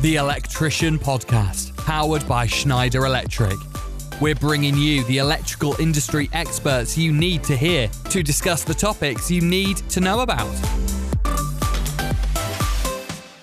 The 0.00 0.16
Electrician 0.16 0.98
Podcast, 0.98 1.76
powered 1.76 2.26
by 2.26 2.46
Schneider 2.46 3.04
Electric. 3.04 3.58
We're 4.18 4.34
bringing 4.34 4.74
you 4.74 5.04
the 5.04 5.18
electrical 5.18 5.78
industry 5.78 6.30
experts 6.32 6.96
you 6.96 7.12
need 7.12 7.44
to 7.44 7.54
hear 7.54 7.88
to 8.08 8.22
discuss 8.22 8.64
the 8.64 8.72
topics 8.72 9.30
you 9.30 9.42
need 9.42 9.76
to 9.90 10.00
know 10.00 10.20
about. 10.20 10.50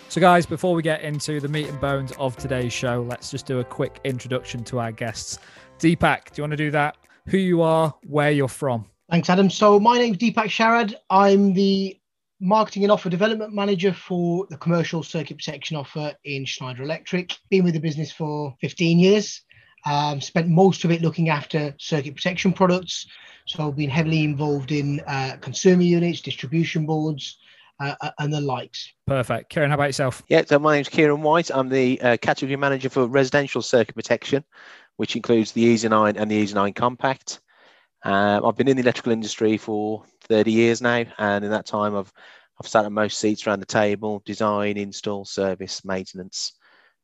So, 0.10 0.20
guys, 0.20 0.48
before 0.48 0.74
we 0.74 0.82
get 0.82 1.02
into 1.02 1.40
the 1.40 1.48
meat 1.48 1.68
and 1.68 1.80
bones 1.80 2.12
of 2.14 2.36
today's 2.38 2.74
show, 2.74 3.06
let's 3.08 3.30
just 3.30 3.46
do 3.46 3.60
a 3.60 3.64
quick 3.64 4.00
introduction 4.04 4.64
to 4.64 4.80
our 4.80 4.92
guests. 4.92 5.38
Deepak, 5.78 6.32
do 6.32 6.40
you 6.40 6.42
want 6.42 6.54
to 6.54 6.58
do 6.58 6.72
that? 6.72 6.98
Who 7.28 7.38
you 7.38 7.62
are, 7.62 7.94
where 8.08 8.32
you're 8.32 8.48
from? 8.48 8.86
Thanks, 9.12 9.30
Adam. 9.30 9.52
So, 9.52 9.80
my 9.80 10.00
name's 10.00 10.18
Deepak 10.18 10.48
Sharad. 10.48 10.96
I'm 11.12 11.54
the 11.54 12.00
marketing 12.40 12.84
and 12.84 12.92
offer 12.92 13.10
development 13.10 13.54
manager 13.54 13.94
for 13.94 14.46
the 14.50 14.58
commercial 14.58 15.04
circuit 15.04 15.38
protection 15.38 15.76
offer 15.76 16.14
in 16.24 16.46
Schneider 16.46 16.84
Electric. 16.84 17.36
Been 17.50 17.64
with 17.64 17.74
the 17.74 17.80
business 17.80 18.12
for 18.12 18.56
15 18.62 19.00
years. 19.00 19.42
Um, 19.86 20.20
spent 20.22 20.50
most 20.50 20.84
of 20.84 20.92
it 20.92 21.02
looking 21.02 21.30
after 21.30 21.74
circuit 21.80 22.16
protection 22.16 22.54
products. 22.54 23.08
So, 23.46 23.68
I've 23.68 23.78
been 23.78 23.90
heavily 23.90 24.24
involved 24.24 24.72
in 24.72 25.00
uh, 25.08 25.38
consumer 25.40 25.84
units, 25.84 26.20
distribution 26.20 26.86
boards, 26.86 27.38
uh, 27.80 27.96
uh, 28.02 28.12
and 28.20 28.34
the 28.34 28.42
likes. 28.42 28.92
Perfect. 29.06 29.50
Kieran, 29.50 29.70
how 29.70 29.76
about 29.76 29.86
yourself? 29.86 30.24
Yeah, 30.28 30.44
so 30.46 30.60
my 30.60 30.76
name's 30.76 30.90
Kieran 30.90 31.22
Whyte. 31.22 31.52
I'm 31.54 31.70
the 31.70 32.02
uh, 32.02 32.18
category 32.18 32.58
manager 32.58 32.90
for 32.90 33.08
residential 33.08 33.62
circuit 33.62 33.96
protection, 33.96 34.44
which 34.98 35.16
includes 35.16 35.54
the 35.54 35.62
Easy 35.62 35.88
9 35.88 36.18
and 36.18 36.30
the 36.30 36.36
Easy 36.36 36.56
9 36.56 36.74
Compact. 36.74 37.40
Uh, 38.04 38.42
I've 38.44 38.56
been 38.56 38.68
in 38.68 38.78
the 38.78 38.84
electrical 38.84 39.12
industry 39.12 39.58
for 39.58 40.04
30 40.30 40.52
years 40.52 40.82
now, 40.82 41.04
and 41.18 41.46
in 41.46 41.52
that 41.52 41.66
time, 41.66 41.96
I've 41.96 42.12
I've 42.60 42.68
sat 42.68 42.86
at 42.86 42.92
most 42.92 43.20
seats 43.20 43.46
around 43.46 43.60
the 43.60 43.66
table, 43.66 44.22
design, 44.26 44.78
install, 44.78 45.26
service, 45.26 45.86
maintenance, 45.86 46.54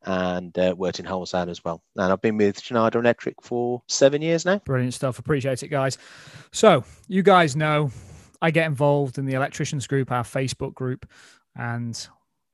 and 0.05 0.57
uh, 0.57 0.73
worked 0.75 0.99
in 0.99 1.05
wholesale 1.05 1.49
as 1.49 1.63
well. 1.63 1.83
And 1.95 2.11
I've 2.11 2.21
been 2.21 2.38
with 2.38 2.59
Schneider 2.59 2.99
Electric 2.99 3.35
for 3.41 3.83
seven 3.88 4.21
years 4.21 4.45
now. 4.45 4.57
Brilliant 4.65 4.95
stuff. 4.95 5.19
Appreciate 5.19 5.61
it, 5.61 5.67
guys. 5.67 5.97
So, 6.52 6.83
you 7.07 7.21
guys 7.21 7.55
know 7.55 7.91
I 8.41 8.52
get 8.52 8.65
involved 8.65 9.17
in 9.17 9.25
the 9.25 9.33
electricians 9.35 9.85
group, 9.85 10.11
our 10.11 10.23
Facebook 10.23 10.73
group, 10.73 11.08
and 11.55 12.08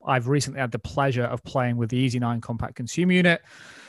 I've 0.06 0.28
recently 0.28 0.60
had 0.60 0.72
the 0.72 0.78
pleasure 0.78 1.24
of 1.24 1.42
playing 1.42 1.76
with 1.76 1.90
the 1.90 1.96
Easy 1.96 2.18
9 2.18 2.40
compact 2.40 2.76
consumer 2.76 3.12
unit. 3.12 3.42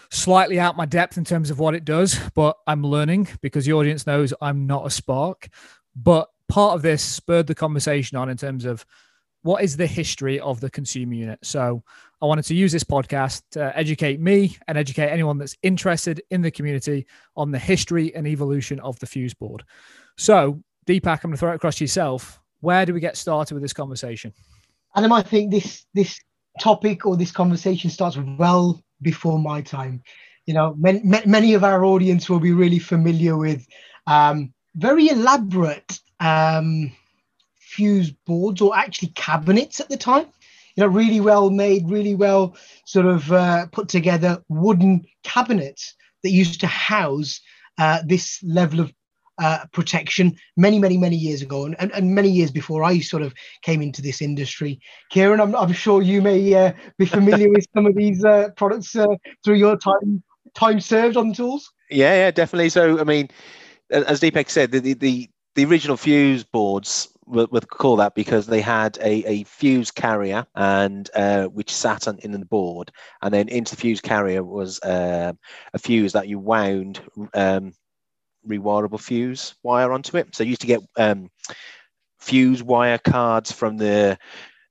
Slightly 0.10 0.60
out 0.60 0.76
my 0.76 0.86
depth 0.86 1.18
in 1.18 1.24
terms 1.24 1.50
of 1.50 1.60
what 1.60 1.74
it 1.74 1.86
does, 1.86 2.20
but 2.36 2.58
I'm 2.68 2.84
learning 2.84 3.30
because 3.42 3.66
the 3.66 3.74
audience 3.74 4.06
knows 4.06 4.34
I'm 4.42 4.68
not 4.68 4.86
a 4.86 4.90
spark. 4.90 5.48
But 5.96 6.30
part 6.52 6.76
of 6.76 6.82
this 6.82 7.02
spurred 7.02 7.48
the 7.48 7.56
conversation 7.56 8.18
on 8.18 8.28
in 8.28 8.36
terms 8.36 8.66
of 8.66 8.86
what 9.44 9.64
is 9.64 9.78
the 9.78 9.88
history 9.88 10.38
of 10.42 10.60
the 10.60 10.70
consumer 10.70 11.14
unit. 11.14 11.40
So 11.44 11.82
I 12.22 12.26
wanted 12.26 12.44
to 12.46 12.54
use 12.54 12.74
this 12.74 12.84
podcast 12.84 13.44
to 13.52 13.76
educate 13.76 14.20
me 14.20 14.58
and 14.68 14.78
educate 14.78 15.08
anyone 15.08 15.38
that's 15.38 15.56
interested 15.64 16.22
in 16.30 16.42
the 16.42 16.52
community 16.52 17.08
on 17.38 17.52
the 17.52 17.58
history 17.58 18.14
and 18.14 18.28
evolution 18.28 18.82
of 18.82 19.00
the 19.00 19.06
fuse 19.06 19.34
board. 19.34 19.64
So, 20.18 20.62
Deepak, 20.86 21.24
I'm 21.24 21.30
going 21.30 21.32
to 21.32 21.38
throw 21.38 21.54
it 21.54 21.56
across 21.56 21.78
to 21.78 21.86
yourself. 21.86 22.42
Where 22.60 22.86
do 22.86 22.94
we 22.94 23.00
get 23.00 23.16
started 23.16 23.54
with 23.54 23.64
this 23.64 23.74
conversation? 23.74 24.34
Adam, 24.94 25.14
I 25.14 25.22
think 25.22 25.52
this 25.52 25.86
this 25.94 26.20
topic 26.60 27.06
or 27.06 27.16
this 27.16 27.32
conversation 27.32 27.90
starts 27.90 28.18
well 28.38 28.84
before 29.02 29.40
my 29.40 29.62
time. 29.62 30.04
You 30.48 30.54
know, 30.54 30.76
many, 30.78 31.02
many 31.26 31.54
of 31.54 31.64
our 31.64 31.86
audience 31.86 32.30
will 32.30 32.42
be 32.42 32.52
really 32.52 32.80
familiar 32.80 33.38
with 33.38 33.66
um, 34.06 34.54
very 34.76 35.08
elaborate 35.08 36.02
um, 36.22 36.92
fuse 37.58 38.12
boards 38.12 38.62
or 38.62 38.76
actually 38.76 39.10
cabinets 39.10 39.80
at 39.80 39.90
the 39.90 39.98
time. 39.98 40.28
You 40.76 40.84
know, 40.84 40.88
really 40.88 41.20
well 41.20 41.50
made, 41.50 41.90
really 41.90 42.16
well 42.16 42.56
sort 42.86 43.06
of 43.06 43.30
uh, 43.32 43.66
put 43.74 43.90
together 43.90 44.42
wooden 44.48 45.04
cabinets 45.24 45.96
that 46.24 46.30
used 46.30 46.62
to 46.62 46.68
house 46.68 47.42
uh, 47.78 48.00
this 48.06 48.42
level 48.44 48.80
of 48.80 48.94
uh, 49.42 49.66
protection 49.74 50.36
many, 50.56 50.78
many, 50.78 50.98
many 50.98 51.16
years 51.16 51.42
ago, 51.42 51.66
and, 51.66 51.76
and, 51.80 51.92
and, 51.94 52.14
many 52.14 52.30
years 52.30 52.52
before 52.52 52.84
I 52.84 53.00
sort 53.00 53.24
of 53.24 53.34
came 53.64 53.82
into 53.82 54.02
this 54.02 54.22
industry. 54.22 54.80
Kieran, 55.10 55.42
I'm, 55.42 55.56
I'm 55.56 55.74
sure 55.74 56.02
you 56.04 56.22
may 56.22 56.54
uh, 56.54 56.74
be 57.00 57.08
familiar 57.08 57.50
with 57.50 57.66
some 57.74 57.88
of 57.88 57.96
these 57.96 58.24
uh, 58.24 58.50
products 58.56 58.96
uh, 58.96 59.08
through 59.44 59.56
your 59.56 59.78
time 59.78 60.22
time 60.54 60.80
served 60.80 61.18
on 61.18 61.34
tools. 61.34 61.72
Yeah, 61.90 62.14
yeah, 62.14 62.32
definitely. 62.32 62.70
So, 62.70 63.00
I 63.00 63.04
mean, 63.04 63.30
as 63.90 64.22
Deepak 64.22 64.50
said, 64.50 64.72
the 64.72 64.80
the, 64.80 64.94
the 64.94 65.30
original 65.58 65.98
fuse 65.98 66.44
boards 66.44 67.10
were, 67.26 67.48
were 67.52 67.62
called 67.62 68.00
that 68.00 68.16
because 68.16 68.46
they 68.46 68.62
had 68.62 68.98
a, 69.02 69.24
a 69.26 69.44
fuse 69.44 69.92
carrier 69.92 70.46
and 70.56 71.10
uh, 71.14 71.46
which 71.48 71.74
sat 71.74 72.08
on 72.08 72.20
in 72.20 72.32
the 72.32 72.46
board, 72.46 72.92
and 73.22 73.34
then 73.34 73.48
into 73.50 73.76
the 73.76 73.82
fuse 73.82 74.02
carrier 74.02 74.44
was 74.44 74.80
uh, 74.82 75.34
a 75.74 75.80
fuse 75.80 76.14
that 76.14 76.28
you 76.28 76.40
wound 76.40 77.02
um, 77.34 77.74
rewirable 78.48 79.00
fuse 79.00 79.56
wire 79.64 79.92
onto 79.92 80.18
it. 80.18 80.36
So 80.36 80.44
you 80.44 80.50
used 80.50 80.62
to 80.62 80.68
get 80.68 80.82
um, 80.98 81.30
fuse 82.20 82.64
wire 82.64 82.98
cards 82.98 83.52
from 83.52 83.78
the 83.78 84.18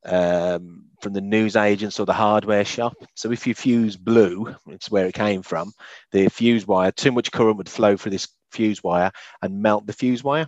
um, 0.04 0.84
from 1.02 1.12
the 1.12 1.20
news 1.20 1.56
agents 1.56 2.00
or 2.00 2.06
the 2.06 2.12
hardware 2.12 2.64
shop. 2.64 2.94
So 3.14 3.30
if 3.32 3.46
your 3.46 3.54
fuse 3.54 3.96
blew, 3.96 4.54
it's 4.68 4.90
where 4.90 5.06
it 5.06 5.14
came 5.14 5.42
from. 5.42 5.72
The 6.12 6.28
fuse 6.28 6.66
wire, 6.66 6.90
too 6.90 7.12
much 7.12 7.32
current 7.32 7.56
would 7.58 7.68
flow 7.68 7.96
through 7.96 8.12
this 8.12 8.28
fuse 8.50 8.82
wire 8.82 9.12
and 9.42 9.62
melt 9.62 9.86
the 9.86 9.92
fuse 9.92 10.24
wire. 10.24 10.46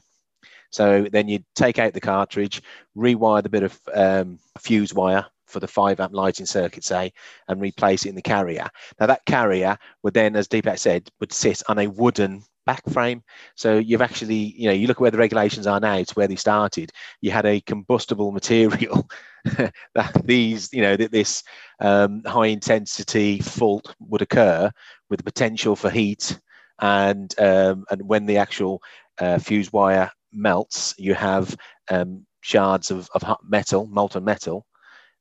So 0.73 1.07
then 1.11 1.29
you 1.29 1.41
take 1.55 1.79
out 1.79 1.93
the 1.93 2.01
cartridge, 2.01 2.63
rewire 2.97 3.43
the 3.43 3.49
bit 3.49 3.63
of 3.63 3.81
um, 3.95 4.39
fuse 4.59 4.93
wire 4.93 5.27
for 5.47 5.61
the 5.61 5.69
5 5.69 6.01
amp 6.01 6.15
lighting 6.15 6.47
circuit, 6.47 6.83
say, 6.83 7.13
and 7.47 7.61
replace 7.61 8.05
it 8.05 8.09
in 8.09 8.15
the 8.15 8.23
carrier. 8.23 8.69
Now 8.99 9.07
that 9.07 9.25
carrier 9.27 9.77
would 10.03 10.15
then, 10.15 10.35
as 10.35 10.49
Deepak 10.49 10.79
said, 10.79 11.09
would 11.21 11.33
sit 11.33 11.63
on 11.69 11.79
a 11.79 11.87
wooden 11.87 12.43
back 12.65 12.83
frame. 12.91 13.23
So 13.55 13.79
you've 13.79 14.03
actually, 14.03 14.55
you 14.57 14.67
know, 14.67 14.73
you 14.73 14.87
look 14.87 14.97
at 14.97 15.01
where 15.01 15.11
the 15.11 15.19
regulations 15.19 15.67
are 15.67 15.81
now 15.81 16.03
to 16.03 16.15
where 16.15 16.29
they 16.29 16.37
started. 16.37 16.91
You 17.21 17.31
had 17.31 17.47
a 17.47 17.61
combustible 17.61 18.33
material 18.33 19.09
that 19.95 20.23
these, 20.25 20.73
you 20.73 20.83
know, 20.83 20.97
that 20.97 21.13
this 21.13 21.43
um, 21.81 22.23
high 22.25 22.47
intensity 22.47 23.41
fault 23.41 23.95
would 24.01 24.23
occur 24.23 24.71
with 25.11 25.19
the 25.19 25.25
potential 25.25 25.77
for 25.77 25.91
heat 25.91 26.39
and 26.79 27.39
um, 27.39 27.85
and 27.91 28.03
when 28.09 28.27
the 28.27 28.39
actual 28.39 28.83
uh, 29.19 29.39
fuse 29.39 29.73
wire 29.73 30.11
melts, 30.33 30.95
you 30.99 31.15
have 31.15 31.57
um, 31.91 32.27
shards 32.41 32.91
of, 32.91 33.09
of 33.15 33.25
metal, 33.43 33.87
molten 33.87 34.25
metal, 34.25 34.67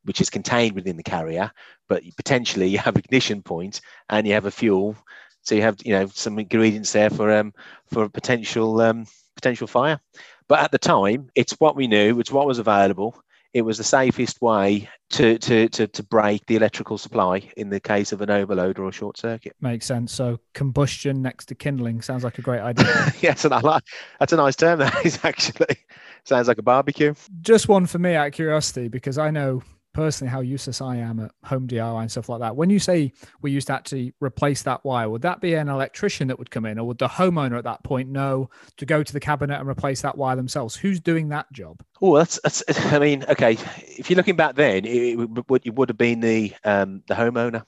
which 0.03 0.22
is 0.22 0.29
contained 0.29 0.75
within 0.75 0.97
the 0.97 1.03
carrier, 1.03 1.51
but 1.88 2.03
potentially 2.17 2.67
you 2.67 2.77
have 2.77 2.97
ignition 2.97 3.41
point 3.41 3.81
and 4.09 4.27
you 4.27 4.33
have 4.33 4.45
a 4.45 4.51
fuel. 4.51 4.95
So 5.44 5.55
you 5.55 5.61
have 5.61 5.77
you 5.83 5.94
know 5.94 6.07
some 6.07 6.39
ingredients 6.39 6.91
there 6.91 7.09
for 7.09 7.31
um 7.31 7.53
for 7.88 8.07
potential 8.09 8.79
um 8.81 9.05
potential 9.35 9.67
fire. 9.67 9.99
But 10.47 10.59
at 10.59 10.72
the 10.72 10.77
time, 10.77 11.29
it's 11.35 11.53
what 11.53 11.75
we 11.75 11.88
knew, 11.88 12.19
it's 12.19 12.31
what 12.31 12.47
was 12.47 12.59
available, 12.59 13.16
it 13.53 13.63
was 13.63 13.78
the 13.78 13.84
safest 13.84 14.41
way 14.41 14.89
to, 15.09 15.38
to, 15.38 15.67
to, 15.69 15.88
to 15.88 16.03
break 16.03 16.45
the 16.45 16.56
electrical 16.56 16.97
supply 16.97 17.50
in 17.57 17.69
the 17.69 17.79
case 17.79 18.12
of 18.12 18.22
an 18.22 18.29
overload 18.29 18.79
or 18.79 18.88
a 18.88 18.91
short 18.91 19.17
circuit. 19.17 19.56
Makes 19.59 19.85
sense. 19.85 20.13
So 20.13 20.39
combustion 20.53 21.22
next 21.22 21.45
to 21.47 21.56
kindling 21.56 22.01
sounds 22.01 22.23
like 22.23 22.38
a 22.38 22.41
great 22.41 22.61
idea. 22.61 23.13
yes, 23.22 23.44
and 23.44 23.53
I 23.53 23.59
like 23.59 23.84
that's 24.19 24.34
a 24.34 24.38
nice 24.38 24.56
term. 24.56 24.79
That 24.79 25.06
is 25.06 25.19
actually 25.23 25.78
sounds 26.23 26.47
like 26.47 26.57
a 26.57 26.63
barbecue. 26.63 27.13
Just 27.41 27.67
one 27.67 27.85
for 27.85 28.00
me 28.00 28.16
out 28.16 28.28
of 28.28 28.34
curiosity 28.34 28.88
because 28.88 29.17
I 29.17 29.31
know 29.31 29.63
personally 29.94 30.31
how 30.31 30.40
useless 30.40 30.81
I 30.81 30.97
am 30.97 31.19
at 31.19 31.31
home 31.44 31.68
DIY 31.68 32.02
and 32.02 32.12
stuff 32.12 32.29
like 32.29 32.40
that. 32.40 32.56
When 32.56 32.69
you 32.69 32.79
say 32.79 33.12
we 33.41 33.52
used 33.52 33.68
to 33.68 33.74
actually 33.74 34.13
replace 34.19 34.63
that 34.63 34.84
wire, 34.85 35.09
would 35.09 35.22
that 35.24 35.41
be 35.41 35.53
an 35.53 35.69
electrician 35.69 36.28
that 36.29 36.40
would 36.40 36.52
come 36.52 36.66
in, 36.66 36.79
or 36.79 36.88
would 36.88 36.97
the 36.97 37.07
homeowner 37.07 37.57
at 37.57 37.63
that 37.66 37.84
point 37.84 38.09
know 38.09 38.50
to 38.78 38.85
go 38.85 39.03
to 39.03 39.13
the 39.13 39.19
cabinet 39.19 39.59
and 39.59 39.69
replace 39.69 40.02
that 40.02 40.18
wire 40.18 40.35
themselves? 40.35 40.75
Who's 40.75 41.00
doing 41.00 41.29
that 41.29 41.52
job? 41.52 41.84
Oh, 42.02 42.18
that's, 42.18 42.40
that's 42.44 42.63
I 42.94 43.00
mean, 43.00 43.25
okay. 43.29 43.57
If 43.78 44.09
you're 44.09 44.18
looking 44.18 44.35
back 44.35 44.56
then, 44.56 44.85
it, 44.85 45.16
would, 45.50 45.66
it 45.66 45.76
would 45.76 45.90
have 45.90 45.97
been 45.97 46.20
the 46.20 46.53
um, 46.64 47.03
the 47.08 47.16
homeowner. 47.16 47.64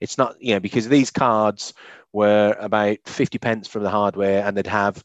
It's 0.00 0.18
not, 0.18 0.34
you 0.40 0.54
know, 0.54 0.60
because 0.60 0.88
these 0.88 1.10
cards 1.10 1.74
were 2.12 2.56
about 2.58 2.98
50 3.06 3.38
pence 3.38 3.68
from 3.68 3.84
the 3.84 3.90
hardware 3.90 4.44
and 4.44 4.56
they'd 4.56 4.66
have 4.66 5.02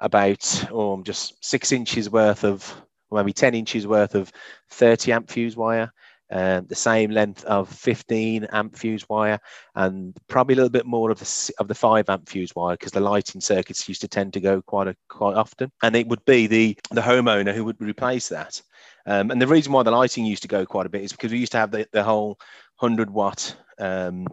about 0.00 0.66
oh, 0.70 1.02
just 1.02 1.44
six 1.44 1.72
inches 1.72 2.08
worth 2.08 2.44
of 2.44 2.74
maybe 3.10 3.32
10 3.32 3.54
inches 3.54 3.86
worth 3.86 4.14
of 4.14 4.32
30 4.70 5.12
amp 5.12 5.30
fuse 5.30 5.56
wire, 5.56 5.92
um, 6.30 6.66
the 6.66 6.74
same 6.74 7.10
length 7.10 7.44
of 7.44 7.68
15 7.70 8.44
amp 8.52 8.76
fuse 8.76 9.08
wire, 9.08 9.38
and 9.74 10.14
probably 10.28 10.54
a 10.54 10.56
little 10.56 10.70
bit 10.70 10.84
more 10.86 11.10
of 11.10 11.18
the 11.18 11.52
of 11.58 11.68
the 11.68 11.74
5 11.74 12.10
amp 12.10 12.28
fuse 12.28 12.54
wire 12.54 12.74
because 12.74 12.92
the 12.92 13.00
lighting 13.00 13.40
circuits 13.40 13.88
used 13.88 14.02
to 14.02 14.08
tend 14.08 14.34
to 14.34 14.40
go 14.40 14.60
quite 14.62 14.88
a, 14.88 14.96
quite 15.08 15.36
often, 15.36 15.72
and 15.82 15.96
it 15.96 16.06
would 16.08 16.24
be 16.26 16.46
the 16.46 16.76
the 16.90 17.00
homeowner 17.00 17.54
who 17.54 17.64
would 17.64 17.80
replace 17.80 18.28
that. 18.28 18.60
Um, 19.06 19.30
and 19.30 19.40
the 19.40 19.46
reason 19.46 19.72
why 19.72 19.82
the 19.82 19.90
lighting 19.90 20.26
used 20.26 20.42
to 20.42 20.48
go 20.48 20.66
quite 20.66 20.84
a 20.84 20.90
bit 20.90 21.02
is 21.02 21.12
because 21.12 21.32
we 21.32 21.38
used 21.38 21.52
to 21.52 21.58
have 21.58 21.70
the, 21.70 21.88
the 21.92 22.02
whole 22.02 22.38
100 22.80 23.10
watt 23.10 23.56
um, 23.78 24.26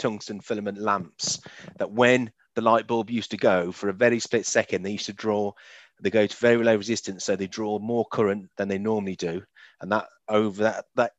tungsten 0.00 0.40
filament 0.40 0.78
lamps 0.78 1.40
that 1.78 1.92
when 1.92 2.32
the 2.56 2.60
light 2.60 2.88
bulb 2.88 3.08
used 3.08 3.30
to 3.30 3.36
go 3.36 3.70
for 3.70 3.88
a 3.88 3.92
very 3.92 4.18
split 4.18 4.46
second, 4.46 4.82
they 4.82 4.90
used 4.90 5.06
to 5.06 5.12
draw 5.12 5.52
they 6.02 6.10
go 6.10 6.26
to 6.26 6.36
very 6.36 6.62
low 6.62 6.76
resistance, 6.76 7.24
so 7.24 7.36
they 7.36 7.46
draw 7.46 7.78
more 7.78 8.06
current 8.10 8.48
than 8.56 8.68
they 8.68 8.78
normally 8.78 9.16
do, 9.16 9.42
and 9.80 9.92
that 9.92 10.06
over 10.28 10.62
that 10.62 10.84
that, 10.96 11.12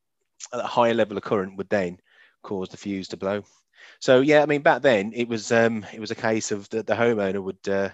that 0.52 0.66
higher 0.66 0.94
level 0.94 1.18
of 1.18 1.24
current 1.24 1.58
would 1.58 1.70
then 1.70 1.98
cause 2.44 2.70
the 2.70 2.78
fuse 2.78 3.08
to 3.10 3.18
blow. 3.18 3.44
So 4.00 4.22
yeah, 4.22 4.42
I 4.42 4.46
mean 4.46 4.62
back 4.62 4.82
then 4.82 5.12
it 5.14 5.28
was 5.28 5.52
um, 5.52 5.86
it 5.94 6.00
was 6.00 6.12
a 6.12 6.16
case 6.16 6.52
of 6.52 6.70
the, 6.70 6.84
the 6.84 6.96
homeowner 6.96 7.44
would 7.44 7.68
uh, 7.68 7.90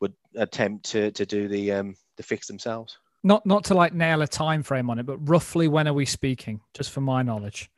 would 0.00 0.14
attempt 0.36 0.86
to, 0.90 1.10
to 1.12 1.26
do 1.26 1.48
the 1.48 1.72
um, 1.72 1.94
the 2.16 2.22
fix 2.22 2.46
themselves. 2.46 2.98
Not 3.22 3.44
not 3.44 3.64
to 3.64 3.74
like 3.74 3.92
nail 3.92 4.22
a 4.22 4.28
time 4.28 4.62
frame 4.62 4.90
on 4.90 4.98
it, 4.98 5.06
but 5.06 5.18
roughly 5.28 5.68
when 5.68 5.86
are 5.86 5.92
we 5.92 6.06
speaking? 6.06 6.60
Just 6.74 6.90
for 6.90 7.00
my 7.00 7.22
knowledge, 7.22 7.70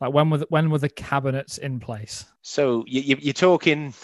like 0.00 0.12
when 0.12 0.30
were 0.30 0.38
the, 0.38 0.46
when 0.50 0.70
were 0.70 0.78
the 0.78 0.88
cabinets 0.88 1.58
in 1.58 1.80
place? 1.80 2.26
So 2.42 2.84
you, 2.86 3.16
you, 3.18 3.30
are 3.30 3.32
talking 3.32 3.94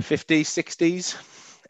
50s, 0.00 0.46
60s, 0.46 1.16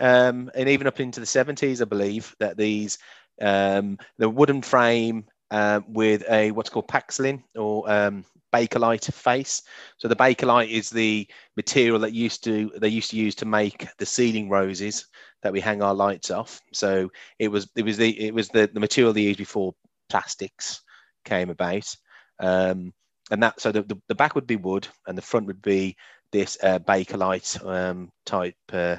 um, 0.01 0.51
and 0.55 0.69
even 0.69 0.87
up 0.87 1.01
into 1.01 1.21
the 1.21 1.27
70s, 1.27 1.81
I 1.81 1.85
believe 1.85 2.35
that 2.39 2.57
these 2.57 2.99
um, 3.41 3.99
the 4.19 4.29
wooden 4.29 4.63
frame 4.63 5.25
uh, 5.51 5.81
with 5.89 6.25
a 6.29 6.51
what's 6.51 6.71
called 6.71 6.89
Paxolin 6.89 7.43
or 7.57 7.91
um, 7.91 8.25
Bakelite 8.53 9.13
face. 9.13 9.63
So 9.97 10.09
the 10.09 10.17
Bakelite 10.17 10.71
is 10.71 10.91
the 10.91 11.27
material 11.57 11.99
that 12.01 12.13
used 12.13 12.45
to 12.45 12.73
they 12.77 12.89
used 12.89 13.11
to 13.11 13.17
use 13.17 13.35
to 13.37 13.47
make 13.47 13.89
the 13.99 14.07
ceiling 14.07 14.49
roses 14.49 15.07
that 15.43 15.53
we 15.53 15.61
hang 15.61 15.83
our 15.83 15.95
lights 15.95 16.31
off. 16.31 16.61
So 16.73 17.11
it 17.39 17.49
was 17.49 17.69
it 17.77 17.85
was 17.85 17.97
the 17.97 18.27
it 18.27 18.35
was 18.35 18.49
the, 18.49 18.69
the 18.73 18.81
material 18.81 19.13
they 19.13 19.23
used 19.23 19.39
before 19.39 19.75
plastics 20.09 20.83
came 21.25 21.51
about. 21.51 21.95
Um, 22.41 22.93
and 23.31 23.43
that 23.43 23.61
so 23.61 23.73
the, 23.73 23.83
the, 23.83 24.01
the, 24.09 24.15
back 24.15 24.35
would 24.35 24.47
be 24.47 24.57
wood 24.57 24.89
and 25.07 25.19
the 25.19 25.23
front 25.23 25.47
would 25.47 25.61
be 25.61 25.97
this 26.33 26.57
uh, 26.63 26.79
Bakelite 26.79 27.65
um, 27.67 28.11
type 28.25 28.55
uh, 28.73 28.97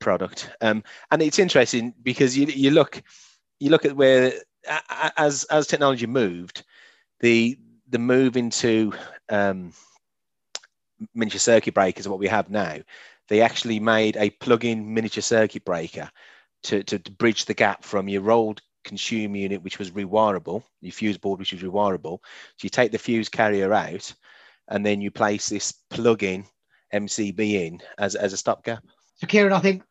product. 0.00 0.50
Um, 0.60 0.82
and 1.10 1.22
it's 1.22 1.38
interesting 1.38 1.94
because 2.02 2.36
you, 2.36 2.46
you 2.46 2.70
look 2.70 3.02
you 3.60 3.70
look 3.70 3.84
at 3.84 3.96
where 3.96 4.32
as 5.16 5.44
as 5.44 5.66
technology 5.66 6.06
moved, 6.06 6.64
the 7.20 7.58
the 7.88 7.98
move 7.98 8.36
into 8.36 8.92
um, 9.28 9.72
miniature 11.14 11.38
circuit 11.38 11.74
breakers, 11.74 12.08
what 12.08 12.18
we 12.18 12.28
have 12.28 12.50
now, 12.50 12.76
they 13.28 13.40
actually 13.40 13.80
made 13.80 14.16
a 14.16 14.30
plug-in 14.30 14.92
miniature 14.92 15.22
circuit 15.22 15.64
breaker 15.64 16.10
to, 16.64 16.82
to, 16.84 16.98
to 16.98 17.12
bridge 17.12 17.46
the 17.46 17.54
gap 17.54 17.84
from 17.84 18.08
your 18.08 18.30
old 18.30 18.60
consumer 18.84 19.36
unit, 19.36 19.62
which 19.62 19.78
was 19.78 19.90
rewirable, 19.90 20.62
your 20.80 20.92
fuse 20.92 21.18
board, 21.18 21.38
which 21.38 21.52
was 21.52 21.62
rewirable. 21.62 22.18
So 22.56 22.64
you 22.64 22.70
take 22.70 22.92
the 22.92 22.98
fuse 22.98 23.28
carrier 23.28 23.72
out, 23.72 24.12
and 24.68 24.84
then 24.84 25.00
you 25.00 25.10
place 25.10 25.48
this 25.48 25.72
plug-in 25.90 26.44
MCB 26.92 27.38
in 27.38 27.80
as, 27.98 28.14
as 28.14 28.32
a 28.32 28.36
stopgap. 28.36 28.84
So, 29.16 29.26
Kieran, 29.26 29.52
I 29.52 29.60
think 29.60 29.82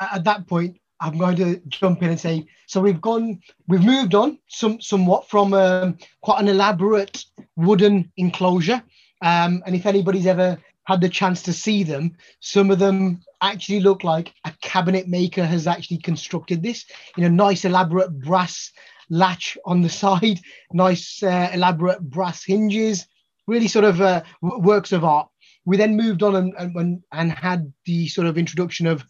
at 0.00 0.24
that 0.24 0.46
point, 0.46 0.78
I'm 1.00 1.16
going 1.16 1.36
to 1.36 1.60
jump 1.68 2.02
in 2.02 2.10
and 2.10 2.20
say, 2.20 2.46
so 2.66 2.80
we've 2.80 3.00
gone, 3.00 3.40
we've 3.68 3.84
moved 3.84 4.14
on 4.14 4.38
some 4.48 4.80
somewhat 4.80 5.28
from 5.28 5.54
um, 5.54 5.96
quite 6.22 6.40
an 6.40 6.48
elaborate 6.48 7.24
wooden 7.56 8.10
enclosure. 8.16 8.82
Um, 9.22 9.62
and 9.66 9.74
if 9.74 9.86
anybody's 9.86 10.26
ever 10.26 10.58
had 10.84 11.00
the 11.00 11.08
chance 11.08 11.42
to 11.42 11.52
see 11.52 11.82
them, 11.84 12.16
some 12.40 12.70
of 12.70 12.78
them 12.78 13.20
actually 13.40 13.80
look 13.80 14.04
like 14.04 14.32
a 14.44 14.52
cabinet 14.60 15.06
maker 15.06 15.44
has 15.44 15.66
actually 15.66 15.98
constructed 15.98 16.62
this 16.62 16.86
in 17.16 17.24
a 17.24 17.28
nice 17.28 17.64
elaborate 17.64 18.18
brass 18.20 18.72
latch 19.10 19.56
on 19.64 19.82
the 19.82 19.88
side, 20.02 20.40
nice 20.72 21.22
uh, 21.22 21.50
elaborate 21.52 22.00
brass 22.00 22.44
hinges, 22.44 23.06
really 23.46 23.68
sort 23.68 23.84
of 23.84 24.00
uh, 24.00 24.22
works 24.42 24.92
of 24.92 25.04
art. 25.04 25.28
We 25.64 25.76
then 25.76 25.96
moved 25.96 26.22
on 26.22 26.34
and, 26.34 26.54
and, 26.58 27.02
and 27.12 27.32
had 27.32 27.72
the 27.84 28.08
sort 28.08 28.26
of 28.26 28.38
introduction 28.38 28.86
of 28.86 29.04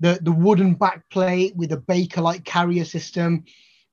the, 0.00 0.18
the 0.22 0.32
wooden 0.32 0.76
backplate 0.76 1.54
with 1.56 1.72
a 1.72 1.78
Bakelite 1.78 2.44
carrier 2.44 2.84
system, 2.84 3.44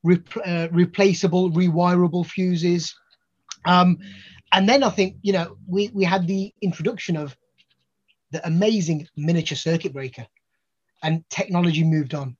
uh, 0.05 0.67
replaceable, 0.71 1.51
rewirable 1.51 2.25
fuses. 2.25 2.93
Um, 3.65 3.97
and 4.51 4.67
then 4.67 4.83
I 4.83 4.89
think, 4.89 5.17
you 5.21 5.33
know, 5.33 5.57
we, 5.67 5.89
we 5.93 6.03
had 6.03 6.27
the 6.27 6.53
introduction 6.61 7.15
of 7.15 7.35
the 8.31 8.45
amazing 8.45 9.07
miniature 9.15 9.55
circuit 9.55 9.93
breaker 9.93 10.25
and 11.01 11.23
technology 11.29 11.83
moved 11.83 12.13
on. 12.13 12.35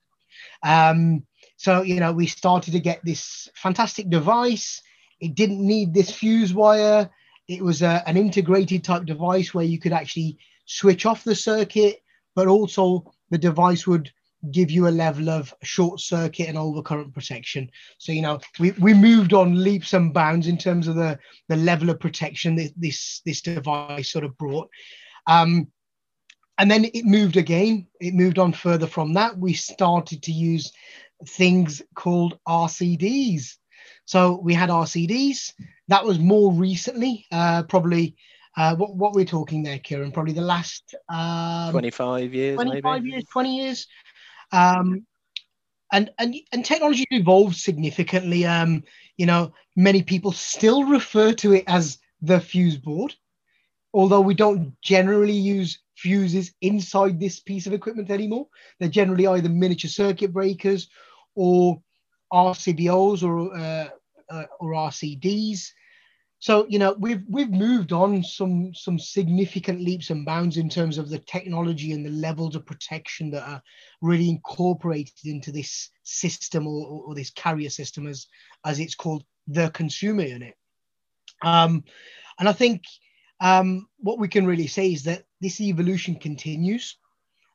Um, 0.64 1.26
so, 1.58 1.82
you 1.82 2.00
know, 2.00 2.12
we 2.12 2.28
started 2.28 2.72
to 2.72 2.80
get 2.80 3.00
this 3.04 3.50
fantastic 3.56 4.10
device. 4.10 4.82
It 5.20 5.36
didn't 5.36 5.66
need 5.66 5.94
this 5.94 6.12
fuse 6.12 6.54
wire. 6.54 7.10
It 7.48 7.62
was 7.62 7.82
a, 7.82 8.04
an 8.06 8.18
integrated 8.18 8.84
type 8.84 9.06
device 9.06 9.54
where 9.54 9.66
you 9.66 9.80
could 9.80 9.94
actually 9.94 10.38
switch 10.66 11.06
off 11.06 11.24
the 11.24 11.36
circuit, 11.36 12.02
but 12.36 12.48
also 12.48 13.14
the 13.34 13.38
device 13.40 13.88
would 13.88 14.12
give 14.52 14.70
you 14.70 14.88
a 14.88 14.90
level 14.90 15.28
of 15.28 15.52
short 15.64 16.00
circuit 16.00 16.48
and 16.48 16.56
overcurrent 16.56 17.16
protection. 17.16 17.68
So, 17.98 18.12
you 18.12 18.22
know, 18.22 18.40
we, 18.60 18.72
we 18.74 18.94
moved 18.94 19.34
on 19.34 19.64
leaps 19.64 19.94
and 19.94 20.14
bounds 20.14 20.46
in 20.46 20.56
terms 20.56 20.88
of 20.88 20.94
the, 20.94 21.18
the 21.50 21.56
level 21.56 21.90
of 21.90 22.00
protection 22.00 22.56
that 22.58 22.72
this, 22.78 23.22
this 23.26 23.42
device 23.42 24.12
sort 24.12 24.24
of 24.24 24.38
brought. 24.38 24.70
Um, 25.26 25.72
and 26.60 26.70
then 26.70 26.86
it 26.86 27.06
moved 27.06 27.38
again. 27.38 27.88
It 28.00 28.14
moved 28.14 28.38
on 28.38 28.54
further 28.54 28.86
from 28.86 29.14
that. 29.14 29.36
We 29.36 29.54
started 29.54 30.22
to 30.22 30.32
use 30.32 30.72
things 31.26 31.82
called 31.96 32.38
RCDs. 32.48 33.56
So 34.06 34.40
we 34.44 34.54
had 34.54 34.70
RCDs. 34.70 35.54
That 35.88 36.06
was 36.06 36.20
more 36.20 36.54
recently, 36.54 37.26
uh, 37.32 37.64
probably 37.64 38.16
uh, 38.56 38.76
what, 38.76 38.96
what 38.96 39.14
we're 39.14 39.26
talking 39.26 39.64
there, 39.64 39.80
Kieran? 39.80 40.12
Probably 40.12 40.34
the 40.34 40.42
last 40.42 40.96
um, 41.10 41.72
25 41.72 42.34
years, 42.34 42.56
25 42.56 43.02
maybe. 43.02 43.10
years, 43.12 43.24
20 43.32 43.58
years. 43.58 43.88
Um, 44.52 45.06
and, 45.92 46.10
and, 46.18 46.36
and 46.52 46.66
technology 46.66 47.06
evolved 47.12 47.56
significantly. 47.56 48.46
Um, 48.46 48.84
you 49.18 49.26
know, 49.26 49.54
many 49.76 50.04
people 50.04 50.32
still 50.32 50.84
refer 50.86 51.34
to 51.34 51.54
it 51.54 51.64
as 51.68 52.00
the 52.22 52.40
fuse 52.40 52.78
board, 52.78 53.16
although 53.94 54.22
we 54.22 54.34
don't 54.34 54.80
generally 54.82 55.34
use 55.34 55.80
fuses 55.96 56.54
inside 56.62 57.20
this 57.20 57.40
piece 57.40 57.68
of 57.68 57.74
equipment 57.74 58.10
anymore. 58.10 58.48
They're 58.80 58.90
generally 58.90 59.28
either 59.28 59.50
miniature 59.50 59.90
circuit 59.90 60.34
breakers 60.34 60.90
or 61.36 61.82
RCBOs 62.32 63.24
or, 63.24 63.56
uh, 63.56 63.90
uh, 64.30 64.46
or 64.60 64.72
RCDs. 64.72 65.70
So 66.44 66.68
you 66.68 66.78
know 66.78 66.92
we've 67.00 67.24
we've 67.30 67.52
moved 67.52 67.94
on 67.94 68.22
some 68.22 68.76
some 68.76 69.00
significant 69.00 69.80
leaps 69.80 70.10
and 70.10 70.26
bounds 70.26 70.58
in 70.58 70.68
terms 70.68 70.98
of 70.98 71.08
the 71.08 71.20
technology 71.20 71.94
and 71.94 72.06
the 72.06 72.10
levels 72.10 72.58
of 72.58 72.66
protection 72.66 73.32
that 73.32 73.48
are 73.48 73.62
really 74.02 74.28
incorporated 74.28 75.14
into 75.24 75.54
this 75.54 75.90
system 76.04 76.68
or, 76.68 77.06
or 77.06 77.16
this 77.16 77.30
carrier 77.30 77.70
system 77.70 78.08
as 78.08 78.28
as 78.66 78.82
it's 78.82 78.94
called 78.94 79.24
the 79.48 79.70
consumer 79.70 80.24
unit. 80.24 80.56
Um, 81.44 81.86
and 82.38 82.50
I 82.50 82.52
think 82.52 82.84
um, 83.40 83.88
what 84.00 84.20
we 84.20 84.28
can 84.28 84.46
really 84.46 84.68
say 84.68 84.92
is 84.92 85.04
that 85.04 85.24
this 85.40 85.62
evolution 85.62 86.16
continues. 86.16 86.98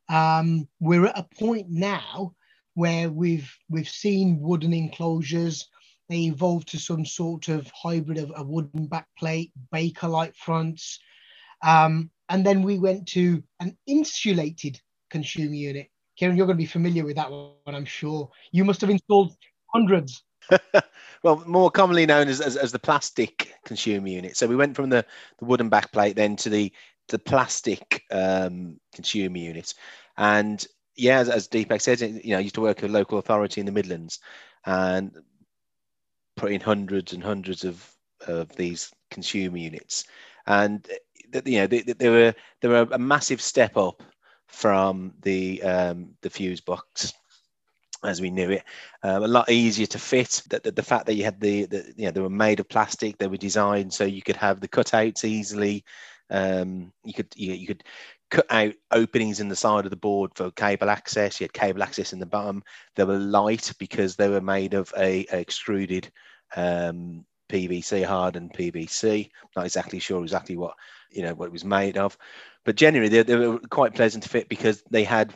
Um, 0.09 0.67
we're 0.81 1.05
at 1.05 1.19
a 1.19 1.29
point 1.39 1.67
now 1.69 2.35
where 2.73 3.11
we've 3.11 3.55
we've 3.69 3.91
seen 3.91 4.41
wooden 4.41 4.73
enclosures 4.73 5.69
they 6.09 6.21
evolved 6.21 6.69
to 6.69 6.79
some 6.79 7.05
sort 7.05 7.49
of 7.49 7.71
hybrid 7.75 8.19
of 8.19 8.33
a 8.37 8.43
wooden 8.43 8.89
backplate, 8.89 9.53
Bakelite 9.75 10.35
fronts. 10.35 10.99
Um, 11.63 12.11
and 12.29 12.45
then 12.45 12.63
we 12.63 12.79
went 12.79 13.07
to 13.09 13.43
an 13.61 13.77
insulated 13.87 14.81
consumer 15.11 15.55
unit. 15.55 15.89
Kieran, 16.17 16.37
you're 16.37 16.47
going 16.47 16.57
to 16.57 16.63
be 16.63 16.67
familiar 16.67 17.05
with 17.05 17.17
that 17.17 17.31
one, 17.31 17.53
I'm 17.67 17.85
sure. 17.85 18.31
You 18.53 18.65
must 18.65 18.81
have 18.81 18.91
installed 18.91 19.37
hundreds. 19.73 20.23
well, 21.23 21.43
more 21.47 21.71
commonly 21.71 22.07
known 22.07 22.29
as, 22.29 22.41
as, 22.41 22.57
as, 22.57 22.73
the 22.73 22.79
plastic 22.79 23.55
consumer 23.65 24.09
unit. 24.09 24.37
So 24.37 24.47
we 24.47 24.57
went 24.57 24.75
from 24.75 24.89
the, 24.89 25.05
the 25.39 25.45
wooden 25.45 25.71
backplate 25.71 26.15
then 26.15 26.37
to 26.37 26.49
the 26.49 26.73
the 27.09 27.19
plastic 27.19 28.05
um, 28.11 28.79
consumer 28.95 29.39
unit. 29.39 29.75
And 30.17 30.65
yeah, 30.97 31.19
as, 31.19 31.29
as 31.29 31.49
Deepak 31.49 31.81
said, 31.81 32.01
you 32.01 32.31
know, 32.31 32.39
I 32.39 32.41
used 32.41 32.55
to 32.57 32.61
work 32.61 32.83
at 32.83 32.91
a 32.91 32.93
local 32.93 33.19
authority 33.19 33.61
in 33.61 33.67
the 33.67 33.73
Midlands, 33.73 34.21
and 34.67 35.13
put 36.39 36.53
in 36.53 36.61
hundreds 36.61 37.13
and 37.13 37.23
hundreds 37.23 37.65
of 37.65 37.95
of 38.27 38.49
these 38.57 38.91
consumer 39.11 39.59
units, 39.59 40.05
and 40.47 40.89
that 41.31 41.47
you 41.47 41.59
know 41.59 41.67
they, 41.67 42.09
were 42.09 42.35
they 42.61 42.69
were 42.69 42.89
a 42.91 42.99
massive 42.99 43.41
step 43.41 43.77
up 43.77 44.03
from 44.47 45.13
the 45.23 45.63
um, 45.63 46.15
the 46.23 46.31
fuse 46.31 46.61
box 46.61 47.13
as 48.05 48.21
we 48.21 48.31
knew 48.31 48.51
it, 48.51 48.63
um, 49.03 49.25
a 49.25 49.29
lot 49.29 49.51
easier 49.51 49.87
to 49.87 49.99
fit. 49.99 50.43
That 50.51 50.63
the, 50.63 50.71
the, 50.71 50.83
fact 50.83 51.07
that 51.07 51.15
you 51.15 51.25
had 51.25 51.41
the, 51.41 51.67
the 51.67 51.93
you 51.97 52.07
know 52.07 52.11
they 52.13 52.21
were 52.21 52.31
made 52.31 52.61
of 52.61 52.69
plastic, 52.69 53.19
they 53.19 53.27
were 53.27 53.37
designed 53.37 53.93
so 53.93 54.05
you 54.05 54.23
could 54.23 54.37
have 54.37 54.61
the 54.61 54.69
cutouts 54.69 55.25
easily. 55.25 55.85
Um, 56.31 56.93
you 57.05 57.15
could 57.15 57.29
you, 57.35 57.55
you 57.55 57.67
could 57.67 57.85
cut 58.31 58.47
out 58.51 58.75
openings 58.91 59.41
in 59.41 59.49
the 59.49 59.57
side 59.57 59.85
of 59.85 59.91
the 59.91 59.97
board 59.97 60.31
for 60.35 60.51
cable 60.53 60.91
access. 60.91 61.41
You 61.41 61.45
had 61.45 61.53
cable 61.53 61.83
access 61.83 62.13
in 62.13 62.19
the 62.19 62.27
bottom. 62.27 62.63
They 62.95 63.05
were 63.05 63.19
light 63.19 63.73
because 63.79 64.17
they 64.17 64.29
were 64.29 64.41
made 64.41 64.75
of 64.75 64.93
a, 64.97 65.27
a 65.33 65.41
extruded 65.41 66.11
um, 66.57 67.25
PVC, 67.51 68.05
hardened 68.05 68.53
PVC. 68.55 69.31
Not 69.57 69.65
exactly 69.65 69.99
sure 69.99 70.23
exactly 70.23 70.57
what 70.57 70.75
you 71.11 71.23
know 71.23 71.35
what 71.35 71.47
it 71.47 71.53
was 71.53 71.65
made 71.65 71.97
of, 71.97 72.17
but 72.65 72.77
generally 72.77 73.09
they, 73.09 73.23
they 73.23 73.37
were 73.37 73.59
quite 73.71 73.95
pleasant 73.95 74.23
to 74.25 74.29
fit 74.29 74.49
because 74.49 74.83
they 74.91 75.05
had 75.05 75.35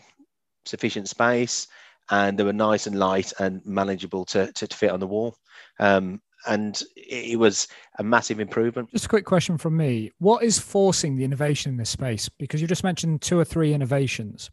sufficient 0.65 1.09
space 1.09 1.67
and 2.11 2.39
they 2.39 2.45
were 2.45 2.53
nice 2.53 2.87
and 2.87 2.99
light 2.99 3.33
and 3.39 3.65
manageable 3.65 4.25
to, 4.27 4.53
to, 4.53 4.67
to 4.67 4.77
fit 4.77 4.91
on 4.91 5.01
the 5.01 5.07
wall. 5.07 5.37
Um, 5.79 6.21
and 6.47 6.83
it 6.97 7.39
was 7.39 7.69
a 7.99 8.03
massive 8.03 8.41
improvement. 8.41 8.91
Just 8.91 9.05
a 9.05 9.09
quick 9.09 9.25
question 9.25 9.59
from 9.59 9.77
me: 9.77 10.11
What 10.19 10.43
is 10.43 10.59
forcing 10.59 11.17
the 11.17 11.25
innovation 11.25 11.71
in 11.71 11.77
this 11.77 11.91
space? 11.91 12.29
Because 12.29 12.61
you 12.61 12.67
just 12.67 12.83
mentioned 12.83 13.23
two 13.23 13.39
or 13.39 13.45
three 13.45 13.73
innovations. 13.73 14.51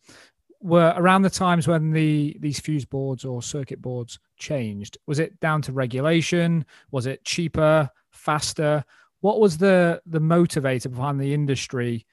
Were 0.62 0.94
around 0.98 1.22
the 1.22 1.30
times 1.30 1.68
when 1.68 1.92
the 1.92 2.36
these 2.40 2.60
fuse 2.60 2.86
boards 2.86 3.24
or 3.24 3.42
circuit 3.42 3.82
boards 3.82 4.20
changed? 4.38 4.98
Was 5.08 5.20
it 5.20 5.40
down 5.40 5.62
to 5.64 5.72
regulation? 5.72 6.66
Was 6.92 7.06
it 7.06 7.24
cheaper, 7.24 7.90
faster? 8.12 8.84
What 9.22 9.40
was 9.40 9.58
the 9.58 10.02
the 10.06 10.20
motivator 10.20 10.92
behind 10.92 11.20
the 11.20 11.34
industry 11.34 12.06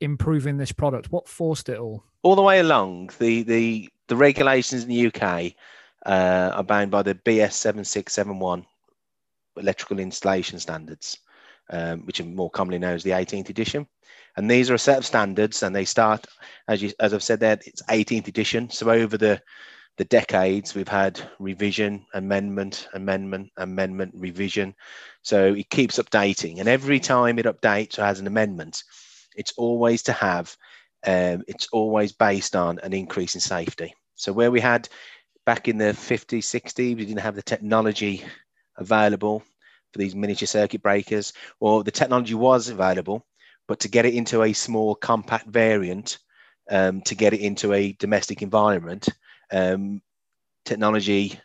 improving 0.00 0.56
this 0.56 0.72
product? 0.72 1.12
What 1.12 1.28
forced 1.28 1.68
it 1.68 1.78
all? 1.78 2.04
All 2.22 2.36
the 2.36 2.42
way 2.42 2.60
along, 2.60 3.10
the 3.18 3.42
the 3.42 3.90
the 4.08 4.16
regulations 4.16 4.84
in 4.84 4.88
the 4.88 5.06
UK 5.06 5.52
uh, 6.06 6.52
are 6.54 6.64
bound 6.64 6.90
by 6.90 7.02
the 7.02 7.14
BS 7.14 7.52
seven 7.52 7.84
six 7.84 8.14
seven 8.14 8.38
one 8.38 8.64
electrical 9.56 9.98
installation 9.98 10.58
standards, 10.58 11.18
um, 11.70 12.00
which 12.06 12.20
are 12.20 12.24
more 12.24 12.50
commonly 12.50 12.78
known 12.78 12.94
as 12.94 13.02
the 13.02 13.10
18th 13.10 13.50
edition. 13.50 13.86
And 14.36 14.50
these 14.50 14.70
are 14.70 14.74
a 14.74 14.78
set 14.78 14.98
of 14.98 15.06
standards, 15.06 15.62
and 15.62 15.74
they 15.74 15.84
start, 15.84 16.26
as 16.68 16.82
you, 16.82 16.92
as 17.00 17.12
I've 17.14 17.22
said 17.22 17.40
there, 17.40 17.58
it's 17.66 17.82
18th 17.88 18.28
edition. 18.28 18.70
So 18.70 18.90
over 18.90 19.16
the 19.16 19.40
the 19.96 20.04
decades, 20.06 20.74
we've 20.74 20.88
had 20.88 21.20
revision, 21.38 22.06
amendment, 22.14 22.88
amendment, 22.94 23.50
amendment, 23.58 24.14
revision. 24.16 24.74
So 25.20 25.52
it 25.52 25.68
keeps 25.68 25.98
updating, 25.98 26.58
and 26.58 26.68
every 26.68 27.00
time 27.00 27.38
it 27.38 27.46
updates 27.46 27.98
or 27.98 28.04
has 28.04 28.20
an 28.20 28.26
amendment, 28.26 28.82
it's 29.36 29.52
always 29.56 30.02
to 30.04 30.12
have, 30.12 30.56
um, 31.06 31.42
it's 31.48 31.68
always 31.72 32.12
based 32.12 32.56
on 32.56 32.78
an 32.82 32.92
increase 32.92 33.34
in 33.34 33.40
safety. 33.40 33.94
So 34.14 34.32
where 34.32 34.50
we 34.50 34.60
had 34.60 34.88
back 35.44 35.68
in 35.68 35.78
the 35.78 35.92
50s, 35.92 36.44
60s, 36.44 36.96
we 36.96 37.04
didn't 37.04 37.18
have 37.18 37.36
the 37.36 37.42
technology 37.42 38.24
available 38.76 39.42
for 39.92 39.98
these 39.98 40.14
miniature 40.14 40.46
circuit 40.46 40.82
breakers, 40.82 41.32
or 41.58 41.84
the 41.84 41.90
technology 41.90 42.34
was 42.34 42.68
available, 42.68 43.26
but 43.70 43.78
to 43.78 43.88
get 43.88 44.04
it 44.04 44.14
into 44.14 44.42
a 44.42 44.52
small 44.52 44.96
compact 44.96 45.46
variant, 45.46 46.18
um, 46.72 47.00
to 47.02 47.14
get 47.14 47.32
it 47.32 47.38
into 47.38 47.72
a 47.72 47.92
domestic 47.92 48.42
environment, 48.42 49.08
um, 49.52 50.02
technology 50.64 51.38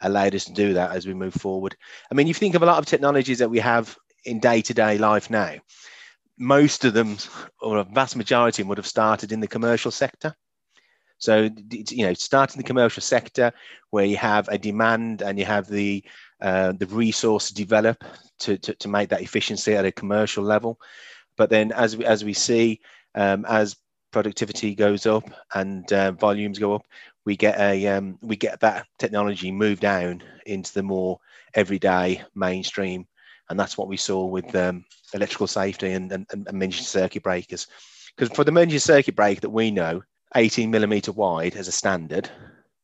allowed 0.00 0.32
us 0.36 0.44
to 0.44 0.52
do 0.52 0.74
that 0.74 0.92
as 0.92 1.08
we 1.08 1.12
move 1.12 1.34
forward. 1.34 1.74
I 2.08 2.14
mean, 2.14 2.28
if 2.28 2.36
you 2.36 2.38
think 2.38 2.54
of 2.54 2.62
a 2.62 2.66
lot 2.66 2.78
of 2.78 2.86
technologies 2.86 3.40
that 3.40 3.50
we 3.50 3.58
have 3.58 3.98
in 4.24 4.38
day-to-day 4.38 4.98
life 4.98 5.28
now, 5.28 5.56
most 6.38 6.84
of 6.84 6.94
them, 6.94 7.16
or 7.60 7.78
a 7.78 7.84
vast 7.84 8.14
majority 8.14 8.62
would 8.62 8.78
have 8.78 8.86
started 8.86 9.32
in 9.32 9.40
the 9.40 9.48
commercial 9.48 9.90
sector. 9.90 10.36
So, 11.18 11.50
you 11.68 12.06
know, 12.06 12.14
start 12.14 12.54
in 12.54 12.58
the 12.58 12.66
commercial 12.66 13.02
sector 13.02 13.52
where 13.90 14.04
you 14.04 14.18
have 14.18 14.46
a 14.46 14.56
demand 14.56 15.20
and 15.20 15.36
you 15.36 15.46
have 15.46 15.66
the 15.66 16.04
uh, 16.40 16.74
the 16.78 16.86
resource 16.86 17.48
to 17.48 17.54
develop 17.54 18.04
to, 18.38 18.56
to, 18.58 18.74
to, 18.74 18.88
make 18.88 19.08
that 19.08 19.22
efficiency 19.22 19.74
at 19.74 19.84
a 19.84 19.92
commercial 19.92 20.42
level. 20.42 20.80
But 21.36 21.50
then 21.50 21.72
as 21.72 21.96
we, 21.96 22.04
as 22.04 22.24
we 22.24 22.32
see, 22.32 22.80
um, 23.14 23.44
as 23.48 23.76
productivity 24.10 24.74
goes 24.74 25.06
up 25.06 25.24
and 25.54 25.90
uh, 25.92 26.12
volumes 26.12 26.58
go 26.58 26.74
up, 26.74 26.86
we 27.24 27.36
get 27.36 27.58
a 27.58 27.86
um, 27.86 28.18
we 28.20 28.36
get 28.36 28.60
that 28.60 28.86
technology 28.98 29.50
moved 29.52 29.80
down 29.80 30.22
into 30.46 30.72
the 30.74 30.82
more 30.82 31.18
everyday 31.54 32.22
mainstream, 32.34 33.06
and 33.48 33.58
that's 33.58 33.78
what 33.78 33.88
we 33.88 33.96
saw 33.96 34.24
with 34.24 34.54
um, 34.56 34.84
electrical 35.14 35.46
safety 35.46 35.92
and, 35.92 36.10
and, 36.12 36.26
and 36.30 36.52
miniature 36.52 36.84
circuit 36.84 37.22
breakers. 37.22 37.66
Because 38.16 38.34
for 38.34 38.44
the 38.44 38.52
miniature 38.52 38.80
circuit 38.80 39.16
breaker 39.16 39.40
that 39.40 39.50
we 39.50 39.70
know, 39.70 40.02
18 40.34 40.70
millimeter 40.70 41.12
wide 41.12 41.56
as 41.56 41.68
a 41.68 41.72
standard. 41.72 42.28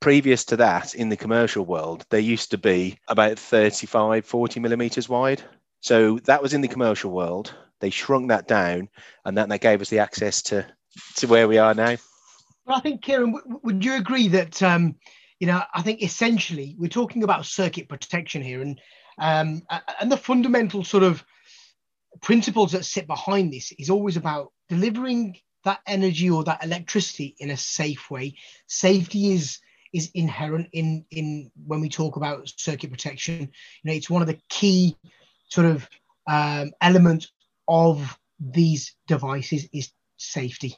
Previous 0.00 0.44
to 0.44 0.56
that, 0.56 0.94
in 0.94 1.08
the 1.08 1.16
commercial 1.16 1.64
world, 1.64 2.06
they 2.10 2.20
used 2.20 2.50
to 2.52 2.58
be 2.58 2.98
about 3.08 3.38
35, 3.38 4.24
40 4.24 4.60
millimeters 4.60 5.08
wide. 5.08 5.42
So 5.80 6.18
that 6.20 6.42
was 6.42 6.54
in 6.54 6.60
the 6.60 6.68
commercial 6.68 7.10
world. 7.10 7.54
They 7.80 7.90
shrunk 7.90 8.28
that 8.28 8.48
down, 8.48 8.88
and 9.24 9.36
then 9.36 9.48
that 9.48 9.60
gave 9.60 9.80
us 9.80 9.90
the 9.90 10.00
access 10.00 10.42
to 10.42 10.66
to 11.16 11.26
where 11.26 11.48
we 11.48 11.58
are 11.58 11.74
now. 11.74 11.96
Well, 12.66 12.76
I 12.76 12.80
think, 12.80 13.02
Kieran, 13.02 13.32
w- 13.32 13.60
would 13.62 13.84
you 13.84 13.94
agree 13.94 14.28
that 14.28 14.62
um, 14.62 14.96
you 15.38 15.46
know? 15.46 15.62
I 15.74 15.82
think 15.82 16.02
essentially 16.02 16.74
we're 16.78 16.88
talking 16.88 17.22
about 17.22 17.46
circuit 17.46 17.88
protection 17.88 18.42
here, 18.42 18.62
and 18.62 18.80
um, 19.18 19.62
and 20.00 20.10
the 20.10 20.16
fundamental 20.16 20.84
sort 20.84 21.04
of 21.04 21.24
principles 22.20 22.72
that 22.72 22.84
sit 22.84 23.06
behind 23.06 23.52
this 23.52 23.72
is 23.78 23.90
always 23.90 24.16
about 24.16 24.52
delivering 24.68 25.36
that 25.64 25.80
energy 25.86 26.30
or 26.30 26.44
that 26.44 26.64
electricity 26.64 27.36
in 27.38 27.50
a 27.50 27.56
safe 27.56 28.10
way. 28.10 28.34
Safety 28.66 29.32
is 29.32 29.58
is 29.92 30.10
inherent 30.14 30.68
in 30.72 31.04
in 31.10 31.50
when 31.66 31.80
we 31.80 31.88
talk 31.88 32.16
about 32.16 32.52
circuit 32.56 32.90
protection. 32.90 33.40
You 33.40 33.90
know, 33.90 33.92
it's 33.92 34.10
one 34.10 34.22
of 34.22 34.28
the 34.28 34.40
key 34.48 34.96
sort 35.48 35.66
of 35.66 35.88
um, 36.26 36.72
elements 36.80 37.32
of 37.68 38.18
these 38.40 38.94
devices 39.06 39.68
is 39.72 39.90
safety. 40.16 40.76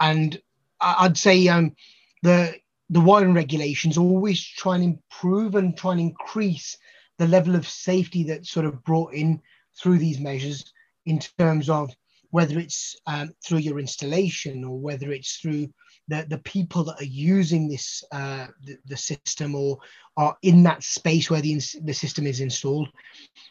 And 0.00 0.40
I'd 0.80 1.18
say 1.18 1.48
um, 1.48 1.74
the 2.22 2.54
the 2.90 3.00
wiring 3.00 3.34
regulations 3.34 3.98
always 3.98 4.42
try 4.42 4.76
and 4.76 4.84
improve 4.84 5.54
and 5.56 5.76
try 5.76 5.92
and 5.92 6.00
increase 6.00 6.78
the 7.18 7.28
level 7.28 7.54
of 7.54 7.68
safety 7.68 8.22
that's 8.22 8.50
sort 8.50 8.64
of 8.64 8.82
brought 8.84 9.12
in 9.12 9.42
through 9.76 9.98
these 9.98 10.18
measures 10.18 10.72
in 11.04 11.18
terms 11.18 11.68
of 11.68 11.94
whether 12.30 12.58
it's 12.58 12.96
um, 13.06 13.34
through 13.44 13.58
your 13.58 13.78
installation 13.78 14.64
or 14.64 14.78
whether 14.78 15.12
it's 15.12 15.36
through 15.36 15.68
the, 16.08 16.26
the 16.28 16.38
people 16.38 16.84
that 16.84 17.00
are 17.00 17.04
using 17.04 17.68
this 17.68 18.02
uh, 18.12 18.46
the, 18.64 18.78
the, 18.86 18.96
system 18.96 19.54
or 19.54 19.78
are 20.16 20.36
in 20.42 20.62
that 20.62 20.82
space 20.82 21.30
where 21.30 21.40
the, 21.40 21.60
the 21.84 21.92
system 21.92 22.26
is 22.26 22.40
installed. 22.40 22.88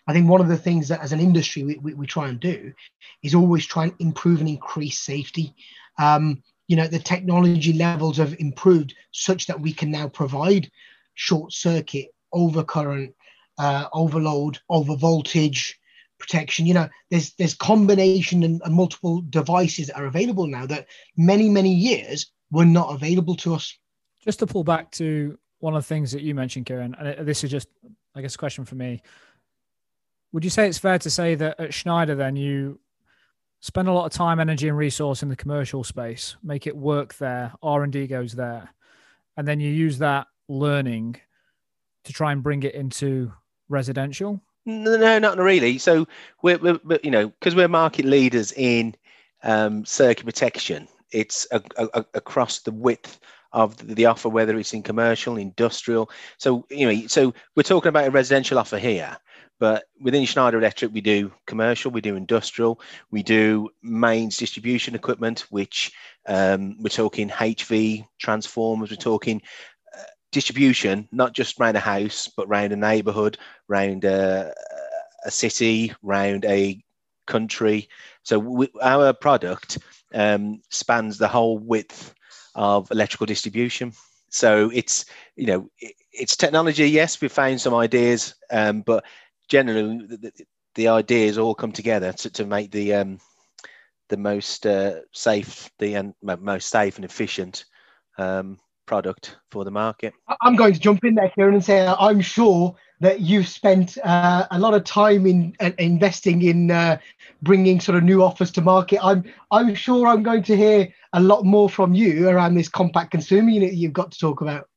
I 0.08 0.14
think 0.14 0.28
one 0.28 0.42
of 0.42 0.48
the 0.48 0.58
things 0.58 0.88
that 0.90 1.02
as 1.02 1.12
an 1.12 1.20
industry 1.20 1.64
we, 1.64 1.78
we, 1.78 1.94
we 1.94 2.08
try 2.08 2.28
and 2.28 2.40
do 2.40 2.74
is 3.24 3.36
always 3.36 3.66
try 3.66 3.84
and 3.84 3.94
improve 4.00 4.40
and 4.40 4.50
increase 4.50 5.00
safety. 5.00 5.54
Um, 6.00 6.44
you 6.68 6.76
know, 6.76 6.88
the 6.88 7.00
technology 7.00 7.74
levels 7.74 8.18
have 8.18 8.36
improved 8.40 8.94
such 9.12 9.48
that 9.48 9.62
we 9.62 9.72
can 9.72 9.92
now 9.92 10.08
provide 10.10 10.70
short 11.14 11.54
circuit, 11.54 12.08
overcurrent, 12.34 13.14
uh, 13.58 13.86
overload, 13.94 14.60
over 14.70 14.96
voltage, 14.96 15.80
protection. 16.20 16.66
You 16.66 16.74
know, 16.74 16.90
there's 17.10 17.34
there's 17.34 17.54
combination 17.54 18.44
and, 18.44 18.62
and, 18.66 18.74
multiple 18.74 19.22
devices 19.30 19.88
that 19.88 19.98
are 19.98 20.06
available 20.06 20.48
now 20.48 20.66
that 20.66 20.88
many 21.16 21.50
many 21.50 21.74
years 21.74 22.32
were 22.52 22.66
not 22.66 22.94
available 22.94 23.36
to 23.36 23.54
us. 23.54 23.78
Just 24.22 24.40
to 24.40 24.48
pull 24.48 24.64
back 24.64 24.92
to 24.92 25.38
one 25.60 25.76
of 25.76 25.84
the 25.84 25.88
things 25.88 26.12
that 26.12 26.22
you 26.22 26.36
mentioned, 26.36 26.66
Kieran, 26.66 26.96
and 26.96 27.28
this 27.28 27.44
is 27.44 27.52
just, 27.52 27.68
I 28.16 28.22
guess, 28.22 28.36
a 28.36 28.38
question 28.38 28.66
for 28.66 28.76
me. 28.76 29.02
Would 30.34 30.44
you 30.44 30.50
say 30.50 30.68
it's 30.68 30.78
fair 30.78 31.00
to 31.00 31.10
say 31.10 31.36
that 31.36 31.60
at 31.60 31.74
Schneider, 31.74 32.16
then 32.16 32.36
you 32.36 32.80
spend 33.60 33.88
a 33.88 33.94
lot 33.94 34.06
of 34.06 34.12
time, 34.12 34.40
energy, 34.40 34.68
and 34.68 34.78
resource 34.78 35.24
in 35.24 35.30
the 35.30 35.36
commercial 35.36 35.84
space, 35.84 36.36
make 36.44 36.68
it 36.68 36.76
work 36.76 37.16
there, 37.16 37.54
R 37.64 37.84
and 37.84 37.94
D 37.94 38.06
goes 38.08 38.34
there, 38.34 38.70
and 39.36 39.48
then 39.48 39.60
you 39.60 39.72
use 39.72 39.98
that 40.00 40.28
learning 40.48 41.20
to 42.04 42.14
try 42.14 42.32
and 42.32 42.44
bring 42.44 42.64
it 42.64 42.74
into 42.74 43.32
residential? 43.70 44.42
No, 44.66 45.20
not 45.20 45.38
really. 45.38 45.78
So 45.78 46.08
we're, 46.42 46.58
we're 46.58 47.00
you 47.04 47.12
know 47.12 47.30
because 47.30 47.56
we're 47.56 47.68
market 47.68 48.06
leaders 48.06 48.52
in 48.54 48.96
um, 49.44 49.86
circuit 49.86 50.26
protection. 50.26 50.88
It's 51.12 51.48
a, 51.52 51.62
a, 51.78 52.06
across 52.14 52.60
the 52.60 52.72
width 52.72 53.20
of 53.54 53.78
the 53.96 54.06
offer, 54.06 54.30
whether 54.30 54.58
it's 54.58 54.74
in 54.74 54.84
commercial, 54.84 55.38
industrial. 55.38 56.10
So 56.38 56.66
you 56.70 56.92
know, 56.92 57.08
so 57.08 57.34
we're 57.56 57.64
talking 57.64 57.90
about 57.90 58.08
a 58.08 58.12
residential 58.12 58.60
offer 58.60 58.78
here, 58.78 59.16
but 59.60 59.86
within 60.02 60.26
Schneider 60.26 60.58
Electric, 60.58 60.94
we 60.94 61.02
do 61.02 61.32
commercial, 61.46 61.92
we 61.92 62.02
do 62.02 62.16
industrial, 62.16 62.80
we 63.10 63.24
do 63.24 63.70
mains 63.82 64.38
distribution 64.38 64.96
equipment, 64.96 65.46
which 65.50 65.92
um, 66.28 66.76
we're 66.80 66.90
talking 66.90 67.30
HV 67.30 68.06
transformers, 68.20 68.92
we're 68.92 68.98
talking 68.98 69.42
distribution, 70.32 71.08
not 71.12 71.34
just 71.34 71.60
around 71.60 71.76
a 71.76 71.80
house, 71.80 72.30
but 72.36 72.48
around 72.48 72.72
a 72.72 72.76
neighborhood, 72.76 73.38
around 73.70 74.04
a, 74.04 74.54
a 75.26 75.32
city, 75.32 75.94
around 76.06 76.46
a 76.46 76.84
country. 77.26 77.90
So 78.24 78.40
we, 78.40 78.70
our 78.82 79.14
product 79.14 79.80
um, 80.14 80.62
spans 80.70 81.18
the 81.18 81.28
whole 81.28 81.58
width 81.58 82.14
of 82.56 82.90
electrical 82.92 83.26
distribution. 83.26 83.94
So 84.30 84.70
it's 84.74 85.06
you 85.36 85.46
know 85.46 85.70
it's 86.12 86.36
technology. 86.36 86.90
Yes, 86.90 87.22
we 87.22 87.28
found 87.28 87.62
some 87.62 87.74
ideas, 87.74 88.36
um, 88.52 88.82
but 88.82 89.06
generally 89.48 90.06
the, 90.06 90.32
the, 90.76 90.88
ideas 90.90 91.38
all 91.38 91.56
come 91.56 91.72
together 91.72 92.12
to, 92.12 92.30
to 92.32 92.46
make 92.46 92.72
the 92.72 92.94
um, 92.94 93.20
the 94.10 94.18
most 94.18 94.66
uh, 94.66 95.00
safe, 95.14 95.70
the 95.80 96.14
most 96.22 96.70
safe 96.70 96.98
and 96.98 97.06
efficient 97.06 97.66
um, 98.18 98.58
product 98.86 99.38
for 99.52 99.64
the 99.64 99.72
market. 99.72 100.14
I'm 100.42 100.56
going 100.56 100.74
to 100.74 100.80
jump 100.80 101.04
in 101.04 101.16
there, 101.16 101.30
Kieran, 101.30 101.56
and 101.56 101.64
say 101.64 101.88
I'm 101.88 102.22
sure 102.22 102.76
that 103.00 103.22
you've 103.22 103.48
spent 103.48 103.98
uh, 104.04 104.48
a 104.52 104.60
lot 104.60 104.74
of 104.74 104.84
time 104.84 105.26
in 105.26 105.56
uh, 105.60 105.72
investing 105.78 106.42
in 106.42 106.72
uh, 106.72 106.98
bringing 107.42 107.80
sort 107.80 107.98
of 107.98 108.04
new 108.04 108.24
offers 108.24 108.52
to 108.52 108.62
market. 108.62 109.04
I'm 109.04 109.24
I'm 109.52 109.76
sure 109.76 110.08
I'm 110.08 110.24
going 110.24 110.44
to 110.44 110.56
hear 110.56 110.94
a 111.14 111.22
lot 111.22 111.46
more 111.46 111.70
from 111.70 111.94
you 111.94 112.28
around 112.28 112.56
this 112.56 112.70
compact 112.70 113.12
consumer 113.12 113.50
unit 113.50 113.74
you've 113.74 113.94
got 113.94 114.12
to 114.12 114.20
talk 114.20 114.42
about. 114.42 114.68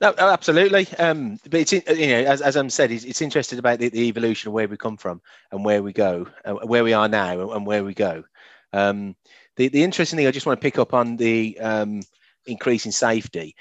No, 0.00 0.12
absolutely. 0.18 0.88
Um, 0.98 1.38
but 1.48 1.60
it's 1.60 1.72
you 1.72 2.06
know, 2.08 2.24
as, 2.24 2.42
as 2.42 2.56
I'm 2.56 2.70
said, 2.70 2.90
it's, 2.90 3.04
it's 3.04 3.22
interested 3.22 3.60
about 3.60 3.78
the, 3.78 3.88
the, 3.88 4.08
evolution 4.08 4.48
of 4.48 4.54
where 4.54 4.66
we 4.66 4.76
come 4.76 4.96
from 4.96 5.22
and 5.52 5.64
where 5.64 5.80
we 5.80 5.92
go, 5.92 6.26
uh, 6.44 6.54
where 6.54 6.82
we 6.82 6.92
are 6.92 7.08
now, 7.08 7.52
and 7.52 7.64
where 7.64 7.84
we 7.84 7.94
go. 7.94 8.24
Um, 8.72 9.14
the 9.56 9.68
the 9.68 9.84
interesting 9.84 10.16
thing 10.16 10.26
I 10.26 10.32
just 10.32 10.46
want 10.46 10.60
to 10.60 10.64
pick 10.64 10.78
up 10.78 10.92
on 10.92 11.16
the 11.16 11.56
um, 11.60 12.00
increase 12.46 12.84
in 12.84 12.92
safety. 12.92 13.54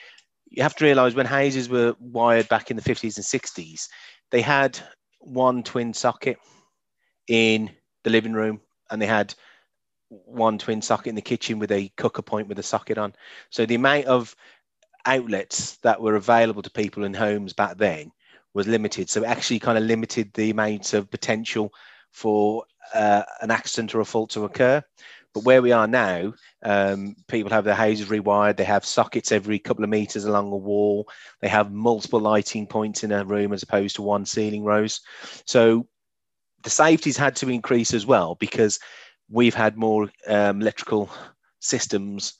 You 0.51 0.63
have 0.63 0.75
to 0.75 0.85
realise 0.85 1.15
when 1.15 1.25
houses 1.25 1.69
were 1.69 1.95
wired 1.99 2.49
back 2.49 2.69
in 2.69 2.77
the 2.77 2.83
50s 2.83 3.17
and 3.17 3.25
60s, 3.25 3.87
they 4.31 4.41
had 4.41 4.77
one 5.19 5.63
twin 5.63 5.93
socket 5.93 6.37
in 7.27 7.71
the 8.03 8.09
living 8.09 8.33
room, 8.33 8.61
and 8.89 9.01
they 9.01 9.07
had 9.07 9.33
one 10.09 10.57
twin 10.57 10.81
socket 10.81 11.07
in 11.07 11.15
the 11.15 11.21
kitchen 11.21 11.57
with 11.57 11.71
a 11.71 11.89
cooker 11.95 12.21
point 12.21 12.47
with 12.47 12.59
a 12.59 12.63
socket 12.63 12.97
on. 12.97 13.13
So 13.49 13.65
the 13.65 13.75
amount 13.75 14.05
of 14.05 14.35
outlets 15.05 15.77
that 15.77 16.01
were 16.01 16.15
available 16.15 16.61
to 16.61 16.69
people 16.69 17.05
in 17.05 17.13
homes 17.13 17.53
back 17.53 17.77
then 17.77 18.11
was 18.53 18.67
limited. 18.67 19.09
So 19.09 19.23
it 19.23 19.27
actually 19.27 19.59
kind 19.59 19.77
of 19.77 19.85
limited 19.85 20.33
the 20.33 20.49
amount 20.49 20.93
of 20.93 21.09
potential 21.09 21.71
for 22.11 22.65
uh, 22.93 23.23
an 23.41 23.51
accident 23.51 23.95
or 23.95 24.01
a 24.01 24.05
fault 24.05 24.31
to 24.31 24.43
occur. 24.43 24.83
But 25.33 25.45
where 25.45 25.61
we 25.61 25.71
are 25.71 25.87
now, 25.87 26.33
um, 26.63 27.15
people 27.27 27.51
have 27.51 27.63
their 27.63 27.75
houses 27.75 28.09
rewired. 28.09 28.57
They 28.57 28.65
have 28.65 28.85
sockets 28.85 29.31
every 29.31 29.59
couple 29.59 29.83
of 29.83 29.89
meters 29.89 30.25
along 30.25 30.51
a 30.51 30.57
wall. 30.57 31.07
They 31.41 31.47
have 31.47 31.71
multiple 31.71 32.19
lighting 32.19 32.67
points 32.67 33.03
in 33.03 33.11
a 33.11 33.23
room 33.23 33.53
as 33.53 33.63
opposed 33.63 33.95
to 33.95 34.01
one 34.01 34.25
ceiling 34.25 34.63
rose. 34.63 34.99
So 35.45 35.87
the 36.63 36.69
safety's 36.69 37.17
had 37.17 37.35
to 37.37 37.49
increase 37.49 37.93
as 37.93 38.05
well 38.05 38.35
because 38.35 38.79
we've 39.29 39.55
had 39.55 39.77
more 39.77 40.11
um, 40.27 40.61
electrical 40.61 41.09
systems 41.59 42.33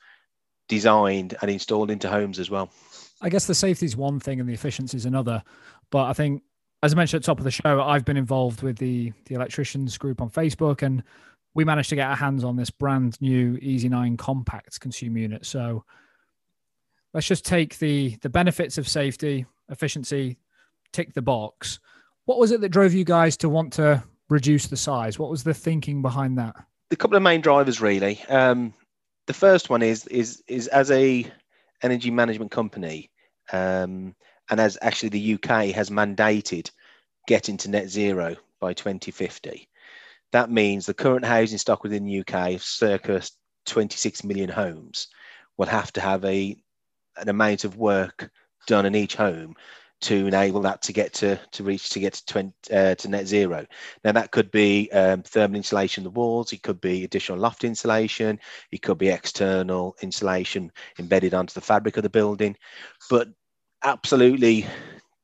designed 0.67 1.35
and 1.41 1.49
installed 1.49 1.91
into 1.91 2.09
homes 2.09 2.39
as 2.39 2.49
well. 2.49 2.71
I 3.21 3.29
guess 3.29 3.45
the 3.45 3.55
safety 3.55 3.85
is 3.85 3.95
one 3.95 4.19
thing 4.19 4.39
and 4.39 4.49
the 4.49 4.53
efficiency 4.53 4.97
is 4.97 5.05
another. 5.05 5.43
But 5.91 6.05
I 6.05 6.13
think, 6.13 6.43
as 6.83 6.93
I 6.93 6.95
mentioned 6.95 7.19
at 7.19 7.23
the 7.23 7.27
top 7.27 7.37
of 7.37 7.43
the 7.43 7.51
show, 7.51 7.81
I've 7.81 8.05
been 8.05 8.17
involved 8.17 8.63
with 8.63 8.77
the 8.77 9.11
the 9.25 9.35
electricians 9.35 9.97
group 9.97 10.21
on 10.21 10.29
Facebook, 10.29 10.81
and 10.81 11.03
we 11.53 11.65
managed 11.65 11.89
to 11.89 11.95
get 11.95 12.09
our 12.09 12.15
hands 12.15 12.43
on 12.43 12.55
this 12.55 12.69
brand 12.69 13.19
new 13.21 13.57
Easy 13.61 13.89
Nine 13.89 14.17
compact 14.17 14.79
consumer 14.79 15.19
unit. 15.19 15.45
So 15.45 15.83
let's 17.13 17.27
just 17.27 17.45
take 17.45 17.77
the 17.79 18.17
the 18.21 18.29
benefits 18.29 18.77
of 18.77 18.87
safety, 18.87 19.45
efficiency, 19.69 20.37
tick 20.93 21.13
the 21.13 21.21
box. 21.21 21.79
What 22.25 22.39
was 22.39 22.51
it 22.51 22.61
that 22.61 22.69
drove 22.69 22.93
you 22.93 23.03
guys 23.03 23.35
to 23.37 23.49
want 23.49 23.73
to 23.73 24.03
reduce 24.29 24.67
the 24.67 24.77
size? 24.77 25.19
What 25.19 25.29
was 25.29 25.43
the 25.43 25.53
thinking 25.53 26.01
behind 26.01 26.37
that? 26.37 26.55
The 26.89 26.95
couple 26.95 27.17
of 27.17 27.23
main 27.23 27.41
drivers, 27.41 27.81
really. 27.81 28.21
Um, 28.29 28.73
the 29.27 29.33
first 29.33 29.69
one 29.69 29.81
is 29.81 30.07
is 30.07 30.43
is 30.47 30.67
as 30.67 30.91
a 30.91 31.25
energy 31.81 32.11
management 32.11 32.51
company, 32.51 33.09
um, 33.51 34.15
and 34.49 34.59
as 34.59 34.77
actually 34.81 35.09
the 35.09 35.33
UK 35.35 35.67
has 35.75 35.89
mandated 35.89 36.71
getting 37.27 37.57
to 37.57 37.69
net 37.69 37.89
zero 37.89 38.35
by 38.59 38.73
2050. 38.73 39.67
That 40.31 40.49
means 40.49 40.85
the 40.85 40.93
current 40.93 41.25
housing 41.25 41.57
stock 41.57 41.83
within 41.83 42.05
the 42.05 42.19
UK, 42.19 42.59
circa 42.59 43.21
26 43.65 44.23
million 44.23 44.49
homes, 44.49 45.07
will 45.57 45.67
have 45.67 45.91
to 45.93 46.01
have 46.01 46.23
a 46.25 46.55
an 47.17 47.29
amount 47.29 47.65
of 47.65 47.75
work 47.75 48.31
done 48.67 48.85
in 48.85 48.95
each 48.95 49.15
home 49.15 49.55
to 50.01 50.25
enable 50.27 50.61
that 50.61 50.81
to 50.81 50.93
get 50.93 51.13
to 51.13 51.39
to 51.51 51.63
reach 51.63 51.89
to 51.91 51.99
get 51.99 52.13
to 52.13 52.25
20, 52.25 52.53
uh, 52.73 52.95
to 52.95 53.07
net 53.07 53.27
zero. 53.27 53.65
Now 54.03 54.13
that 54.13 54.31
could 54.31 54.49
be 54.51 54.89
um, 54.91 55.21
thermal 55.23 55.57
insulation 55.57 56.05
of 56.05 56.13
the 56.13 56.19
walls, 56.19 56.51
it 56.53 56.63
could 56.63 56.81
be 56.81 57.03
additional 57.03 57.37
loft 57.37 57.63
insulation, 57.63 58.39
it 58.71 58.81
could 58.81 58.97
be 58.97 59.09
external 59.09 59.95
insulation 60.01 60.71
embedded 60.97 61.33
onto 61.33 61.53
the 61.53 61.61
fabric 61.61 61.97
of 61.97 62.03
the 62.03 62.09
building, 62.09 62.57
but 63.09 63.27
absolutely, 63.83 64.65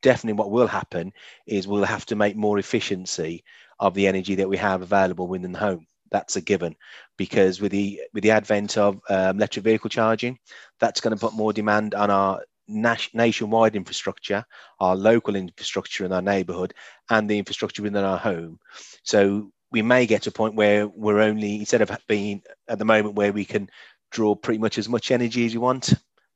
definitely, 0.02 0.38
what 0.38 0.52
will 0.52 0.68
happen 0.68 1.12
is 1.48 1.68
we'll 1.68 1.84
have 1.84 2.06
to 2.06 2.16
make 2.16 2.36
more 2.36 2.60
efficiency 2.60 3.44
of 3.80 3.94
the 3.94 4.08
energy 4.08 4.36
that 4.36 4.50
we 4.50 4.58
have 4.58 4.82
available 4.82 5.28
within 5.28 5.52
the 5.52 5.60
home. 5.60 5.86
That's 6.10 6.38
a 6.38 6.42
given 6.42 6.76
because 7.18 7.60
with 7.60 7.72
the 7.72 8.02
with 8.14 8.24
the 8.24 8.32
advent 8.32 8.78
of 8.78 9.00
um, 9.10 9.38
electric 9.38 9.66
vehicle 9.66 9.90
charging, 9.90 10.40
that's 10.80 11.02
going 11.02 11.16
to 11.16 11.20
put 11.20 11.34
more 11.34 11.52
demand 11.52 11.96
on 11.96 12.10
our 12.10 12.42
nationwide 12.70 13.76
infrastructure, 13.76 14.46
our 14.80 14.96
local 14.96 15.36
infrastructure 15.36 16.06
in 16.06 16.12
our 16.14 16.22
neighbourhood, 16.22 16.74
and 17.10 17.30
the 17.30 17.38
infrastructure 17.38 17.82
within 17.82 18.04
our 18.04 18.18
home. 18.18 18.60
So 19.04 19.52
we 19.72 19.82
may 19.82 20.06
get 20.06 20.22
to 20.24 20.30
a 20.30 20.34
point 20.34 20.56
where 20.56 20.88
we're 20.88 21.22
only 21.22 21.56
instead 21.56 21.82
of 21.82 21.92
being 22.08 22.42
at 22.68 22.80
the 22.80 22.86
moment 22.86 23.16
where 23.16 23.34
we 23.34 23.46
can 23.46 23.70
draw 24.12 24.36
pretty 24.36 24.60
much 24.60 24.78
as 24.78 24.88
much 24.88 25.12
energy 25.12 25.46
as 25.46 25.54
you 25.54 25.62
want. 25.62 25.94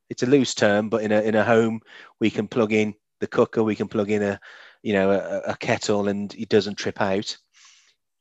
It's 0.09 0.23
a 0.23 0.27
loose 0.27 0.53
term, 0.53 0.89
but 0.89 1.03
in 1.03 1.11
a 1.11 1.21
in 1.21 1.35
a 1.35 1.43
home 1.43 1.81
we 2.19 2.29
can 2.29 2.47
plug 2.47 2.73
in 2.73 2.93
the 3.19 3.27
cooker, 3.27 3.63
we 3.63 3.75
can 3.75 3.87
plug 3.87 4.11
in 4.11 4.23
a 4.23 4.39
you 4.83 4.93
know 4.93 5.11
a, 5.11 5.51
a 5.51 5.57
kettle, 5.57 6.07
and 6.07 6.33
it 6.35 6.49
doesn't 6.49 6.75
trip 6.75 7.01
out. 7.01 7.37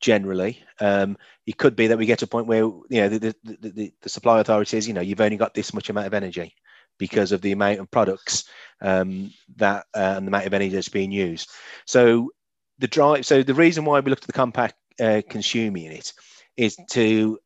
Generally, 0.01 0.63
um, 0.81 1.19
it 1.47 1.59
could 1.59 1.77
be 1.77 1.89
that 1.89 1.99
we 1.99 2.07
get 2.07 2.21
to 2.21 2.25
a 2.25 2.29
point 2.29 2.47
where 2.47 2.61
you 2.61 2.85
know 2.91 3.09
the, 3.09 3.35
the, 3.45 3.57
the, 3.61 3.93
the 4.01 4.09
supply 4.09 4.41
authorities, 4.41 4.89
you 4.89 4.95
know, 4.95 5.03
you've 5.03 5.21
only 5.21 5.37
got 5.37 5.53
this 5.53 5.75
much 5.75 5.91
amount 5.91 6.07
of 6.07 6.15
energy 6.15 6.55
because 6.99 7.33
of 7.33 7.41
the 7.43 7.53
amount 7.53 7.81
of 7.81 7.91
products 7.91 8.45
um, 8.81 9.33
that 9.57 9.87
uh, 9.95 10.15
and 10.17 10.27
the 10.27 10.31
amount 10.31 10.47
of 10.47 10.55
energy 10.55 10.75
that's 10.75 10.89
being 10.89 11.13
used. 11.13 11.51
So 11.87 12.31
the 12.79 12.89
drive. 12.89 13.27
So 13.27 13.43
the 13.43 13.55
reason 13.55 13.85
why 13.85 14.01
we 14.01 14.11
looked 14.11 14.25
at 14.25 14.29
the 14.29 14.33
compact 14.33 14.75
uh, 14.99 15.23
consumer 15.29 15.79
unit 15.79 16.13
is 16.57 16.77
to 16.91 17.39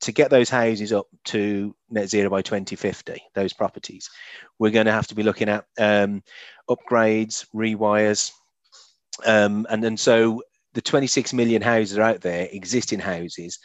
to 0.00 0.12
get 0.12 0.30
those 0.30 0.48
houses 0.48 0.92
up 0.92 1.06
to 1.26 1.74
net 1.90 2.08
zero 2.08 2.30
by 2.30 2.40
2050, 2.40 3.22
those 3.34 3.52
properties, 3.52 4.08
we're 4.58 4.70
going 4.70 4.86
to 4.86 4.92
have 4.92 5.06
to 5.08 5.14
be 5.14 5.22
looking 5.22 5.48
at 5.48 5.66
um, 5.78 6.22
upgrades, 6.70 7.46
rewires, 7.54 8.32
um, 9.26 9.66
and 9.70 9.82
then 9.82 9.96
so 9.96 10.42
the 10.74 10.80
26 10.80 11.32
million 11.32 11.62
houses 11.62 11.98
out 11.98 12.20
there, 12.20 12.48
existing 12.52 13.00
houses 13.00 13.58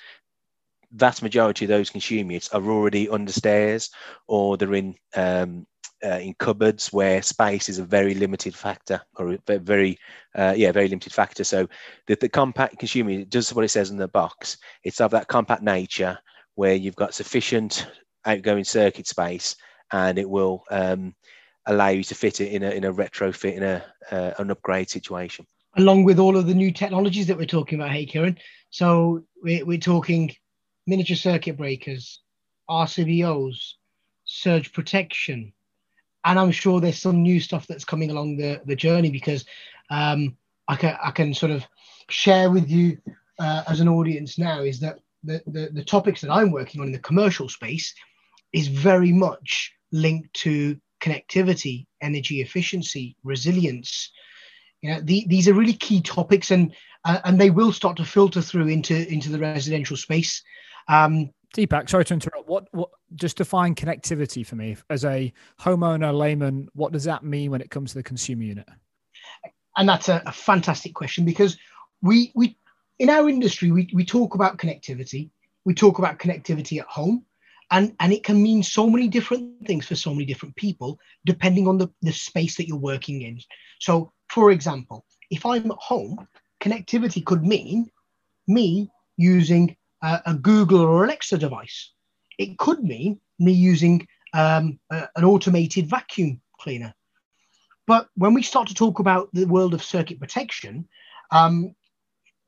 vast 0.95 1.21
majority 1.21 1.65
of 1.65 1.69
those 1.69 1.89
consumer 1.89 2.31
units 2.31 2.49
are 2.49 2.63
already 2.63 3.09
under 3.09 3.31
stairs 3.31 3.89
or 4.27 4.57
they're 4.57 4.75
in 4.75 4.95
um, 5.15 5.65
uh, 6.03 6.19
in 6.19 6.33
cupboards 6.35 6.91
where 6.93 7.21
space 7.21 7.69
is 7.69 7.79
a 7.79 7.85
very 7.85 8.13
limited 8.13 8.53
factor 8.55 9.01
or 9.15 9.37
a 9.47 9.59
very 9.59 9.97
uh, 10.35 10.53
yeah 10.55 10.71
very 10.71 10.87
limited 10.87 11.13
factor. 11.13 11.43
So 11.43 11.67
the, 12.07 12.15
the 12.15 12.29
compact 12.29 12.79
consumer 12.79 13.11
unit 13.11 13.29
does 13.29 13.53
what 13.53 13.65
it 13.65 13.69
says 13.69 13.91
in 13.91 13.97
the 13.97 14.07
box. 14.07 14.57
It's 14.83 15.01
of 15.01 15.11
that 15.11 15.27
compact 15.27 15.63
nature 15.63 16.17
where 16.55 16.75
you've 16.75 16.95
got 16.95 17.13
sufficient 17.13 17.87
outgoing 18.25 18.63
circuit 18.63 19.07
space 19.07 19.55
and 19.91 20.17
it 20.17 20.29
will 20.29 20.63
um, 20.71 21.15
allow 21.67 21.89
you 21.89 22.03
to 22.03 22.15
fit 22.15 22.41
it 22.41 22.51
in 22.51 22.63
a, 22.63 22.69
in 22.71 22.83
a 22.83 22.93
retrofit 22.93 23.55
in 23.55 23.63
a 23.63 23.83
uh, 24.11 24.31
an 24.39 24.51
upgrade 24.51 24.89
situation. 24.89 25.45
Along 25.77 26.03
with 26.03 26.19
all 26.19 26.37
of 26.37 26.47
the 26.47 26.53
new 26.53 26.71
technologies 26.71 27.27
that 27.27 27.37
we're 27.37 27.45
talking 27.45 27.79
about 27.79 27.91
hey 27.91 28.05
kieran. 28.05 28.37
So 28.69 29.23
we're, 29.41 29.65
we're 29.65 29.77
talking 29.77 30.35
miniature 30.87 31.15
circuit 31.15 31.57
breakers, 31.57 32.21
RCBOs, 32.69 33.73
surge 34.25 34.73
protection, 34.73 35.53
and 36.23 36.39
I'm 36.39 36.51
sure 36.51 36.79
there's 36.79 37.01
some 37.01 37.21
new 37.21 37.39
stuff 37.39 37.67
that's 37.67 37.85
coming 37.85 38.11
along 38.11 38.37
the, 38.37 38.61
the 38.65 38.75
journey 38.75 39.11
because 39.11 39.45
um, 39.89 40.35
I 40.67 40.75
can 40.75 40.97
I 41.01 41.11
can 41.11 41.33
sort 41.33 41.51
of 41.51 41.65
share 42.09 42.49
with 42.49 42.69
you 42.69 42.97
uh, 43.39 43.63
as 43.67 43.79
an 43.79 43.87
audience 43.87 44.37
now 44.37 44.61
is 44.61 44.79
that 44.79 44.99
the, 45.23 45.41
the 45.47 45.69
the 45.71 45.83
topics 45.83 46.21
that 46.21 46.31
I'm 46.31 46.51
working 46.51 46.81
on 46.81 46.87
in 46.87 46.93
the 46.93 46.99
commercial 46.99 47.49
space 47.49 47.93
is 48.53 48.67
very 48.67 49.11
much 49.11 49.73
linked 49.91 50.33
to 50.33 50.77
connectivity, 51.01 51.85
energy 52.01 52.41
efficiency, 52.41 53.15
resilience. 53.23 54.11
You 54.81 54.91
know, 54.91 55.01
the, 55.01 55.25
these 55.27 55.47
are 55.47 55.53
really 55.53 55.73
key 55.73 56.01
topics, 56.01 56.51
and 56.51 56.73
uh, 57.05 57.19
and 57.23 57.39
they 57.39 57.49
will 57.49 57.71
start 57.71 57.97
to 57.97 58.05
filter 58.05 58.41
through 58.41 58.67
into 58.67 59.11
into 59.11 59.29
the 59.29 59.39
residential 59.39 59.97
space. 59.97 60.43
Um, 60.87 61.31
Deepak, 61.55 61.89
sorry 61.89 62.05
to 62.05 62.13
interrupt. 62.13 62.49
What, 62.49 62.67
what, 62.71 62.89
just 63.15 63.37
define 63.37 63.75
connectivity 63.75 64.45
for 64.45 64.55
me 64.55 64.75
as 64.89 65.05
a 65.05 65.31
homeowner, 65.59 66.15
layman. 66.15 66.67
What 66.73 66.91
does 66.91 67.05
that 67.05 67.23
mean 67.23 67.49
when 67.49 67.61
it 67.61 67.69
comes 67.69 67.91
to 67.91 67.99
the 67.99 68.03
consumer 68.03 68.43
unit? 68.43 68.67
And 69.77 69.87
that's 69.87 70.09
a, 70.09 70.21
a 70.25 70.31
fantastic 70.31 70.93
question 70.93 71.23
because 71.23 71.57
we, 72.01 72.31
we, 72.35 72.57
in 72.99 73.09
our 73.09 73.29
industry, 73.29 73.71
we, 73.71 73.89
we 73.93 74.03
talk 74.05 74.35
about 74.35 74.57
connectivity. 74.57 75.29
We 75.63 75.73
talk 75.73 75.97
about 75.97 76.19
connectivity 76.19 76.79
at 76.79 76.87
home, 76.87 77.25
and 77.71 77.95
and 77.99 78.13
it 78.13 78.23
can 78.23 78.41
mean 78.41 78.61
so 78.63 78.89
many 78.89 79.07
different 79.07 79.65
things 79.65 79.85
for 79.85 79.95
so 79.95 80.11
many 80.13 80.25
different 80.25 80.55
people 80.55 80.99
depending 81.25 81.67
on 81.67 81.77
the, 81.77 81.89
the 82.01 82.11
space 82.11 82.55
that 82.57 82.67
you're 82.67 82.77
working 82.77 83.21
in 83.21 83.39
so 83.79 84.11
for 84.29 84.51
example 84.51 85.05
if 85.29 85.45
i'm 85.45 85.71
at 85.71 85.77
home 85.77 86.27
connectivity 86.61 87.23
could 87.23 87.43
mean 87.43 87.89
me 88.47 88.89
using 89.17 89.75
a 90.01 90.33
Google 90.33 90.81
or 90.81 91.03
Alexa 91.03 91.37
device. 91.37 91.91
It 92.37 92.57
could 92.57 92.83
mean 92.83 93.19
me 93.39 93.53
using 93.53 94.07
um, 94.33 94.79
a, 94.91 95.07
an 95.15 95.23
automated 95.23 95.89
vacuum 95.89 96.41
cleaner. 96.59 96.93
But 97.87 98.09
when 98.15 98.33
we 98.33 98.41
start 98.41 98.67
to 98.69 98.73
talk 98.73 98.99
about 98.99 99.29
the 99.33 99.45
world 99.45 99.73
of 99.73 99.83
circuit 99.83 100.19
protection, 100.19 100.87
um, 101.31 101.75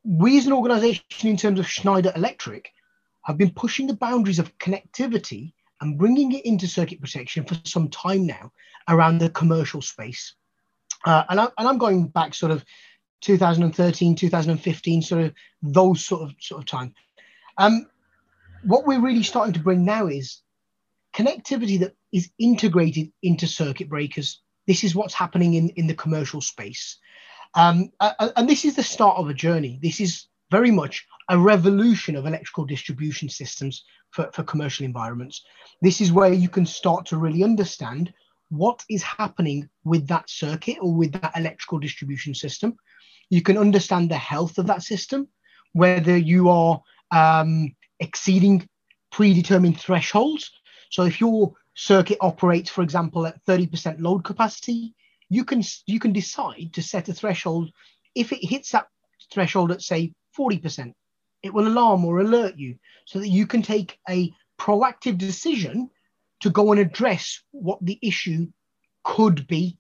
we 0.04 0.38
as 0.38 0.46
an 0.46 0.54
organization, 0.54 1.30
in 1.30 1.38
terms 1.38 1.60
of 1.60 1.70
Schneider 1.70 2.12
Electric, 2.16 2.70
have 3.28 3.38
been 3.38 3.52
pushing 3.52 3.88
the 3.88 3.94
boundaries 3.94 4.40
of 4.40 4.58
connectivity 4.58 5.52
and 5.82 5.98
bringing 5.98 6.32
it 6.32 6.46
into 6.46 6.66
circuit 6.66 7.02
protection 7.02 7.44
for 7.44 7.58
some 7.66 7.90
time 7.90 8.26
now 8.26 8.54
around 8.88 9.18
the 9.18 9.30
commercial 9.30 9.82
space. 9.82 10.34
Uh, 11.06 11.24
and, 11.28 11.42
I, 11.42 11.50
and 11.58 11.68
I'm 11.68 11.78
going 11.78 12.08
back 12.08 12.34
sort 12.34 12.54
of 12.54 12.64
2013, 13.22 14.16
2015, 14.16 15.02
sort 15.02 15.26
of 15.26 15.34
those 15.62 16.06
sort 16.06 16.22
of 16.22 16.36
sort 16.40 16.62
of 16.62 16.66
time. 16.66 16.94
Um, 17.58 17.88
what 18.64 18.88
we're 18.88 19.02
really 19.02 19.24
starting 19.24 19.54
to 19.56 19.60
bring 19.60 19.84
now 19.84 20.08
is 20.08 20.42
connectivity 21.14 21.82
that 21.82 21.96
is 22.14 22.30
integrated 22.40 23.12
into 23.22 23.46
circuit 23.46 23.90
breakers. 23.90 24.42
This 24.68 24.86
is 24.86 24.96
what's 24.96 25.14
happening 25.14 25.56
in, 25.56 25.70
in 25.72 25.88
the 25.88 25.96
commercial 25.96 26.40
space. 26.40 26.98
Um, 27.56 27.92
and 28.00 28.48
this 28.48 28.64
is 28.64 28.78
the 28.78 28.84
start 28.84 29.18
of 29.18 29.28
a 29.28 29.34
journey. 29.34 29.80
This 29.82 30.00
is 30.00 30.28
very 30.50 30.72
much 30.72 31.06
a 31.30 31.38
revolution 31.38 32.16
of 32.16 32.26
electrical 32.26 32.66
distribution 32.66 33.30
systems 33.30 33.84
for, 34.12 34.30
for 34.34 34.44
commercial 34.44 34.86
environments. 34.86 35.44
This 35.82 36.02
is 36.02 36.12
where 36.12 36.34
you 36.34 36.50
can 36.50 36.66
start 36.66 37.06
to 37.08 37.18
really 37.18 37.44
understand 37.44 38.14
what 38.50 38.84
is 38.90 39.04
happening 39.04 39.70
with 39.84 40.08
that 40.08 40.30
circuit 40.30 40.78
or 40.82 40.94
with 40.94 41.12
that 41.14 41.36
electrical 41.36 41.80
distribution 41.80 42.34
system. 42.34 42.78
You 43.30 43.42
can 43.42 43.58
understand 43.58 44.10
the 44.10 44.18
health 44.18 44.58
of 44.58 44.68
that 44.68 44.84
system, 44.84 45.28
whether 45.74 46.16
you 46.16 46.50
are 46.50 46.82
um, 47.12 47.76
exceeding 48.00 48.68
predetermined 49.12 49.80
thresholds. 49.80 50.50
So 50.90 51.04
if 51.04 51.20
your 51.20 51.54
circuit 51.74 52.18
operates, 52.22 52.70
for 52.70 52.84
example, 52.84 53.28
at 53.28 53.44
30% 53.46 54.00
load 54.00 54.24
capacity, 54.24 54.96
you 55.30 55.44
can 55.44 55.62
you 55.86 56.00
can 56.00 56.14
decide 56.14 56.72
to 56.74 56.82
set 56.82 57.10
a 57.10 57.14
threshold. 57.14 57.70
If 58.16 58.32
it 58.32 58.40
hits 58.42 58.72
that 58.72 58.88
threshold 59.32 59.72
at 59.72 59.82
say 59.82 60.14
40%, 60.38 60.94
it 61.44 61.54
will 61.54 61.68
alarm 61.68 62.06
or 62.06 62.20
alert 62.20 62.58
you 62.58 62.78
so 63.06 63.20
that 63.20 63.30
you 63.30 63.48
can 63.48 63.62
take 63.62 64.00
a 64.10 64.32
proactive 64.60 65.18
decision 65.18 65.90
to 66.42 66.50
go 66.50 66.72
and 66.72 66.80
address 66.80 67.42
what 67.52 67.84
the 67.84 67.98
issue 68.02 68.48
could 69.04 69.48
be. 69.48 69.78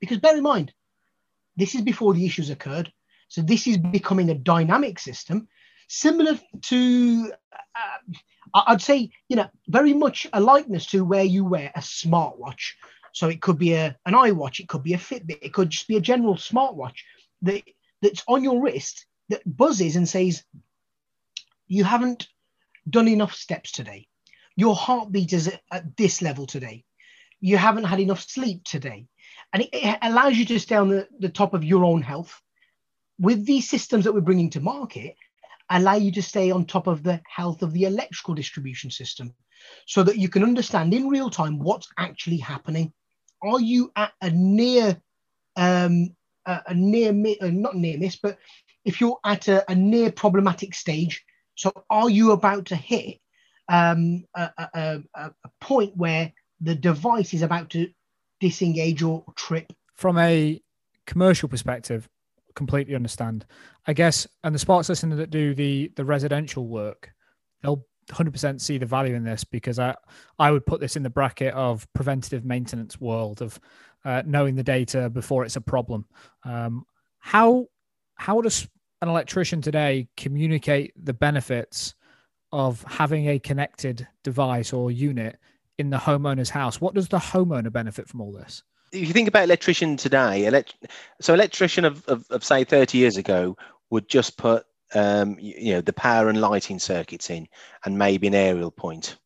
Because 0.00 0.18
bear 0.18 0.36
in 0.36 0.42
mind, 0.42 0.72
this 1.56 1.74
is 1.74 1.82
before 1.82 2.14
the 2.14 2.26
issues 2.26 2.50
occurred. 2.50 2.92
So 3.28 3.42
this 3.42 3.66
is 3.66 3.78
becoming 3.78 4.30
a 4.30 4.34
dynamic 4.34 4.98
system, 4.98 5.48
similar 5.88 6.38
to, 6.62 7.32
uh, 7.74 8.60
I'd 8.66 8.82
say, 8.82 9.10
you 9.28 9.36
know, 9.36 9.48
very 9.68 9.94
much 9.94 10.26
a 10.32 10.40
likeness 10.40 10.86
to 10.86 11.04
where 11.04 11.24
you 11.24 11.44
wear 11.44 11.70
a 11.74 11.80
smartwatch. 11.80 12.72
So 13.12 13.28
it 13.28 13.40
could 13.40 13.58
be 13.58 13.74
a 13.74 13.96
an 14.06 14.14
iWatch, 14.14 14.60
it 14.60 14.68
could 14.68 14.82
be 14.82 14.94
a 14.94 14.98
Fitbit, 14.98 15.38
it 15.42 15.52
could 15.52 15.70
just 15.70 15.88
be 15.88 15.96
a 15.96 16.00
general 16.00 16.34
smartwatch 16.34 16.98
that 17.42 17.62
that's 18.02 18.22
on 18.28 18.44
your 18.44 18.62
wrist 18.62 19.06
that 19.28 19.42
buzzes 19.44 19.96
and 19.96 20.08
says, 20.08 20.44
"You 21.70 21.84
haven't 21.84 22.28
done 22.88 23.08
enough 23.08 23.34
steps 23.34 23.72
today. 23.72 24.08
Your 24.56 24.74
heartbeat 24.74 25.32
is 25.32 25.48
at, 25.48 25.62
at 25.72 25.96
this 25.96 26.20
level 26.20 26.44
today. 26.46 26.84
You 27.40 27.56
haven't 27.56 27.84
had 27.84 28.00
enough 28.00 28.20
sleep 28.20 28.64
today." 28.64 29.06
And 29.54 29.62
it, 29.62 29.70
it 29.72 29.98
allows 30.02 30.36
you 30.36 30.44
to 30.44 30.60
stay 30.60 30.76
on 30.76 30.88
the, 30.88 31.08
the 31.18 31.30
top 31.30 31.54
of 31.54 31.64
your 31.64 31.84
own 31.84 32.02
health. 32.02 32.38
With 33.18 33.46
these 33.46 33.70
systems 33.70 34.04
that 34.04 34.12
we're 34.12 34.20
bringing 34.20 34.50
to 34.50 34.60
market, 34.60 35.14
allow 35.70 35.94
you 35.94 36.12
to 36.12 36.22
stay 36.22 36.50
on 36.50 36.66
top 36.66 36.86
of 36.86 37.02
the 37.02 37.22
health 37.26 37.62
of 37.62 37.72
the 37.72 37.84
electrical 37.84 38.34
distribution 38.34 38.90
system 38.90 39.32
so 39.86 40.02
that 40.02 40.18
you 40.18 40.28
can 40.28 40.42
understand 40.42 40.92
in 40.92 41.08
real 41.08 41.30
time 41.30 41.58
what's 41.58 41.88
actually 41.98 42.38
happening 42.38 42.92
are 43.42 43.60
you 43.60 43.90
at 43.96 44.12
a 44.20 44.30
near 44.30 45.00
um, 45.56 46.14
a, 46.46 46.62
a 46.68 46.74
near 46.74 47.10
uh, 47.40 47.50
not 47.50 47.76
near 47.76 47.98
miss, 47.98 48.16
but 48.16 48.38
if 48.84 49.00
you're 49.00 49.18
at 49.24 49.48
a, 49.48 49.70
a, 49.70 49.74
near 49.74 50.10
problematic 50.10 50.74
stage, 50.74 51.24
so 51.60 51.84
are 51.90 52.08
you 52.08 52.32
about 52.32 52.64
to 52.64 52.74
hit 52.74 53.18
um, 53.68 54.24
a, 54.34 54.50
a, 54.56 55.02
a, 55.14 55.30
point 55.60 55.94
where 55.94 56.32
the 56.62 56.74
device 56.74 57.34
is 57.34 57.42
about 57.42 57.68
to 57.70 57.86
disengage 58.40 59.02
or 59.02 59.22
trip? 59.36 59.70
From 59.94 60.16
a 60.16 60.58
commercial 61.04 61.50
perspective, 61.50 62.08
completely 62.54 62.94
understand. 62.94 63.44
I 63.86 63.92
guess, 63.92 64.26
and 64.42 64.54
the 64.54 64.58
sports 64.58 64.88
listeners 64.88 65.18
that 65.18 65.28
do 65.28 65.54
the 65.54 65.92
the 65.96 66.04
residential 66.04 66.66
work, 66.66 67.10
they'll 67.62 67.84
100% 68.08 68.58
see 68.58 68.78
the 68.78 68.86
value 68.86 69.14
in 69.14 69.22
this 69.22 69.44
because 69.44 69.78
I, 69.78 69.94
I 70.38 70.50
would 70.50 70.64
put 70.64 70.80
this 70.80 70.96
in 70.96 71.02
the 71.02 71.10
bracket 71.10 71.52
of 71.52 71.86
preventative 71.92 72.46
maintenance 72.46 72.98
world 72.98 73.42
of 73.42 73.60
uh, 74.06 74.22
knowing 74.24 74.56
the 74.56 74.64
data 74.64 75.10
before 75.10 75.44
it's 75.44 75.56
a 75.56 75.60
problem. 75.60 76.06
Um, 76.42 76.86
how 77.18 77.66
how 78.14 78.40
does 78.40 78.66
an 79.02 79.08
electrician 79.08 79.60
today 79.60 80.08
communicate 80.16 80.92
the 80.96 81.12
benefits 81.12 81.94
of 82.52 82.82
having 82.84 83.28
a 83.28 83.38
connected 83.38 84.06
device 84.24 84.72
or 84.72 84.90
unit 84.90 85.38
in 85.78 85.90
the 85.90 85.96
homeowner's 85.96 86.50
house? 86.50 86.80
What 86.80 86.94
does 86.94 87.08
the 87.08 87.18
homeowner 87.18 87.72
benefit 87.72 88.08
from 88.08 88.20
all 88.20 88.32
this? 88.32 88.62
If 88.92 89.06
you 89.06 89.14
think 89.14 89.28
about 89.28 89.44
electrician 89.44 89.96
today, 89.96 90.46
elect- 90.46 90.86
so 91.20 91.32
electrician 91.32 91.84
of, 91.84 92.04
of, 92.06 92.26
of 92.30 92.44
say 92.44 92.64
30 92.64 92.98
years 92.98 93.16
ago 93.16 93.56
would 93.90 94.08
just 94.08 94.36
put 94.36 94.64
um, 94.94 95.36
you 95.38 95.72
know, 95.72 95.80
the 95.80 95.92
power 95.92 96.28
and 96.28 96.40
lighting 96.40 96.78
circuits 96.78 97.30
in, 97.30 97.48
and 97.84 97.98
maybe 97.98 98.26
an 98.26 98.34
aerial 98.34 98.70
point. 98.70 99.16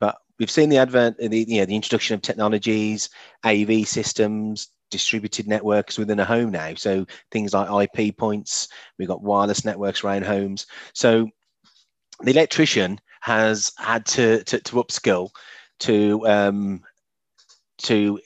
But 0.00 0.16
we've 0.38 0.50
seen 0.50 0.68
the 0.68 0.78
advent, 0.78 1.18
the, 1.18 1.44
you 1.48 1.60
know, 1.60 1.66
the 1.66 1.76
introduction 1.76 2.14
of 2.14 2.22
technologies, 2.22 3.08
AV 3.44 3.86
systems, 3.86 4.68
distributed 4.90 5.46
networks 5.46 5.98
within 5.98 6.20
a 6.20 6.24
home 6.24 6.50
now. 6.50 6.74
So 6.74 7.06
things 7.30 7.54
like 7.54 7.90
IP 7.96 8.16
points, 8.16 8.68
we've 8.98 9.08
got 9.08 9.22
wireless 9.22 9.64
networks 9.64 10.04
around 10.04 10.24
homes. 10.24 10.66
So 10.92 11.28
the 12.22 12.30
electrician 12.30 13.00
has 13.20 13.72
had 13.78 14.06
to 14.06 14.42
to, 14.44 14.60
to 14.60 14.76
upskill 14.76 15.30
to 15.80 16.26
um, 16.26 16.82
to 17.78 18.18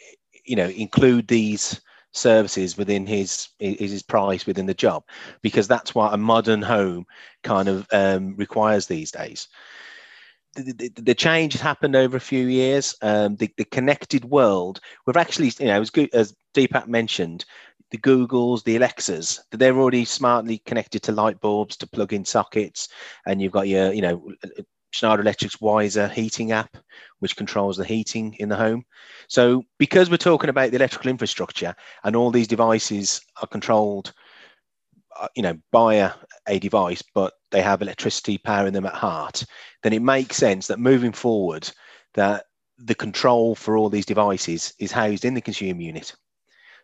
you 0.44 0.56
know 0.56 0.68
include 0.68 1.28
these 1.28 1.80
services 2.12 2.76
within 2.76 3.06
his 3.06 3.48
his 3.58 4.02
price 4.02 4.46
within 4.46 4.66
the 4.66 4.74
job 4.74 5.02
because 5.40 5.66
that's 5.66 5.94
what 5.94 6.12
a 6.12 6.18
modern 6.18 6.60
home 6.60 7.06
kind 7.42 7.68
of 7.68 7.86
um, 7.92 8.36
requires 8.36 8.86
these 8.86 9.10
days 9.10 9.48
the, 10.54 10.72
the, 10.72 11.02
the, 11.02 11.14
change 11.14 11.54
has 11.54 11.62
happened 11.62 11.96
over 11.96 12.18
a 12.18 12.20
few 12.20 12.46
years 12.46 12.94
um, 13.00 13.36
the, 13.36 13.48
the 13.56 13.64
connected 13.64 14.26
world 14.26 14.78
we've 15.06 15.16
actually 15.16 15.50
you 15.58 15.66
know 15.66 15.80
as, 15.80 15.88
good 15.88 16.10
as 16.12 16.34
deepak 16.54 16.86
mentioned 16.86 17.44
the 17.90 17.98
googles 17.98 18.64
the 18.64 18.76
alexas 18.76 19.40
they're 19.52 19.76
already 19.76 20.04
smartly 20.04 20.58
connected 20.58 21.02
to 21.02 21.12
light 21.12 21.40
bulbs 21.40 21.76
to 21.76 21.86
plug 21.86 22.12
in 22.12 22.24
sockets 22.24 22.88
and 23.26 23.40
you've 23.40 23.52
got 23.52 23.68
your 23.68 23.92
you 23.92 24.02
know 24.02 24.22
Schneider 24.92 25.22
Electric's 25.22 25.60
Wiser 25.60 26.06
heating 26.08 26.52
app, 26.52 26.76
which 27.18 27.36
controls 27.36 27.76
the 27.76 27.84
heating 27.84 28.34
in 28.34 28.48
the 28.48 28.56
home. 28.56 28.84
So, 29.26 29.64
because 29.78 30.10
we're 30.10 30.18
talking 30.18 30.50
about 30.50 30.70
the 30.70 30.76
electrical 30.76 31.10
infrastructure 31.10 31.74
and 32.04 32.14
all 32.14 32.30
these 32.30 32.46
devices 32.46 33.20
are 33.40 33.48
controlled, 33.48 34.12
uh, 35.18 35.28
you 35.34 35.42
know, 35.42 35.58
by 35.70 35.94
a, 35.94 36.12
a 36.46 36.58
device, 36.58 37.02
but 37.14 37.32
they 37.50 37.62
have 37.62 37.80
electricity 37.80 38.36
powering 38.36 38.74
them 38.74 38.86
at 38.86 38.94
heart, 38.94 39.44
then 39.82 39.94
it 39.94 40.02
makes 40.02 40.36
sense 40.36 40.66
that 40.66 40.78
moving 40.78 41.12
forward, 41.12 41.70
that 42.14 42.44
the 42.78 42.94
control 42.94 43.54
for 43.54 43.76
all 43.76 43.88
these 43.88 44.06
devices 44.06 44.74
is 44.78 44.92
housed 44.92 45.24
in 45.24 45.34
the 45.34 45.40
consumer 45.40 45.80
unit. 45.80 46.14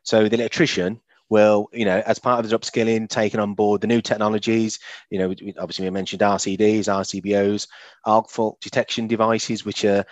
So 0.02 0.28
the 0.28 0.36
electrician 0.36 1.00
will, 1.30 1.68
you 1.72 1.84
know, 1.84 2.02
as 2.06 2.18
part 2.18 2.42
of 2.42 2.48
the 2.48 2.58
upskilling, 2.58 3.08
taking 3.08 3.40
on 3.40 3.54
board 3.54 3.80
the 3.80 3.86
new 3.86 4.00
technologies. 4.00 4.78
You 5.10 5.18
know, 5.18 5.34
obviously 5.58 5.84
we 5.84 5.90
mentioned 5.90 6.22
RCDs, 6.22 6.84
RCBOs, 6.84 7.68
arc 8.04 8.30
fault 8.30 8.60
detection 8.60 9.06
devices, 9.06 9.64
which 9.64 9.84
are 9.84 10.04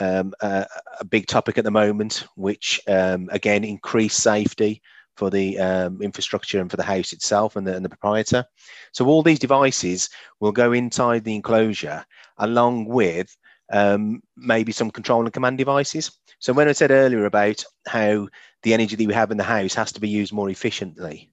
um, 0.00 0.32
a, 0.40 0.66
a, 1.00 1.04
big 1.04 1.26
topic 1.26 1.58
at 1.58 1.64
the 1.64 1.70
moment, 1.70 2.26
which 2.36 2.80
um, 2.88 3.28
again 3.30 3.62
increase 3.62 4.14
safety 4.14 4.80
for 5.16 5.28
the 5.28 5.58
um, 5.58 6.00
infrastructure 6.00 6.60
and 6.60 6.70
for 6.70 6.78
the 6.78 6.82
house 6.82 7.12
itself 7.12 7.56
and 7.56 7.66
the, 7.66 7.76
and 7.76 7.84
the, 7.84 7.88
proprietor. 7.90 8.46
So 8.92 9.06
all 9.06 9.22
these 9.22 9.38
devices 9.38 10.08
will 10.40 10.52
go 10.52 10.72
inside 10.72 11.24
the 11.24 11.34
enclosure 11.34 12.04
along 12.38 12.86
with 12.86 13.36
um, 13.72 14.22
maybe 14.36 14.72
some 14.72 14.90
control 14.90 15.24
and 15.24 15.32
command 15.32 15.58
devices. 15.58 16.18
So 16.38 16.52
when 16.52 16.68
I 16.68 16.72
said 16.72 16.90
earlier 16.90 17.26
about 17.26 17.62
how 17.86 18.28
the 18.62 18.74
energy 18.74 18.96
that 18.96 19.06
we 19.06 19.14
have 19.14 19.30
in 19.30 19.36
the 19.36 19.44
house 19.44 19.74
has 19.74 19.92
to 19.92 20.00
be 20.00 20.08
used 20.08 20.32
more 20.32 20.50
efficiently, 20.50 21.30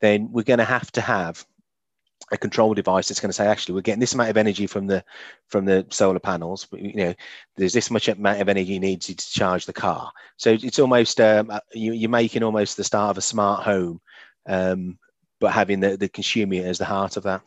then 0.00 0.30
we're 0.30 0.44
going 0.44 0.58
to 0.58 0.64
have 0.64 0.90
to 0.92 1.00
have 1.00 1.44
a 2.30 2.36
control 2.36 2.74
device 2.74 3.08
that's 3.08 3.20
going 3.20 3.30
to 3.30 3.34
say 3.34 3.46
actually 3.46 3.74
we're 3.74 3.80
getting 3.80 4.00
this 4.00 4.12
amount 4.12 4.28
of 4.28 4.36
energy 4.36 4.66
from 4.66 4.86
the 4.86 5.02
from 5.46 5.64
the 5.64 5.86
solar 5.88 6.18
panels 6.18 6.66
you 6.72 6.92
know 6.94 7.14
there's 7.56 7.72
this 7.72 7.90
much 7.90 8.08
amount 8.08 8.40
of 8.40 8.48
energy 8.48 8.78
needed 8.78 9.18
to 9.18 9.30
charge 9.30 9.64
the 9.66 9.72
car. 9.72 10.12
So 10.36 10.50
it's 10.60 10.78
almost 10.78 11.20
um, 11.20 11.50
uh, 11.50 11.60
you, 11.72 12.06
are 12.06 12.10
making 12.10 12.42
almost 12.42 12.76
the 12.76 12.84
start 12.84 13.12
of 13.12 13.18
a 13.18 13.22
smart 13.22 13.62
home 13.62 14.00
um, 14.46 14.98
but 15.40 15.52
having 15.52 15.80
the, 15.80 15.96
the 15.96 16.08
consumer 16.08 16.66
as 16.66 16.78
the 16.78 16.84
heart 16.84 17.16
of 17.16 17.22
that. 17.22 17.40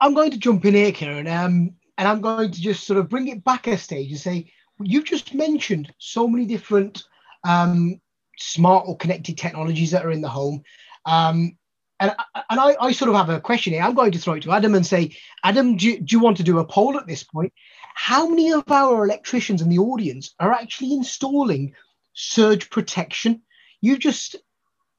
I'm 0.00 0.14
going 0.14 0.30
to 0.30 0.38
jump 0.38 0.64
in 0.64 0.74
here 0.74 0.92
Kieran 0.92 1.26
um, 1.26 1.74
and 2.00 2.08
i'm 2.08 2.20
going 2.20 2.50
to 2.50 2.60
just 2.60 2.86
sort 2.86 2.98
of 2.98 3.08
bring 3.08 3.28
it 3.28 3.44
back 3.44 3.66
a 3.66 3.76
stage 3.76 4.10
and 4.10 4.18
say 4.18 4.50
you've 4.82 5.04
just 5.04 5.34
mentioned 5.34 5.92
so 5.98 6.26
many 6.26 6.46
different 6.46 7.04
um, 7.44 8.00
smart 8.38 8.84
or 8.86 8.96
connected 8.96 9.38
technologies 9.38 9.90
that 9.92 10.04
are 10.04 10.10
in 10.10 10.20
the 10.20 10.28
home. 10.28 10.62
Um, 11.06 11.56
and 11.98 12.14
and 12.48 12.60
I, 12.60 12.76
I, 12.80 12.92
sort 12.92 13.10
of 13.10 13.14
have 13.14 13.28
a 13.28 13.40
question 13.40 13.74
here. 13.74 13.82
I'm 13.82 13.94
going 13.94 14.12
to 14.12 14.18
throw 14.18 14.34
it 14.34 14.42
to 14.44 14.52
Adam 14.52 14.74
and 14.74 14.86
say, 14.86 15.14
Adam, 15.44 15.76
do 15.76 15.86
you, 15.86 16.00
do 16.00 16.16
you 16.16 16.20
want 16.20 16.38
to 16.38 16.42
do 16.42 16.58
a 16.58 16.64
poll 16.64 16.96
at 16.98 17.06
this 17.06 17.24
point? 17.24 17.52
how 17.94 18.26
many 18.26 18.50
of 18.50 18.64
our 18.70 19.04
electricians 19.04 19.60
in 19.60 19.68
the 19.68 19.78
audience 19.78 20.34
are 20.40 20.52
actually 20.52 20.94
installing 20.94 21.74
surge 22.14 22.70
protection? 22.70 23.42
You 23.82 23.98
just 23.98 24.36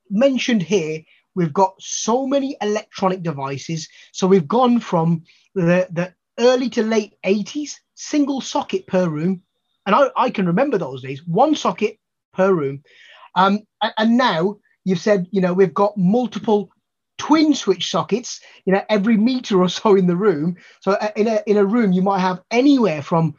mentioned 0.10 0.62
here 0.62 1.02
we've 1.34 1.54
got 1.54 1.74
so 1.80 2.28
many 2.28 2.58
electronic 2.62 3.24
devices. 3.24 3.88
So 4.12 4.28
we've 4.28 4.48
gone 4.48 4.80
from 4.80 5.24
the, 5.56 5.88
the 5.92 6.14
early 6.38 6.70
to 6.72 6.84
late 6.84 7.16
80s, 7.26 7.72
single 7.96 8.40
socket 8.40 8.86
per 8.86 9.08
room. 9.08 9.42
And 9.86 9.96
I, 9.96 10.10
I 10.16 10.30
can 10.30 10.46
remember 10.46 10.78
those 10.78 11.02
days, 11.02 11.26
one 11.26 11.56
socket 11.56 11.98
per 12.34 12.54
room. 12.54 12.84
Um, 13.36 13.60
and, 13.98 14.18
now 14.18 14.58
you've 14.84 15.00
said, 15.00 15.28
you 15.32 15.42
know, 15.42 15.54
we've 15.54 15.74
got 15.74 15.98
multiple 15.98 16.70
twin 17.18 17.54
switch 17.54 17.90
sockets, 17.90 18.42
you 18.66 18.74
know, 18.74 18.84
every 18.90 19.18
meter 19.18 19.62
or 19.62 19.70
so 19.70 19.96
in 19.96 20.08
the 20.08 20.16
room. 20.16 20.58
So 20.82 20.94
uh, 20.94 21.12
in 21.16 21.28
a, 21.28 21.42
in 21.46 21.58
a 21.58 21.66
room, 21.66 21.92
you 21.92 22.02
might 22.02 22.20
have 22.20 22.42
anywhere 22.52 23.02
from 23.02 23.36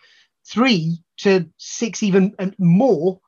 three 0.48 1.02
to 1.18 1.46
six, 1.58 2.02
even 2.02 2.34
more 2.58 3.20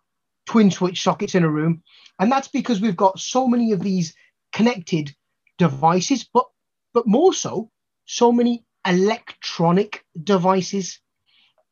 twin 0.46 0.70
switch 0.70 1.02
sockets 1.02 1.34
in 1.34 1.44
a 1.44 1.50
room. 1.50 1.82
And 2.18 2.30
that's 2.30 2.48
because 2.48 2.80
we've 2.80 2.96
got 2.96 3.18
so 3.18 3.46
many 3.48 3.72
of 3.72 3.80
these 3.80 4.14
connected 4.52 5.14
devices, 5.58 6.28
but 6.32 6.46
but 6.92 7.06
more 7.06 7.34
so, 7.34 7.70
so 8.06 8.30
many 8.30 8.64
electronic 8.86 10.04
devices. 10.22 11.00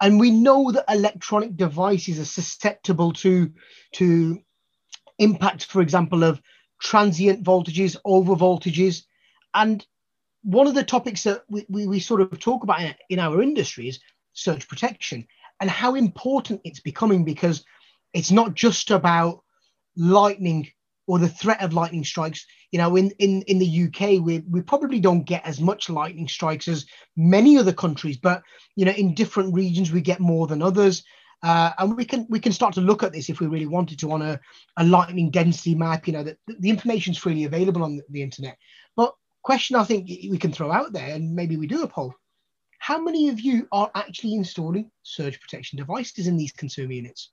And 0.03 0.19
we 0.19 0.33
know 0.33 0.73
that 0.73 0.85
electronic 0.89 1.57
devices 1.57 2.19
are 2.19 2.25
susceptible 2.25 3.13
to, 3.13 3.53
to 3.93 4.41
impact, 5.19 5.67
for 5.67 5.81
example, 5.81 6.25
of 6.25 6.43
transient 6.81 7.45
voltages, 7.45 7.97
over 8.05 8.35
voltages. 8.35 9.05
And 9.55 9.87
one 10.43 10.67
of 10.67 10.75
the 10.75 10.83
topics 10.83 11.23
that 11.23 11.45
we, 11.49 11.65
we, 11.69 11.87
we 11.87 12.01
sort 12.01 12.21
of 12.21 12.37
talk 12.41 12.65
about 12.65 12.81
in, 12.81 12.95
in 13.11 13.19
our 13.21 13.41
industry 13.41 13.89
is 13.89 14.01
surge 14.33 14.67
protection 14.67 15.25
and 15.61 15.71
how 15.71 15.95
important 15.95 16.63
it's 16.65 16.81
becoming 16.81 17.25
because 17.25 17.65
it's 18.13 18.33
not 18.33 18.55
just 18.55 18.91
about 18.91 19.45
lightning 19.97 20.69
or 21.07 21.19
the 21.19 21.29
threat 21.29 21.63
of 21.63 21.73
lightning 21.73 22.05
strikes. 22.05 22.47
You 22.71 22.79
know, 22.79 22.97
in, 22.97 23.11
in, 23.19 23.43
in 23.43 23.59
the 23.59 23.85
UK, 23.85 24.25
we, 24.25 24.41
we 24.49 24.63
probably 24.63 25.01
don't 25.01 25.25
get 25.25 25.45
as 25.45 25.61
much 25.61 25.91
lightning 25.91 26.29
strikes 26.29 26.69
as 26.69 26.87
many 27.17 27.59
other 27.59 27.73
countries, 27.73 28.17
but 28.17 28.43
you 28.77 28.85
know, 28.85 28.93
in 28.93 29.15
different 29.15 29.55
regions 29.55 29.93
we 29.93 30.01
get 30.01 30.21
more 30.21 30.47
than 30.47 30.63
others. 30.63 31.05
Uh, 31.43 31.73
and 31.79 31.97
we 31.97 32.05
can 32.05 32.25
we 32.31 32.39
can 32.39 32.53
start 32.53 32.73
to 32.73 32.81
look 32.81 33.03
at 33.03 33.13
this 33.13 33.29
if 33.29 33.41
we 33.41 33.49
really 33.49 33.67
wanted 33.67 33.99
to 33.99 34.13
on 34.13 34.23
a, 34.23 34.39
a 34.77 34.85
lightning 34.85 35.29
density 35.29 35.75
map. 35.75 36.07
You 36.07 36.13
know, 36.13 36.23
the, 36.23 36.37
the 36.61 36.71
information 36.71 37.13
is 37.13 37.19
freely 37.19 37.45
available 37.45 37.83
on 37.83 37.97
the, 37.97 38.03
the 38.11 38.23
internet. 38.23 38.57
But 38.97 39.13
question 39.43 39.75
I 39.75 39.83
think 39.83 40.07
we 40.07 40.39
can 40.39 40.53
throw 40.53 40.71
out 40.71 40.93
there, 40.93 41.15
and 41.15 41.35
maybe 41.35 41.57
we 41.57 41.67
do 41.67 41.83
a 41.83 41.89
poll. 41.89 42.15
How 42.79 43.01
many 43.01 43.29
of 43.29 43.41
you 43.41 43.69
are 43.73 43.91
actually 43.95 44.35
installing 44.35 44.91
surge 45.03 45.41
protection 45.41 45.79
devices 45.79 46.27
in 46.27 46.37
these 46.37 46.53
consumer 46.53 46.93
units? 46.93 47.31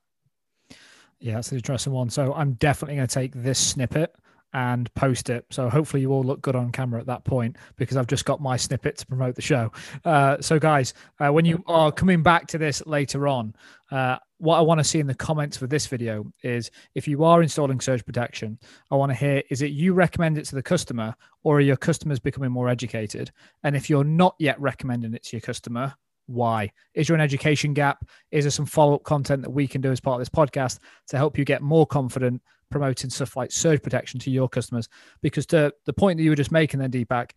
Yeah, 1.19 1.35
that's 1.35 1.51
an 1.51 1.57
interesting 1.57 1.93
one. 1.93 2.09
So 2.09 2.33
I'm 2.33 2.53
definitely 2.53 2.95
going 2.95 3.07
to 3.07 3.13
take 3.13 3.33
this 3.33 3.59
snippet 3.59 4.15
and 4.53 4.91
post 4.95 5.29
it. 5.29 5.45
So 5.51 5.69
hopefully 5.69 6.01
you 6.01 6.11
all 6.11 6.23
look 6.23 6.41
good 6.41 6.55
on 6.55 6.71
camera 6.71 6.99
at 6.99 7.05
that 7.05 7.23
point 7.23 7.57
because 7.75 7.97
I've 7.97 8.07
just 8.07 8.25
got 8.25 8.41
my 8.41 8.57
snippet 8.57 8.97
to 8.97 9.05
promote 9.05 9.35
the 9.35 9.41
show. 9.41 9.71
Uh, 10.03 10.37
so 10.41 10.57
guys, 10.57 10.93
uh, 11.19 11.31
when 11.31 11.45
you 11.45 11.63
are 11.67 11.91
coming 11.91 12.23
back 12.23 12.47
to 12.47 12.57
this 12.57 12.83
later 12.87 13.27
on, 13.27 13.53
uh, 13.91 14.17
what 14.37 14.57
I 14.57 14.61
want 14.61 14.79
to 14.79 14.83
see 14.83 14.99
in 14.99 15.07
the 15.07 15.13
comments 15.13 15.57
for 15.57 15.67
this 15.67 15.85
video 15.85 16.31
is 16.41 16.71
if 16.95 17.07
you 17.07 17.23
are 17.23 17.43
installing 17.43 17.79
surge 17.79 18.05
protection, 18.05 18.57
I 18.89 18.95
want 18.95 19.11
to 19.11 19.15
hear 19.15 19.43
is 19.49 19.61
it 19.61 19.71
you 19.71 19.93
recommend 19.93 20.37
it 20.37 20.45
to 20.45 20.55
the 20.55 20.63
customer 20.63 21.13
or 21.43 21.57
are 21.57 21.61
your 21.61 21.77
customers 21.77 22.19
becoming 22.19 22.51
more 22.51 22.69
educated? 22.69 23.31
And 23.63 23.75
if 23.75 23.89
you're 23.89 24.03
not 24.03 24.35
yet 24.39 24.59
recommending 24.59 25.13
it 25.13 25.23
to 25.25 25.35
your 25.35 25.41
customer, 25.41 25.93
why? 26.29 26.71
Is 26.93 27.07
there 27.07 27.15
an 27.15 27.21
education 27.21 27.73
gap? 27.73 28.05
Is 28.31 28.43
there 28.43 28.51
some 28.51 28.65
follow 28.65 28.95
up 28.95 29.03
content 29.03 29.41
that 29.41 29.49
we 29.49 29.67
can 29.67 29.81
do 29.81 29.91
as 29.91 29.99
part 29.99 30.15
of 30.15 30.21
this 30.21 30.29
podcast 30.29 30.79
to 31.07 31.17
help 31.17 31.37
you 31.37 31.45
get 31.45 31.61
more 31.61 31.85
confident 31.85 32.41
promoting 32.69 33.09
stuff 33.09 33.35
like 33.35 33.51
surge 33.51 33.81
protection 33.81 34.19
to 34.21 34.31
your 34.31 34.47
customers? 34.47 34.87
Because 35.21 35.45
to 35.47 35.73
the 35.85 35.93
point 35.93 36.17
that 36.17 36.23
you 36.23 36.29
were 36.29 36.35
just 36.35 36.51
making 36.51 36.79
then, 36.79 36.91
Deepak, 36.91 37.31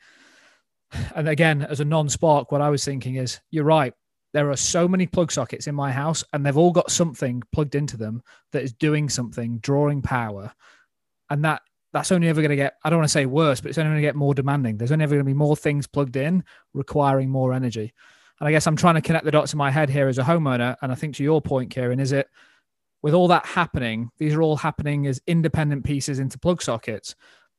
and 1.14 1.28
again, 1.28 1.62
as 1.62 1.81
a 1.81 1.85
non 1.85 2.09
spark, 2.09 2.52
what 2.52 2.61
I 2.61 2.68
was 2.68 2.85
thinking 2.85 3.16
is 3.16 3.40
you're 3.50 3.64
right. 3.64 3.94
There 4.35 4.50
are 4.50 4.57
so 4.57 4.88
many 4.88 5.07
plug 5.07 5.31
sockets 5.31 5.66
in 5.66 5.74
my 5.74 5.92
house, 5.92 6.24
and 6.33 6.44
they've 6.44 6.57
all 6.57 6.72
got 6.72 6.90
something 6.90 7.42
plugged 7.52 7.74
into 7.74 7.96
them 7.96 8.22
that 8.52 8.62
is 8.62 8.72
doing 8.72 9.09
something, 9.09 9.59
drawing 9.59 10.00
power. 10.00 10.52
And 11.28 11.44
that 11.44 11.62
that's 11.92 12.12
only 12.12 12.28
ever 12.28 12.40
going 12.40 12.50
to 12.50 12.57
get, 12.57 12.78
I 12.83 12.90
don't 12.90 13.00
want 13.00 13.09
to 13.09 13.12
say 13.12 13.26
worse, 13.26 13.61
but 13.61 13.68
it's 13.68 13.78
only 13.78 13.90
going 13.90 14.02
to 14.02 14.07
get 14.07 14.16
more 14.16 14.35
demanding. 14.35 14.78
There's 14.78 14.92
only 14.92 15.02
ever 15.02 15.14
going 15.14 15.24
to 15.26 15.31
be 15.31 15.35
more 15.35 15.57
things 15.57 15.87
plugged 15.87 16.16
in 16.16 16.42
requiring 16.72 17.28
more 17.28 17.52
energy. 17.52 17.92
And 18.42 18.48
I 18.48 18.50
guess 18.50 18.66
I'm 18.66 18.74
trying 18.74 18.96
to 18.96 19.00
connect 19.00 19.24
the 19.24 19.31
dots 19.31 19.52
in 19.52 19.57
my 19.57 19.70
head 19.70 19.88
here 19.88 20.09
as 20.09 20.18
a 20.18 20.24
homeowner. 20.24 20.74
And 20.83 20.90
I 20.90 20.96
think 20.96 21.14
to 21.14 21.22
your 21.22 21.40
point, 21.40 21.70
Kieran, 21.70 22.00
is 22.00 22.11
it 22.11 22.26
with 23.00 23.14
all 23.14 23.28
that 23.28 23.46
happening, 23.46 24.11
these 24.18 24.35
are 24.35 24.42
all 24.42 24.57
happening 24.57 25.07
as 25.07 25.22
independent 25.28 25.85
pieces 25.85 26.18
into 26.18 26.40
plug 26.40 26.61
sockets. 26.61 27.14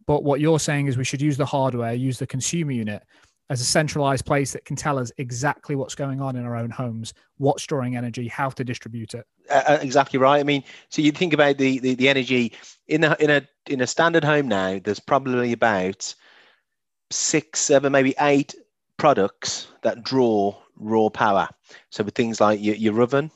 But 0.08 0.26
what 0.26 0.42
you're 0.42 0.60
saying 0.60 0.88
is 0.88 0.98
we 0.98 1.06
should 1.06 1.22
use 1.22 1.38
the 1.38 1.46
hardware, 1.46 1.94
use 1.94 2.20
the 2.20 2.28
consumer 2.28 2.74
unit 2.74 3.02
as 3.50 3.62
a 3.62 3.64
centralized 3.64 4.26
place 4.26 4.52
that 4.52 4.66
can 4.66 4.76
tell 4.76 5.00
us 5.00 5.10
exactly 5.20 5.78
what's 5.78 5.96
going 5.96 6.20
on 6.20 6.36
in 6.36 6.44
our 6.44 6.58
own 6.58 6.70
homes, 6.70 7.14
what's 7.38 7.64
storing 7.64 7.96
energy, 7.96 8.28
how 8.28 8.50
to 8.50 8.66
distribute 8.66 9.14
it. 9.14 9.26
Uh, 9.50 9.64
uh 9.66 9.80
exactly 9.82 10.20
right. 10.20 10.42
I 10.42 10.44
mean, 10.44 10.66
so 10.90 11.02
you 11.02 11.14
think 11.14 11.32
about 11.32 11.58
the, 11.58 11.80
the, 11.80 11.96
the 11.96 12.10
energy 12.10 12.52
in 12.90 13.06
a 13.06 13.16
in 13.22 13.30
a 13.30 13.48
in 13.68 13.80
a 13.80 13.88
standard 13.88 14.26
home 14.26 14.50
now. 14.50 14.82
There's 14.84 15.00
probably 15.00 15.54
about 15.54 16.14
six, 17.10 17.62
seven, 17.62 17.94
maybe 17.94 18.14
eight 18.20 18.54
products 18.98 19.68
that 19.84 20.04
draw 20.04 20.58
raw 20.78 21.10
power. 21.10 21.48
So 21.90 22.04
with 22.04 22.16
things 22.16 22.42
like 22.42 22.62
your, 22.62 22.76
your 22.76 23.02
oven, 23.02 23.32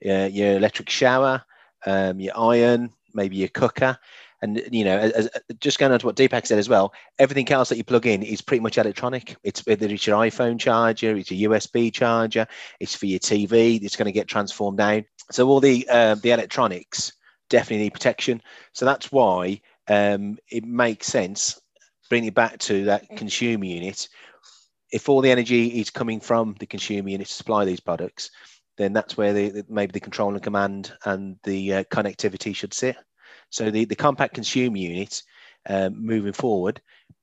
your, 0.00 0.26
your 0.26 0.56
electric 0.56 0.90
shower, 0.90 1.42
um, 1.86 2.20
your 2.20 2.36
iron, 2.36 2.90
maybe 3.14 3.36
your 3.36 3.48
cooker, 3.48 3.98
and 4.42 4.62
you 4.70 4.84
know, 4.84 4.98
as, 4.98 5.12
as, 5.12 5.30
just 5.58 5.78
going 5.78 5.90
on 5.90 5.98
to 5.98 6.06
what 6.06 6.16
Deepak 6.16 6.46
said 6.46 6.58
as 6.58 6.68
well, 6.68 6.92
everything 7.18 7.50
else 7.50 7.70
that 7.70 7.78
you 7.78 7.84
plug 7.84 8.06
in 8.06 8.22
is 8.22 8.42
pretty 8.42 8.60
much 8.60 8.76
electronic. 8.76 9.36
It's 9.42 9.64
whether 9.64 9.86
it's 9.86 10.06
your 10.06 10.18
iPhone 10.18 10.60
charger, 10.60 11.16
it's 11.16 11.30
a 11.30 11.34
USB 11.34 11.92
charger, 11.92 12.46
it's 12.78 12.94
for 12.94 13.06
your 13.06 13.20
TV, 13.20 13.82
it's 13.82 13.96
going 13.96 14.06
to 14.06 14.12
get 14.12 14.28
transformed 14.28 14.78
down. 14.78 15.06
So 15.30 15.48
all 15.48 15.60
the 15.60 15.86
uh, 15.88 16.16
the 16.16 16.32
electronics 16.32 17.12
definitely 17.48 17.84
need 17.84 17.94
protection. 17.94 18.42
So 18.72 18.84
that's 18.84 19.10
why 19.10 19.62
um, 19.88 20.36
it 20.50 20.64
makes 20.64 21.06
sense 21.06 21.58
bringing 22.10 22.28
it 22.28 22.34
back 22.34 22.58
to 22.58 22.84
that 22.84 23.08
consumer 23.16 23.64
unit 23.64 24.08
if 24.94 25.08
all 25.08 25.20
the 25.20 25.30
energy 25.30 25.80
is 25.80 25.90
coming 25.90 26.20
from 26.20 26.54
the 26.60 26.66
consumer 26.66 27.08
unit 27.08 27.26
to 27.26 27.32
supply 27.32 27.64
these 27.64 27.80
products, 27.80 28.30
then 28.76 28.92
that's 28.92 29.16
where 29.16 29.32
the, 29.32 29.64
maybe 29.68 29.90
the 29.90 29.98
control 29.98 30.32
and 30.32 30.42
command 30.42 30.92
and 31.04 31.36
the 31.42 31.74
uh, 31.74 31.84
connectivity 31.84 32.54
should 32.54 32.72
sit. 32.72 32.96
So 33.50 33.72
the, 33.72 33.86
the 33.86 33.96
compact 33.96 34.34
consumer 34.34 34.76
unit 34.76 35.20
um, 35.68 36.00
moving 36.00 36.32
forward, 36.32 36.80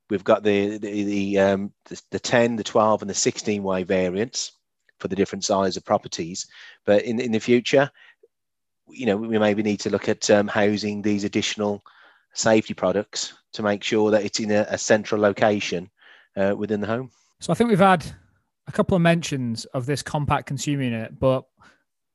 we've 0.09 0.23
got 0.23 0.43
the 0.43 0.79
the 0.79 1.03
the, 1.03 1.39
um, 1.39 1.71
the, 1.85 2.01
the 2.11 2.19
10, 2.19 2.57
the 2.57 2.63
12, 2.63 3.03
and 3.03 3.09
the 3.09 3.15
16 3.15 3.63
way 3.63 3.83
variants 3.83 4.51
for 4.99 5.07
the 5.07 5.15
different 5.15 5.45
size 5.45 5.77
of 5.77 5.85
properties. 5.85 6.47
But 6.85 7.03
in 7.05 7.21
in 7.21 7.31
the 7.31 7.39
future, 7.39 7.89
you 8.89 9.05
know, 9.05 9.15
we 9.15 9.39
maybe 9.39 9.63
need 9.63 9.79
to 9.81 9.89
look 9.89 10.09
at 10.09 10.29
um, 10.29 10.49
housing 10.49 11.01
these 11.01 11.23
additional 11.23 11.81
safety 12.33 12.73
products 12.73 13.33
to 13.53 13.63
make 13.63 13.81
sure 13.81 14.11
that 14.11 14.25
it's 14.25 14.41
in 14.41 14.51
a, 14.51 14.65
a 14.69 14.77
central 14.77 15.21
location 15.21 15.89
uh, 16.35 16.53
within 16.57 16.81
the 16.81 16.87
home. 16.87 17.11
So 17.41 17.51
I 17.51 17.55
think 17.55 17.69
we've 17.71 17.79
had 17.79 18.05
a 18.67 18.71
couple 18.71 18.95
of 18.95 19.01
mentions 19.01 19.65
of 19.65 19.87
this 19.87 20.03
compact 20.03 20.45
consumer 20.45 20.83
unit, 20.83 21.19
but 21.19 21.43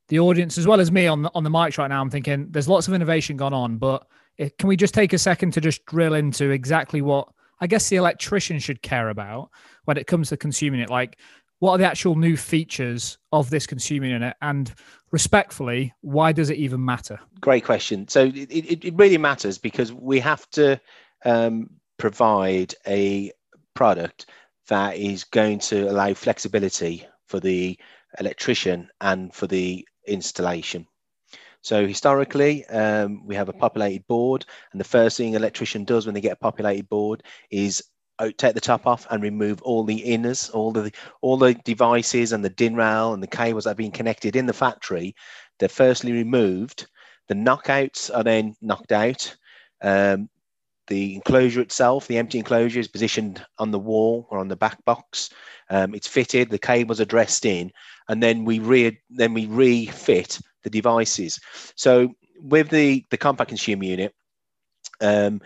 the 0.09 0.21
audience, 0.21 0.57
as 0.57 0.69
well 0.69 0.81
as 0.81 0.93
me 0.93 1.09
on 1.09 1.23
the, 1.23 1.31
on 1.35 1.43
the 1.43 1.51
mics 1.51 1.79
right 1.79 1.89
now, 1.89 2.01
I'm 2.01 2.11
thinking 2.11 2.47
there's 2.51 2.69
lots 2.69 2.87
of 2.87 2.95
innovation 2.95 3.37
gone 3.37 3.53
on, 3.53 3.77
but 3.77 4.07
it, 4.39 4.57
can 4.57 4.69
we 4.69 4.77
just 4.77 4.95
take 4.95 5.13
a 5.13 5.19
second 5.19 5.53
to 5.55 5.61
just 5.61 5.85
drill 5.85 6.15
into 6.15 6.51
exactly 6.51 7.03
what 7.03 7.29
I 7.61 7.67
guess 7.67 7.89
the 7.89 7.97
electrician 7.97 8.61
should 8.61 8.83
care 8.83 9.09
about 9.09 9.51
when 9.85 9.97
it 9.97 10.07
comes 10.07 10.29
to 10.29 10.37
consumer 10.37 10.77
unit? 10.77 10.91
Like, 10.91 11.19
what 11.59 11.73
are 11.73 11.79
the 11.79 11.87
actual 11.87 12.15
new 12.15 12.37
features 12.37 13.19
of 13.33 13.51
this 13.51 13.67
consumer 13.67 14.07
unit? 14.07 14.37
And 14.43 14.73
respectfully, 15.11 15.93
why 16.03 16.31
does 16.31 16.51
it 16.51 16.59
even 16.59 16.85
matter? 16.85 17.19
Great 17.41 17.65
question. 17.65 18.07
So 18.07 18.27
it, 18.27 18.53
it, 18.53 18.85
it 18.85 18.95
really 18.95 19.19
matters 19.19 19.59
because 19.59 19.93
we 19.93 20.21
have 20.21 20.49
to 20.51 20.81
um, 21.25 21.71
provide 21.99 22.75
a 22.87 23.33
product 23.75 24.27
that 24.69 24.97
is 24.97 25.25
going 25.25 25.59
to 25.61 25.91
allow 25.91 26.15
flexibility 26.15 27.07
for 27.27 27.41
the 27.41 27.79
electrician 28.19 28.89
and 29.01 29.35
for 29.35 29.47
the 29.47 29.87
installation. 30.07 30.87
So 31.61 31.87
historically, 31.87 32.65
um, 32.67 33.27
we 33.27 33.35
have 33.35 33.49
a 33.49 33.53
populated 33.53 34.07
board, 34.07 34.45
and 34.73 34.81
the 34.81 34.85
first 34.85 35.17
thing 35.17 35.35
an 35.35 35.43
electrician 35.43 35.85
does 35.85 36.07
when 36.07 36.15
they 36.15 36.21
get 36.21 36.33
a 36.33 36.37
populated 36.37 36.89
board 36.89 37.23
is 37.51 37.83
take 38.39 38.55
the 38.55 38.61
top 38.61 38.87
off 38.87 39.07
and 39.11 39.23
remove 39.23 39.61
all 39.63 39.85
the 39.85 40.03
inners, 40.07 40.53
all 40.55 40.73
the 40.73 40.91
all 41.21 41.37
the 41.37 41.55
devices 41.65 42.33
and 42.33 42.45
the 42.45 42.51
DIN 42.51 42.77
rail 42.77 43.13
and 43.13 43.23
the 43.23 43.27
cables 43.27 43.65
that 43.65 43.71
have 43.71 43.77
been 43.77 43.91
connected 43.91 44.37
in 44.37 44.47
the 44.47 44.53
factory. 44.53 45.15
They're 45.59 45.69
firstly 45.69 46.13
removed. 46.13 46.87
The 47.29 47.35
knockouts 47.35 48.11
are 48.15 48.23
then 48.23 48.55
knocked 48.63 48.93
out. 48.93 49.37
Um, 49.83 50.29
the 50.87 51.15
enclosure 51.17 51.61
itself, 51.61 52.07
the 52.07 52.19
empty 52.19 52.39
enclosure 52.39 52.81
is 52.81 52.89
positioned 52.89 53.45
on 53.59 53.71
the 53.71 53.79
wall 53.79 54.27
or 54.31 54.39
on 54.39 54.49
the 54.49 54.57
back 54.57 54.85
box. 54.85 55.31
Um, 55.71 55.95
it's 55.95 56.07
fitted, 56.07 56.51
the 56.51 56.59
cables 56.59 57.01
are 57.01 57.07
dressed 57.07 57.45
in, 57.45 57.73
and 58.09 58.23
then 58.23 58.45
we 58.45 58.59
re 58.59 58.99
then 59.11 59.35
we 59.35 59.47
refit 59.47 60.39
the 60.63 60.71
devices. 60.71 61.41
So 61.75 62.15
with 62.41 62.71
the 62.71 63.05
the 63.11 63.17
compact 63.17 63.49
consumer 63.49 63.85
unit, 63.85 64.15
um, 65.01 65.41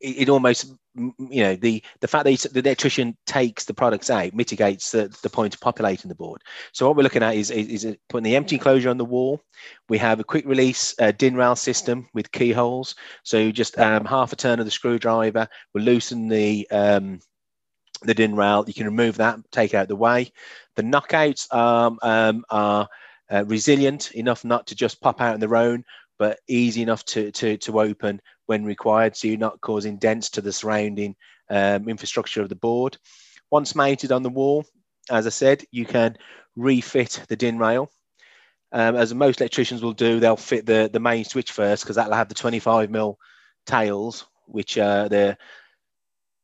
it, 0.00 0.22
it 0.22 0.28
almost 0.28 0.72
you 0.96 1.42
know 1.42 1.56
the 1.56 1.82
the 2.00 2.08
fact 2.08 2.24
that 2.24 2.52
the 2.52 2.60
electrician 2.60 3.16
takes 3.26 3.64
the 3.64 3.74
products 3.74 4.08
out 4.08 4.32
mitigates 4.34 4.90
the, 4.90 5.14
the 5.22 5.30
point 5.30 5.54
of 5.54 5.60
populating 5.60 6.08
the 6.08 6.14
board. 6.14 6.42
So 6.72 6.86
what 6.86 6.96
we're 6.96 7.02
looking 7.02 7.22
at 7.22 7.34
is, 7.34 7.50
is, 7.50 7.84
is 7.84 7.96
putting 8.08 8.24
the 8.24 8.36
empty 8.36 8.56
enclosure 8.56 8.88
on 8.88 8.98
the 8.98 9.04
wall. 9.04 9.40
We 9.88 9.98
have 9.98 10.20
a 10.20 10.24
quick 10.24 10.46
release 10.46 10.94
uh, 10.98 11.12
din 11.12 11.34
rail 11.34 11.56
system 11.56 12.08
with 12.14 12.32
keyholes. 12.32 12.94
So 13.24 13.50
just 13.50 13.78
um, 13.78 14.04
half 14.04 14.32
a 14.32 14.36
turn 14.36 14.58
of 14.58 14.64
the 14.64 14.70
screwdriver 14.70 15.48
will 15.74 15.82
loosen 15.82 16.28
the 16.28 16.66
um, 16.70 17.20
the 18.02 18.14
din 18.14 18.34
rail. 18.34 18.64
You 18.66 18.74
can 18.74 18.86
remove 18.86 19.16
that 19.18 19.38
take 19.50 19.74
it 19.74 19.76
out 19.76 19.88
the 19.88 19.96
way. 19.96 20.32
The 20.76 20.82
knockouts 20.82 21.52
um, 21.54 21.98
um, 22.02 22.44
are 22.50 22.88
uh, 23.30 23.44
resilient 23.46 24.12
enough 24.12 24.44
not 24.44 24.66
to 24.68 24.74
just 24.74 25.00
pop 25.00 25.20
out 25.20 25.34
on 25.34 25.40
their 25.40 25.56
own 25.56 25.84
but 26.18 26.40
easy 26.48 26.82
enough 26.82 27.04
to, 27.04 27.30
to, 27.32 27.56
to 27.58 27.80
open 27.80 28.20
when 28.46 28.64
required, 28.64 29.16
so 29.16 29.28
you're 29.28 29.38
not 29.38 29.60
causing 29.60 29.98
dents 29.98 30.30
to 30.30 30.40
the 30.40 30.52
surrounding 30.52 31.14
um, 31.50 31.88
infrastructure 31.88 32.42
of 32.42 32.48
the 32.48 32.56
board. 32.56 32.96
Once 33.50 33.74
mounted 33.74 34.12
on 34.12 34.22
the 34.22 34.30
wall, 34.30 34.64
as 35.10 35.26
I 35.26 35.30
said, 35.30 35.64
you 35.70 35.84
can 35.84 36.16
refit 36.56 37.22
the 37.28 37.36
DIN 37.36 37.58
rail. 37.58 37.90
Um, 38.72 38.96
as 38.96 39.14
most 39.14 39.40
electricians 39.40 39.82
will 39.82 39.92
do, 39.92 40.18
they'll 40.18 40.36
fit 40.36 40.66
the, 40.66 40.90
the 40.92 41.00
main 41.00 41.24
switch 41.24 41.52
first 41.52 41.84
because 41.84 41.96
that'll 41.96 42.14
have 42.14 42.28
the 42.28 42.34
25 42.34 42.90
mil 42.90 43.18
tails, 43.64 44.26
which 44.46 44.76
uh, 44.76 45.08
they're 45.08 45.38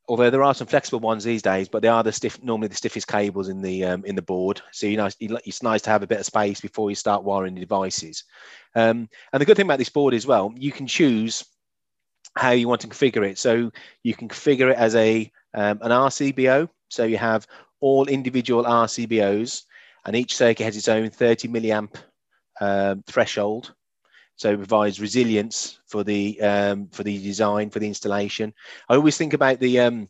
although 0.08 0.30
there 0.30 0.42
are 0.42 0.54
some 0.54 0.66
flexible 0.66 1.00
ones 1.00 1.24
these 1.24 1.42
days, 1.42 1.68
but 1.68 1.80
they 1.80 1.88
are 1.88 2.02
the 2.02 2.12
stiff, 2.12 2.42
normally 2.42 2.68
the 2.68 2.74
stiffest 2.74 3.08
cables 3.08 3.48
in 3.48 3.62
the 3.62 3.84
um, 3.84 4.04
in 4.04 4.14
the 4.14 4.22
board. 4.22 4.60
So 4.70 4.86
you 4.86 4.96
know, 4.96 5.08
it's 5.20 5.62
nice 5.62 5.82
to 5.82 5.90
have 5.90 6.02
a 6.02 6.06
bit 6.06 6.20
of 6.20 6.26
space 6.26 6.60
before 6.60 6.90
you 6.90 6.96
start 6.96 7.24
wiring 7.24 7.54
the 7.54 7.60
devices. 7.60 8.24
Um, 8.74 9.08
and 9.32 9.40
the 9.40 9.44
good 9.44 9.56
thing 9.56 9.66
about 9.66 9.78
this 9.78 9.88
board 9.88 10.14
as 10.14 10.26
well, 10.26 10.52
you 10.56 10.72
can 10.72 10.86
choose 10.86 11.44
how 12.36 12.50
you 12.50 12.68
want 12.68 12.80
to 12.82 12.88
configure 12.88 13.28
it. 13.28 13.38
So 13.38 13.70
you 14.02 14.14
can 14.14 14.28
configure 14.28 14.70
it 14.70 14.76
as 14.76 14.94
a 14.94 15.30
um, 15.54 15.78
an 15.82 15.90
RCBO. 15.90 16.68
So 16.88 17.04
you 17.04 17.18
have 17.18 17.46
all 17.80 18.06
individual 18.06 18.64
RCBOs, 18.64 19.64
and 20.06 20.16
each 20.16 20.36
circuit 20.36 20.64
has 20.64 20.76
its 20.76 20.88
own 20.88 21.10
30 21.10 21.48
milliamp 21.48 21.96
um, 22.60 23.02
threshold. 23.06 23.74
So 24.36 24.52
it 24.52 24.56
provides 24.56 25.00
resilience 25.00 25.78
for 25.86 26.04
the 26.04 26.40
um, 26.40 26.88
for 26.88 27.02
the 27.02 27.22
design 27.22 27.70
for 27.70 27.78
the 27.78 27.88
installation. 27.88 28.52
I 28.88 28.94
always 28.94 29.16
think 29.16 29.34
about 29.34 29.60
the 29.60 29.80
um, 29.80 30.08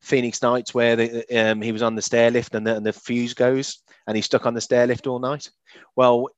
Phoenix 0.00 0.42
Nights 0.42 0.74
where 0.74 0.96
the, 0.96 1.24
um, 1.38 1.62
he 1.62 1.72
was 1.72 1.82
on 1.82 1.94
the 1.94 2.02
stair 2.02 2.30
lift 2.30 2.54
and 2.54 2.66
the, 2.66 2.76
and 2.76 2.84
the 2.84 2.92
fuse 2.92 3.34
goes 3.34 3.78
and 4.06 4.16
he's 4.16 4.26
stuck 4.26 4.46
on 4.46 4.54
the 4.54 4.60
stair 4.60 4.86
lift 4.86 5.06
all 5.06 5.18
night. 5.18 5.50
Well, 5.94 6.28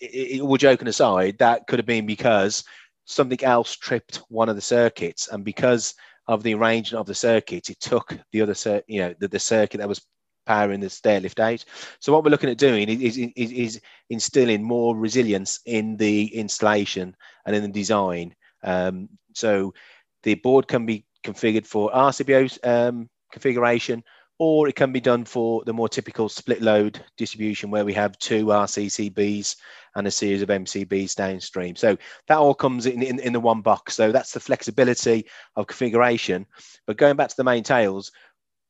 it, 0.00 0.38
it, 0.38 0.40
all 0.40 0.56
joking 0.56 0.88
aside, 0.88 1.38
that 1.38 1.66
could 1.66 1.78
have 1.78 1.86
been 1.86 2.06
because 2.06 2.64
something 3.04 3.42
else 3.44 3.76
tripped 3.76 4.16
one 4.28 4.48
of 4.48 4.56
the 4.56 4.62
circuits, 4.62 5.28
and 5.28 5.44
because 5.44 5.94
of 6.26 6.42
the 6.42 6.54
arrangement 6.54 7.00
of 7.00 7.06
the 7.06 7.14
circuit, 7.14 7.68
it 7.70 7.80
took 7.80 8.18
the 8.32 8.40
other, 8.40 8.54
cir- 8.54 8.82
you 8.86 9.00
know, 9.00 9.14
the, 9.18 9.28
the 9.28 9.38
circuit 9.38 9.78
that 9.78 9.88
was 9.88 10.00
powering 10.46 10.80
the 10.80 10.90
stair 10.90 11.20
lift 11.20 11.40
out. 11.40 11.64
So 12.00 12.12
what 12.12 12.24
we're 12.24 12.30
looking 12.30 12.50
at 12.50 12.58
doing 12.58 12.88
is, 12.88 13.16
is, 13.16 13.52
is 13.52 13.80
instilling 14.10 14.62
more 14.62 14.96
resilience 14.96 15.60
in 15.66 15.96
the 15.96 16.26
installation 16.34 17.14
and 17.46 17.56
in 17.56 17.62
the 17.62 17.68
design. 17.68 18.34
Um, 18.62 19.08
so 19.34 19.74
the 20.22 20.34
board 20.36 20.68
can 20.68 20.86
be 20.86 21.04
configured 21.24 21.66
for 21.66 21.90
RCBO 21.92 22.58
um, 22.66 23.08
configuration, 23.32 24.02
or 24.38 24.68
it 24.68 24.74
can 24.74 24.92
be 24.92 25.00
done 25.00 25.24
for 25.24 25.62
the 25.64 25.72
more 25.72 25.88
typical 25.88 26.28
split 26.28 26.60
load 26.60 27.00
distribution 27.16 27.70
where 27.70 27.84
we 27.84 27.92
have 27.92 28.18
two 28.18 28.46
RCCBs 28.46 29.56
and 29.94 30.06
a 30.06 30.10
series 30.10 30.42
of 30.42 30.48
MCBs 30.48 31.14
downstream. 31.14 31.76
So 31.76 31.96
that 32.26 32.38
all 32.38 32.54
comes 32.54 32.86
in, 32.86 33.02
in, 33.02 33.20
in 33.20 33.32
the 33.32 33.40
one 33.40 33.60
box. 33.60 33.94
So 33.94 34.10
that's 34.10 34.32
the 34.32 34.40
flexibility 34.40 35.26
of 35.54 35.68
configuration. 35.68 36.46
But 36.86 36.96
going 36.96 37.16
back 37.16 37.28
to 37.28 37.36
the 37.36 37.44
main 37.44 37.62
tails, 37.62 38.10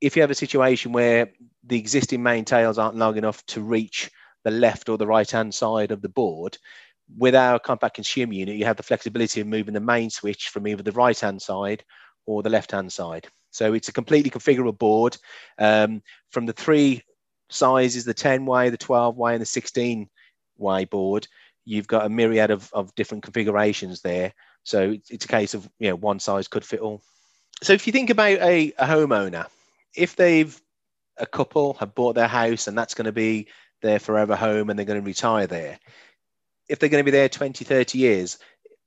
if 0.02 0.16
you 0.16 0.22
have 0.22 0.30
a 0.30 0.34
situation 0.34 0.92
where 0.92 1.30
the 1.64 1.78
existing 1.78 2.22
main 2.22 2.44
tails 2.44 2.78
aren't 2.78 2.96
long 2.96 3.16
enough 3.16 3.44
to 3.46 3.62
reach 3.62 4.10
the 4.44 4.50
left 4.50 4.90
or 4.90 4.98
the 4.98 5.06
right 5.06 5.30
hand 5.30 5.54
side 5.54 5.92
of 5.92 6.02
the 6.02 6.10
board, 6.10 6.58
with 7.16 7.34
our 7.34 7.58
compact 7.58 7.94
consumer 7.94 8.34
unit, 8.34 8.56
you 8.56 8.64
have 8.66 8.76
the 8.76 8.82
flexibility 8.82 9.40
of 9.40 9.46
moving 9.46 9.74
the 9.74 9.80
main 9.80 10.10
switch 10.10 10.48
from 10.48 10.66
either 10.66 10.82
the 10.82 10.92
right 10.92 11.18
hand 11.18 11.40
side 11.40 11.84
or 12.26 12.42
the 12.42 12.50
left 12.50 12.72
hand 12.72 12.92
side. 12.92 13.26
So 13.50 13.72
it's 13.72 13.88
a 13.88 13.92
completely 13.92 14.30
configurable 14.30 14.76
board 14.76 15.16
um, 15.58 16.02
from 16.30 16.46
the 16.46 16.52
three 16.52 17.02
sizes, 17.50 18.04
the 18.04 18.14
10 18.14 18.46
way, 18.46 18.70
the 18.70 18.76
12 18.76 19.16
way 19.16 19.34
and 19.34 19.42
the 19.42 19.46
16 19.46 20.08
way 20.58 20.84
board. 20.84 21.28
You've 21.64 21.86
got 21.86 22.04
a 22.04 22.08
myriad 22.08 22.50
of, 22.50 22.70
of 22.72 22.94
different 22.94 23.22
configurations 23.22 24.00
there. 24.00 24.34
So 24.64 24.90
it's, 24.90 25.10
it's 25.10 25.24
a 25.24 25.28
case 25.28 25.54
of, 25.54 25.68
you 25.78 25.88
know, 25.88 25.96
one 25.96 26.18
size 26.18 26.48
could 26.48 26.64
fit 26.64 26.80
all. 26.80 27.02
So 27.62 27.72
if 27.72 27.86
you 27.86 27.92
think 27.92 28.10
about 28.10 28.38
a, 28.40 28.72
a 28.78 28.86
homeowner, 28.86 29.46
if 29.94 30.16
they've 30.16 30.60
a 31.16 31.26
couple 31.26 31.74
have 31.74 31.94
bought 31.94 32.16
their 32.16 32.28
house 32.28 32.66
and 32.66 32.76
that's 32.76 32.94
going 32.94 33.04
to 33.04 33.12
be 33.12 33.46
their 33.82 33.98
forever 33.98 34.34
home 34.34 34.68
and 34.68 34.78
they're 34.78 34.86
going 34.86 35.00
to 35.00 35.06
retire 35.06 35.46
there, 35.46 35.78
if 36.68 36.78
they're 36.78 36.88
going 36.88 37.04
to 37.04 37.10
be 37.10 37.16
there 37.16 37.28
20, 37.28 37.64
30 37.64 37.98
years, 37.98 38.38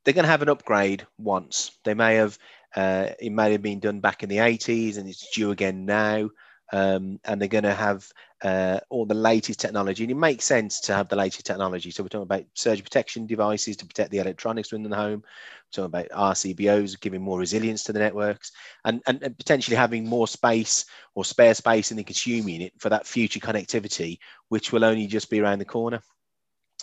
they're 0.03 0.13
going 0.13 0.25
to 0.25 0.31
have 0.31 0.41
an 0.41 0.49
upgrade 0.49 1.05
once. 1.17 1.71
They 1.83 1.93
may 1.93 2.15
have, 2.15 2.37
uh, 2.75 3.09
it 3.19 3.31
may 3.31 3.51
have 3.51 3.61
been 3.61 3.79
done 3.79 3.99
back 3.99 4.23
in 4.23 4.29
the 4.29 4.37
80s 4.37 4.97
and 4.97 5.07
it's 5.07 5.31
due 5.31 5.51
again 5.51 5.85
now. 5.85 6.29
Um, 6.73 7.19
and 7.23 7.39
they're 7.39 7.47
going 7.47 7.63
to 7.63 7.73
have 7.73 8.05
uh, 8.43 8.81
all 8.89 9.05
the 9.05 9.13
latest 9.13 9.59
technology. 9.59 10.03
And 10.03 10.11
it 10.11 10.15
makes 10.15 10.43
sense 10.43 10.81
to 10.81 10.93
have 10.93 11.07
the 11.07 11.15
latest 11.15 11.45
technology. 11.45 11.91
So 11.91 12.03
we're 12.03 12.09
talking 12.09 12.23
about 12.23 12.43
surge 12.55 12.83
protection 12.83 13.25
devices 13.25 13.77
to 13.77 13.85
protect 13.85 14.11
the 14.11 14.17
electronics 14.17 14.71
within 14.71 14.89
the 14.89 14.95
home. 14.95 15.23
We're 15.23 15.71
talking 15.71 15.85
about 15.85 16.33
RCBOs 16.33 16.99
giving 16.99 17.21
more 17.21 17.39
resilience 17.39 17.83
to 17.85 17.93
the 17.93 17.99
networks 17.99 18.51
and, 18.83 19.01
and, 19.07 19.23
and 19.23 19.37
potentially 19.37 19.77
having 19.77 20.05
more 20.05 20.27
space 20.27 20.85
or 21.15 21.23
spare 21.23 21.53
space 21.53 21.91
in 21.91 21.97
the 21.97 22.03
consumer 22.03 22.49
unit 22.49 22.73
for 22.79 22.89
that 22.89 23.07
future 23.07 23.39
connectivity, 23.39 24.19
which 24.49 24.73
will 24.73 24.83
only 24.83 25.07
just 25.07 25.29
be 25.29 25.39
around 25.39 25.59
the 25.59 25.65
corner. 25.65 26.01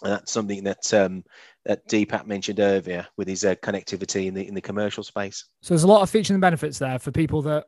And 0.04 0.12
that's 0.12 0.32
something 0.32 0.62
that 0.64 0.92
um, 0.92 1.24
that 1.64 1.88
Deepak 1.88 2.26
mentioned 2.26 2.60
earlier 2.60 3.06
with 3.16 3.26
his 3.26 3.44
uh, 3.44 3.54
connectivity 3.56 4.26
in 4.26 4.34
the 4.34 4.46
in 4.46 4.54
the 4.54 4.60
commercial 4.60 5.02
space. 5.02 5.46
So 5.62 5.72
there's 5.72 5.84
a 5.84 5.88
lot 5.88 6.02
of 6.02 6.10
features 6.10 6.30
and 6.30 6.40
benefits 6.40 6.78
there 6.78 6.98
for 6.98 7.10
people 7.10 7.40
that 7.42 7.64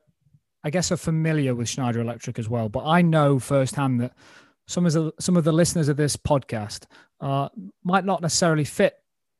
I 0.62 0.70
guess 0.70 0.92
are 0.92 0.98
familiar 0.98 1.54
with 1.54 1.68
Schneider 1.68 2.00
Electric 2.00 2.38
as 2.38 2.48
well. 2.48 2.68
But 2.68 2.84
I 2.84 3.00
know 3.00 3.38
firsthand 3.38 4.00
that 4.00 4.12
some 4.66 4.84
of 4.84 4.92
the 4.92 5.12
some 5.18 5.36
of 5.36 5.44
the 5.44 5.52
listeners 5.52 5.88
of 5.88 5.96
this 5.96 6.16
podcast 6.16 6.84
uh, 7.20 7.48
might 7.84 8.04
not 8.04 8.20
necessarily 8.20 8.64
fit 8.64 8.94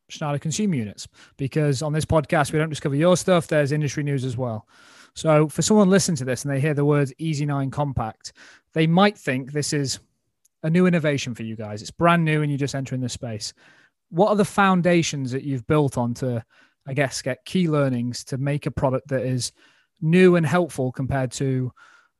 Schneider 0.08 0.38
consumer 0.38 0.76
units 0.76 1.06
because 1.36 1.82
on 1.82 1.92
this 1.92 2.04
podcast 2.06 2.52
we 2.52 2.58
don't 2.58 2.70
discover 2.70 2.94
your 2.94 3.16
stuff. 3.16 3.46
There's 3.46 3.72
industry 3.72 4.04
news 4.04 4.24
as 4.24 4.36
well. 4.36 4.66
So 5.14 5.48
for 5.48 5.62
someone 5.62 5.90
listening 5.90 6.16
to 6.16 6.24
this 6.24 6.44
and 6.44 6.52
they 6.52 6.60
hear 6.60 6.74
the 6.74 6.84
words 6.84 7.12
Easy9 7.20 7.72
Compact, 7.72 8.32
they 8.72 8.86
might 8.86 9.18
think 9.18 9.52
this 9.52 9.72
is 9.72 9.98
a 10.62 10.70
new 10.70 10.86
innovation 10.86 11.34
for 11.34 11.42
you 11.42 11.56
guys. 11.56 11.82
It's 11.82 11.90
brand 11.90 12.24
new 12.24 12.42
and 12.42 12.50
you're 12.50 12.58
just 12.58 12.74
entering 12.74 13.00
the 13.00 13.08
space. 13.08 13.52
What 14.10 14.28
are 14.28 14.36
the 14.36 14.44
foundations 14.44 15.32
that 15.32 15.42
you've 15.42 15.66
built 15.66 15.98
on 15.98 16.14
to, 16.14 16.44
I 16.86 16.94
guess, 16.94 17.22
get 17.22 17.44
key 17.44 17.68
learnings 17.68 18.24
to 18.24 18.38
make 18.38 18.66
a 18.66 18.70
product 18.70 19.08
that 19.08 19.22
is 19.22 19.52
new 20.00 20.36
and 20.36 20.46
helpful 20.46 20.92
compared 20.92 21.32
to 21.32 21.72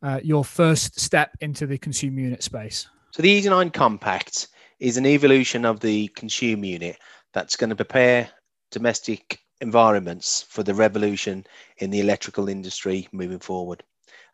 uh, 0.03 0.21
your 0.23 0.45
first 0.45 0.99
step 1.01 1.31
into 1.41 1.67
the 1.67 1.79
consumer 1.79 2.21
unit 2.21 2.43
space? 2.43 2.89
So 3.13 3.23
the 3.23 3.41
Easy9 3.41 3.73
Compact 3.73 4.49
is 4.79 4.97
an 4.97 5.07
evolution 5.07 5.65
of 5.65 5.81
the 5.81 6.09
consumer 6.09 6.67
unit 6.67 6.99
that's 7.33 7.57
going 7.57 7.71
to 7.71 7.77
prepare 7.77 8.29
domestic 8.71 9.41
environments 9.61 10.43
for 10.43 10.63
the 10.63 10.75
revolution 10.75 11.47
in 11.79 11.91
the 11.91 12.01
electrical 12.01 12.49
industry 12.49 13.09
moving 13.13 13.39
forward. 13.39 13.83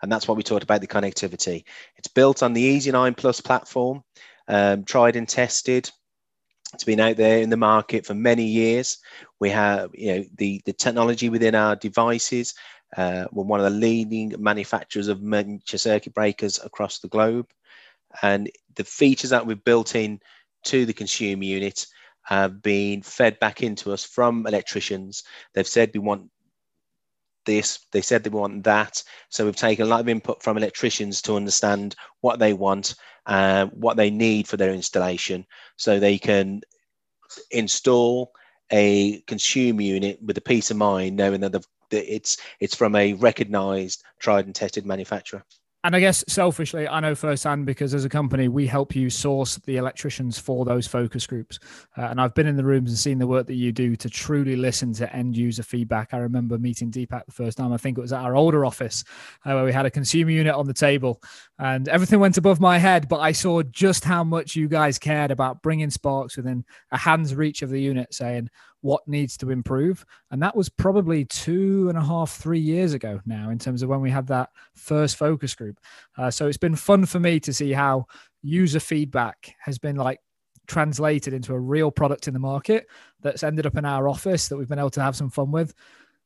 And 0.03 0.11
that's 0.11 0.27
what 0.27 0.37
we 0.37 0.43
talked 0.43 0.65
about 0.65 0.81
the 0.81 0.87
connectivity. 0.87 1.65
It's 1.97 2.09
built 2.09 2.43
on 2.43 2.53
the 2.53 2.61
Easy 2.61 2.91
9 2.91 3.15
Plus 3.15 3.41
platform, 3.41 4.03
um, 4.49 4.85
tried 4.85 5.17
and 5.17 5.29
tested. 5.29 5.91
It's 6.75 6.85
been 6.85 7.01
out 7.01 7.17
there 7.17 7.39
in 7.39 7.51
the 7.51 7.57
market 7.57 8.05
for 8.05 8.15
many 8.15 8.45
years. 8.45 8.99
We 9.39 9.51
have, 9.51 9.91
you 9.95 10.15
know, 10.15 10.25
the, 10.37 10.61
the 10.65 10.73
technology 10.73 11.29
within 11.29 11.55
our 11.55 11.77
devices 11.77 12.55
uh, 12.97 13.27
we're 13.33 13.45
one 13.45 13.61
of 13.61 13.65
the 13.65 13.79
leading 13.79 14.35
manufacturers 14.39 15.09
of 15.09 15.23
miniature 15.23 15.79
circuit 15.79 16.15
breakers 16.15 16.61
across 16.63 16.99
the 16.99 17.09
globe. 17.09 17.47
And 18.21 18.51
the 18.75 18.85
features 18.85 19.31
that 19.31 19.47
we've 19.47 19.65
built 19.65 19.95
in 19.95 20.21
to 20.65 20.85
the 20.85 20.93
consumer 20.93 21.45
unit 21.45 21.87
have 22.25 22.63
been 22.63 23.03
fed 23.03 23.39
back 23.41 23.63
into 23.63 23.93
us 23.93 24.05
from 24.05 24.47
electricians. 24.47 25.25
They've 25.55 25.67
said 25.67 25.91
we 25.95 26.01
want 26.01 26.31
this, 27.45 27.87
they 27.93 28.01
said 28.01 28.25
they 28.25 28.31
want 28.31 28.65
that. 28.65 29.03
So 29.29 29.45
we've 29.45 29.57
taken 29.57 29.87
a 29.87 29.89
lot 29.89 30.01
of 30.01 30.09
input 30.09 30.43
from 30.43 30.57
electricians 30.57 31.23
to 31.23 31.37
understand 31.37 31.95
what 32.21 32.39
they 32.39 32.53
want, 32.53 32.95
uh, 33.27 33.67
what 33.67 33.97
they 33.97 34.11
need 34.11 34.49
for 34.49 34.57
their 34.57 34.73
installation, 34.73 35.47
so 35.77 35.99
they 35.99 36.19
can 36.19 36.63
install 37.51 38.33
a 38.71 39.21
consumer 39.23 39.83
unit 39.83 40.19
with 40.23 40.39
a 40.39 40.43
peace 40.43 40.71
of 40.71 40.77
mind 40.77 41.17
knowing 41.17 41.41
that 41.41 41.53
they've 41.53 41.67
it's 41.93 42.39
it's 42.59 42.75
from 42.75 42.97
a 42.97 43.13
recognized 43.15 44.03
tried 44.19 44.47
and 44.47 44.55
tested 44.55 44.87
manufacturer 44.87 45.45
and 45.85 45.97
I 45.97 46.01
guess 46.01 46.25
selfishly, 46.29 46.87
I 46.87 47.01
know 47.01 47.17
firsthand 47.17 47.67
because 47.67 47.93
as 47.93 48.05
a 48.05 48.09
company, 48.09 48.47
we 48.47 48.69
help 48.69 48.95
you 48.95 49.11
source 49.11 49.57
the 49.57 49.79
electricians 49.79 50.39
for 50.39 50.65
those 50.65 50.87
focus 50.87 51.27
groups. 51.27 51.59
Uh, 51.99 52.03
and 52.03 52.21
I've 52.21 52.35
been 52.35 52.47
in 52.47 52.57
the 52.57 52.65
rooms 52.65 52.91
and 52.91 52.99
seen 52.99 53.19
the 53.19 53.27
work 53.27 53.49
that 53.49 53.55
you 53.55 53.73
do 53.73 53.97
to 53.97 54.09
truly 54.09 54.55
listen 54.55 54.93
to 54.95 55.13
end 55.15 55.37
user 55.37 55.65
feedback. 55.65 56.15
I 56.15 56.19
remember 56.19 56.57
meeting 56.57 56.93
Deepak 56.93 57.27
the 57.27 57.33
first 57.33 57.59
time, 57.59 57.73
I 57.73 57.79
think 57.79 57.99
it 57.99 58.01
was 58.01 58.13
at 58.13 58.21
our 58.21 58.37
older 58.37 58.65
office 58.65 59.03
uh, 59.45 59.55
where 59.55 59.65
we 59.65 59.73
had 59.73 59.87
a 59.87 59.91
consumer 59.91 60.31
unit 60.31 60.55
on 60.55 60.67
the 60.67 60.75
table 60.75 61.21
and 61.59 61.89
everything 61.89 62.21
went 62.21 62.39
above 62.39 62.61
my 62.61 62.79
head. 62.79 63.09
But 63.09 63.19
I 63.19 63.33
saw 63.33 63.63
just 63.65 64.05
how 64.05 64.23
much 64.23 64.55
you 64.55 64.69
guys 64.69 65.01
cared 65.01 65.33
about 65.33 65.63
bringing 65.63 65.91
sparks 65.91 66.37
within 66.37 66.65
a 66.93 66.99
hand's 66.99 67.35
reach 67.35 67.63
of 67.63 67.71
the 67.71 67.81
unit, 67.81 68.15
saying, 68.15 68.51
what 68.83 69.07
needs 69.09 69.37
to 69.39 69.51
improve. 69.51 70.05
And 70.31 70.43
that 70.43 70.55
was 70.55 70.69
probably 70.69 71.25
two 71.25 71.89
and 71.89 71.97
a 71.97 72.05
half, 72.05 72.33
three 72.33 72.61
years 72.61 72.93
ago 72.93 73.21
now, 73.25 73.51
in 73.51 73.59
terms 73.59 73.83
of 73.83 73.89
when 73.89 74.01
we 74.01 74.11
had 74.11 74.27
that 74.27 74.51
first 74.75 75.17
focus 75.17 75.55
group. 75.55 75.79
Uh, 76.19 76.31
so 76.31 76.47
it's 76.47 76.59
been 76.59 76.77
fun 76.77 77.07
for 77.07 77.19
me 77.19 77.41
to 77.41 77.53
see 77.53 77.73
how 77.73 78.07
user 78.43 78.81
feedback 78.81 79.55
has 79.61 79.79
been 79.79 79.97
like 79.97 80.21
translated 80.67 81.33
into 81.33 81.55
a 81.55 81.59
real 81.59 81.91
product 81.91 82.29
in 82.29 82.35
the 82.35 82.41
market 82.41 82.87
that's 83.21 83.43
ended 83.43 83.67
up 83.67 83.77
in 83.77 83.85
our 83.85 84.09
office 84.09 84.49
that 84.49 84.57
we've 84.57 84.69
been 84.69 84.79
able 84.79 84.91
to 84.91 85.03
have 85.03 85.17
some 85.17 85.31
fun 85.31 85.51
with. 85.51 85.75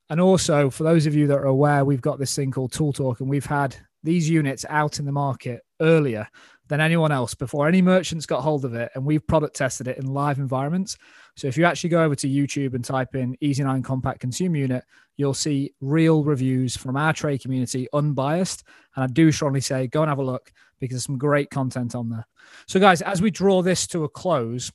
And 0.09 0.21
also, 0.21 0.71
for 0.71 0.85
those 0.85 1.07
of 1.07 1.15
you 1.15 1.27
that 1.27 1.39
are 1.39 1.47
aware, 1.47 1.85
we've 1.85 2.01
got 2.01 2.19
this 2.19 2.35
thing 2.35 2.53
called 2.53 2.73
Tool 2.73 2.93
Talk, 2.93 3.21
and 3.21 3.29
we've 3.29 3.47
had 3.47 3.77
these 4.05 4.31
units 4.31 4.65
out 4.69 4.99
in 5.01 5.05
the 5.05 5.13
market 5.13 5.63
earlier 5.81 6.29
than 6.69 6.81
anyone 6.81 7.13
else 7.13 7.35
before 7.35 7.69
any 7.69 7.81
merchants 7.81 8.27
got 8.27 8.43
hold 8.43 8.65
of 8.65 8.75
it. 8.75 8.91
And 8.95 9.05
we've 9.05 9.27
product 9.27 9.57
tested 9.57 9.89
it 9.89 9.99
in 9.99 10.07
live 10.07 10.39
environments. 10.39 10.97
So 11.37 11.47
if 11.47 11.57
you 11.57 11.65
actually 11.65 11.91
go 11.91 12.03
over 12.03 12.15
to 12.17 12.29
YouTube 12.29 12.75
and 12.75 12.85
type 12.85 13.15
in 13.15 13.37
Easy 13.41 13.63
9 13.63 13.83
Compact 13.83 14.21
Consumer 14.21 14.57
Unit, 14.57 14.85
you'll 15.17 15.35
see 15.35 15.73
real 15.81 16.25
reviews 16.25 16.77
from 16.77 16.97
our 16.97 17.13
trade 17.13 17.41
community, 17.41 17.89
unbiased. 17.93 18.65
And 18.95 19.05
I 19.05 19.07
do 19.07 19.31
strongly 19.31 19.61
say 19.61 19.87
go 19.87 20.03
and 20.03 20.09
have 20.09 20.19
a 20.19 20.25
look 20.25 20.53
because 20.81 20.95
there's 20.95 21.05
some 21.05 21.19
great 21.19 21.51
content 21.51 21.95
on 21.95 22.09
there. 22.09 22.27
So, 22.67 22.81
guys, 22.81 23.03
as 23.03 23.23
we 23.23 23.31
draw 23.31 23.63
this 23.63 23.87
to 23.89 24.05
a 24.05 24.09
close, 24.09 24.73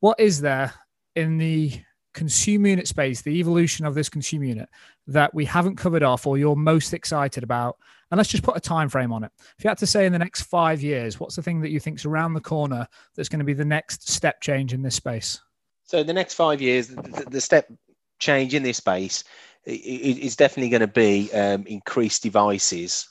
what 0.00 0.20
is 0.20 0.40
there 0.40 0.72
in 1.16 1.38
the 1.38 1.72
consumer 2.14 2.68
unit 2.68 2.86
space, 2.86 3.22
the 3.22 3.38
evolution 3.38 3.86
of 3.86 3.94
this 3.94 4.08
consumer 4.08 4.44
unit 4.44 4.68
that 5.06 5.32
we 5.34 5.44
haven't 5.44 5.76
covered 5.76 6.02
off 6.02 6.26
or 6.26 6.38
you're 6.38 6.56
most 6.56 6.92
excited 6.92 7.42
about? 7.42 7.76
And 8.12 8.18
let's 8.18 8.28
just 8.28 8.42
put 8.42 8.58
a 8.58 8.60
time 8.60 8.90
frame 8.90 9.10
on 9.10 9.24
it. 9.24 9.32
If 9.56 9.64
you 9.64 9.68
had 9.68 9.78
to 9.78 9.86
say 9.86 10.04
in 10.04 10.12
the 10.12 10.18
next 10.18 10.42
five 10.42 10.82
years, 10.82 11.18
what's 11.18 11.34
the 11.34 11.42
thing 11.42 11.62
that 11.62 11.70
you 11.70 11.80
think's 11.80 12.04
around 12.04 12.34
the 12.34 12.42
corner 12.42 12.86
that's 13.16 13.30
going 13.30 13.38
to 13.38 13.44
be 13.44 13.54
the 13.54 13.64
next 13.64 14.06
step 14.06 14.42
change 14.42 14.74
in 14.74 14.82
this 14.82 14.96
space? 14.96 15.40
So 15.84 16.02
the 16.02 16.12
next 16.12 16.34
five 16.34 16.60
years, 16.60 16.88
the, 16.88 17.26
the 17.30 17.40
step 17.40 17.72
change 18.18 18.52
in 18.52 18.62
this 18.62 18.76
space 18.76 19.24
is 19.64 20.36
definitely 20.36 20.68
going 20.68 20.82
to 20.82 20.86
be 20.88 21.32
um, 21.32 21.64
increased 21.66 22.22
devices 22.22 23.08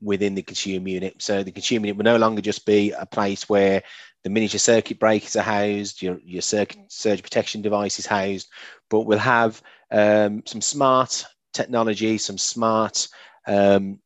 within 0.00 0.34
the 0.34 0.42
consumer 0.42 0.88
unit. 0.88 1.20
So 1.20 1.42
the 1.42 1.52
consumer 1.52 1.84
unit 1.84 1.98
will 1.98 2.04
no 2.04 2.16
longer 2.16 2.40
just 2.40 2.64
be 2.64 2.90
a 2.92 3.04
place 3.04 3.50
where 3.50 3.82
the 4.24 4.30
miniature 4.30 4.58
circuit 4.58 4.98
breakers 4.98 5.36
are 5.36 5.42
housed, 5.42 6.00
your, 6.00 6.20
your 6.24 6.40
circuit 6.40 6.90
surge 6.90 7.22
protection 7.22 7.60
device 7.60 7.98
is 7.98 8.06
housed, 8.06 8.48
but 8.88 9.00
we'll 9.00 9.18
have 9.18 9.60
um, 9.90 10.42
some 10.46 10.62
smart 10.62 11.26
technology, 11.52 12.16
some 12.16 12.38
smart 12.38 13.08
um, 13.46 13.98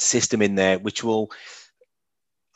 system 0.00 0.42
in 0.42 0.54
there, 0.54 0.78
which 0.78 1.04
will 1.04 1.30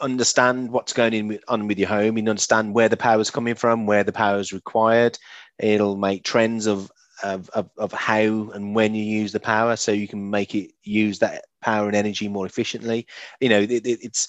understand 0.00 0.70
what's 0.70 0.92
going 0.92 1.38
on 1.48 1.66
with 1.66 1.78
your 1.78 1.88
home 1.88 2.16
and 2.16 2.28
understand 2.28 2.74
where 2.74 2.88
the 2.88 2.96
power 2.96 3.20
is 3.20 3.30
coming 3.30 3.54
from, 3.54 3.86
where 3.86 4.04
the 4.04 4.12
power 4.12 4.38
is 4.38 4.52
required. 4.52 5.18
It'll 5.58 5.96
make 5.96 6.24
trends 6.24 6.66
of, 6.66 6.90
of, 7.22 7.48
of, 7.50 7.70
of, 7.78 7.92
how 7.92 8.50
and 8.50 8.74
when 8.74 8.94
you 8.94 9.04
use 9.04 9.32
the 9.32 9.40
power 9.40 9.76
so 9.76 9.92
you 9.92 10.08
can 10.08 10.30
make 10.30 10.54
it 10.54 10.72
use 10.82 11.20
that 11.20 11.44
power 11.62 11.86
and 11.86 11.96
energy 11.96 12.28
more 12.28 12.44
efficiently. 12.44 13.06
You 13.40 13.48
know, 13.48 13.60
it, 13.60 13.70
it, 13.70 13.86
it's 14.02 14.28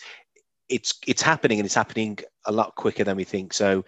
it's 0.69 0.93
it's 1.05 1.21
happening 1.21 1.59
and 1.59 1.65
it's 1.65 1.75
happening 1.75 2.17
a 2.45 2.51
lot 2.51 2.75
quicker 2.75 3.03
than 3.03 3.17
we 3.17 3.23
think. 3.23 3.53
So 3.53 3.85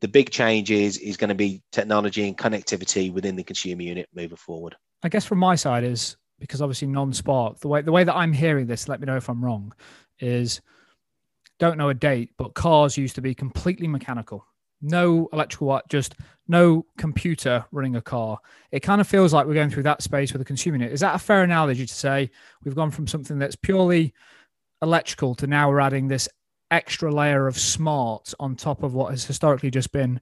the 0.00 0.08
big 0.08 0.30
change 0.30 0.70
is 0.70 0.98
is 0.98 1.16
going 1.16 1.28
to 1.28 1.34
be 1.34 1.62
technology 1.72 2.26
and 2.26 2.36
connectivity 2.36 3.12
within 3.12 3.36
the 3.36 3.44
consumer 3.44 3.82
unit 3.82 4.08
moving 4.14 4.36
forward. 4.36 4.76
I 5.02 5.08
guess 5.08 5.24
from 5.24 5.38
my 5.38 5.56
side 5.56 5.84
is 5.84 6.16
because 6.38 6.60
obviously 6.60 6.88
non-spark 6.88 7.58
the 7.60 7.68
way 7.68 7.82
the 7.82 7.92
way 7.92 8.04
that 8.04 8.14
I'm 8.14 8.32
hearing 8.32 8.66
this, 8.66 8.88
let 8.88 9.00
me 9.00 9.06
know 9.06 9.16
if 9.16 9.28
I'm 9.28 9.44
wrong, 9.44 9.72
is 10.18 10.60
don't 11.58 11.78
know 11.78 11.88
a 11.88 11.94
date, 11.94 12.30
but 12.36 12.54
cars 12.54 12.96
used 12.96 13.14
to 13.14 13.22
be 13.22 13.34
completely 13.34 13.88
mechanical. 13.88 14.46
No 14.82 15.28
electrical, 15.32 15.80
just 15.88 16.16
no 16.48 16.84
computer 16.98 17.64
running 17.72 17.96
a 17.96 18.02
car. 18.02 18.38
It 18.70 18.80
kind 18.80 19.00
of 19.00 19.08
feels 19.08 19.32
like 19.32 19.46
we're 19.46 19.54
going 19.54 19.70
through 19.70 19.84
that 19.84 20.02
space 20.02 20.32
with 20.32 20.42
a 20.42 20.44
consumer. 20.44 20.84
Is 20.84 21.00
that 21.00 21.14
a 21.14 21.18
fair 21.18 21.42
analogy 21.42 21.86
to 21.86 21.94
say 21.94 22.30
we've 22.62 22.74
gone 22.74 22.90
from 22.90 23.06
something 23.06 23.38
that's 23.38 23.56
purely 23.56 24.12
electrical 24.82 25.34
to 25.36 25.46
now 25.46 25.70
we're 25.70 25.80
adding 25.80 26.08
this 26.08 26.28
extra 26.70 27.12
layer 27.12 27.46
of 27.46 27.58
smart 27.58 28.34
on 28.38 28.56
top 28.56 28.82
of 28.82 28.92
what 28.92 29.10
has 29.10 29.24
historically 29.24 29.70
just 29.70 29.92
been 29.92 30.20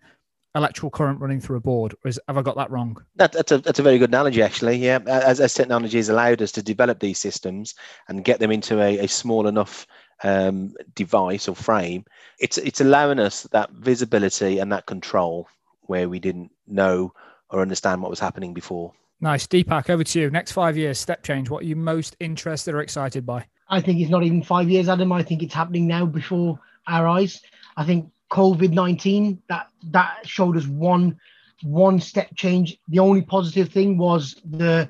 electrical 0.55 0.91
current 0.91 1.21
running 1.21 1.41
through 1.41 1.57
a 1.57 1.61
board? 1.61 1.95
Or 2.05 2.09
is, 2.09 2.21
have 2.29 2.39
I 2.39 2.43
got 2.43 2.57
that 2.57 2.71
wrong? 2.71 2.97
That, 3.17 3.33
that's 3.33 3.53
a 3.53 3.59
that's 3.59 3.79
a 3.79 3.83
very 3.83 3.99
good 3.99 4.11
analogy, 4.11 4.43
actually. 4.43 4.77
Yeah, 4.77 5.01
as, 5.07 5.41
as 5.41 5.55
technology 5.55 5.99
has 5.99 6.09
allowed 6.09 6.43
us 6.43 6.53
to 6.53 6.63
develop 6.63 7.01
these 7.01 7.19
systems 7.19 7.75
and 8.09 8.25
get 8.25 8.41
them 8.41 8.51
into 8.51 8.81
a, 8.81 8.99
a 8.99 9.09
small 9.09 9.47
enough 9.47 9.87
um, 10.23 10.75
device 10.95 11.49
or 11.49 11.57
frame, 11.57 12.05
it's 12.39 12.59
it's 12.59 12.81
allowing 12.81 13.19
us 13.19 13.43
that 13.53 13.71
visibility 13.73 14.59
and 14.59 14.73
that 14.73 14.87
control 14.87 15.49
where 15.83 16.09
we 16.09 16.19
didn't 16.19 16.51
know 16.67 17.13
or 17.51 17.61
understand 17.61 18.01
what 18.01 18.11
was 18.11 18.21
happening 18.21 18.55
before. 18.55 18.93
Nice, 19.21 19.47
Deepak. 19.47 19.89
Over 19.91 20.05
to 20.05 20.21
you. 20.21 20.31
Next 20.31 20.53
five 20.53 20.77
years, 20.77 20.99
step 20.99 21.23
change. 21.23 21.49
What 21.49 21.63
are 21.63 21.67
you 21.67 21.77
most 21.77 22.17
interested 22.21 22.75
or 22.75 22.81
excited 22.81 23.25
by? 23.25 23.47
I 23.69 23.81
think 23.81 24.01
it's 24.01 24.11
not 24.11 24.23
even 24.23 24.43
five 24.43 24.69
years, 24.69 24.89
Adam. 24.89 25.13
I 25.13 25.23
think 25.23 25.43
it's 25.43 25.55
happening 25.55 25.87
now 25.87 26.05
before 26.05 26.59
our 26.87 27.09
eyes. 27.09 27.41
I 27.77 27.85
think 27.85 28.11
COVID 28.35 28.73
nineteen 28.73 29.41
that 29.49 29.67
that 29.91 30.27
showed 30.27 30.57
us 30.57 30.67
one 30.67 31.17
one 31.63 32.01
step 32.01 32.29
change. 32.35 32.79
The 32.89 32.99
only 32.99 33.23
positive 33.23 33.69
thing 33.71 33.97
was 33.97 34.41
the 34.45 34.89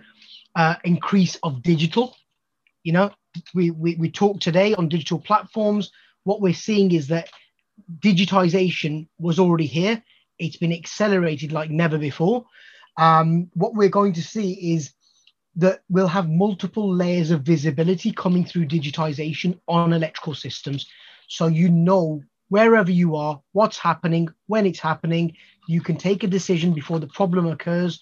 uh, 0.56 0.76
increase 0.84 1.36
of 1.42 1.62
digital. 1.62 2.16
You 2.82 2.92
know, 2.92 3.10
we, 3.54 3.70
we, 3.70 3.96
we 3.96 4.10
talk 4.10 4.40
today 4.40 4.74
on 4.74 4.88
digital 4.88 5.18
platforms, 5.18 5.90
what 6.24 6.40
we're 6.40 6.54
seeing 6.54 6.92
is 6.92 7.06
that 7.08 7.28
digitization 7.98 9.08
was 9.18 9.38
already 9.38 9.66
here. 9.66 10.02
It's 10.38 10.56
been 10.56 10.72
accelerated 10.72 11.52
like 11.52 11.70
never 11.70 11.98
before. 11.98 12.44
Um, 12.96 13.50
what 13.54 13.74
we're 13.74 13.88
going 13.88 14.14
to 14.14 14.22
see 14.22 14.74
is 14.74 14.92
that 15.56 15.82
we'll 15.88 16.08
have 16.08 16.28
multiple 16.28 16.92
layers 16.92 17.30
of 17.30 17.42
visibility 17.42 18.10
coming 18.10 18.44
through 18.44 18.66
digitization 18.66 19.58
on 19.68 19.92
electrical 19.92 20.34
systems. 20.34 20.88
So 21.28 21.46
you 21.46 21.68
know 21.68 22.22
wherever 22.54 22.92
you 22.92 23.16
are, 23.16 23.40
what's 23.50 23.76
happening, 23.76 24.28
when 24.46 24.64
it's 24.64 24.78
happening, 24.78 25.36
you 25.66 25.80
can 25.80 25.96
take 25.96 26.22
a 26.22 26.28
decision 26.28 26.72
before 26.72 27.00
the 27.00 27.08
problem 27.08 27.48
occurs. 27.48 28.00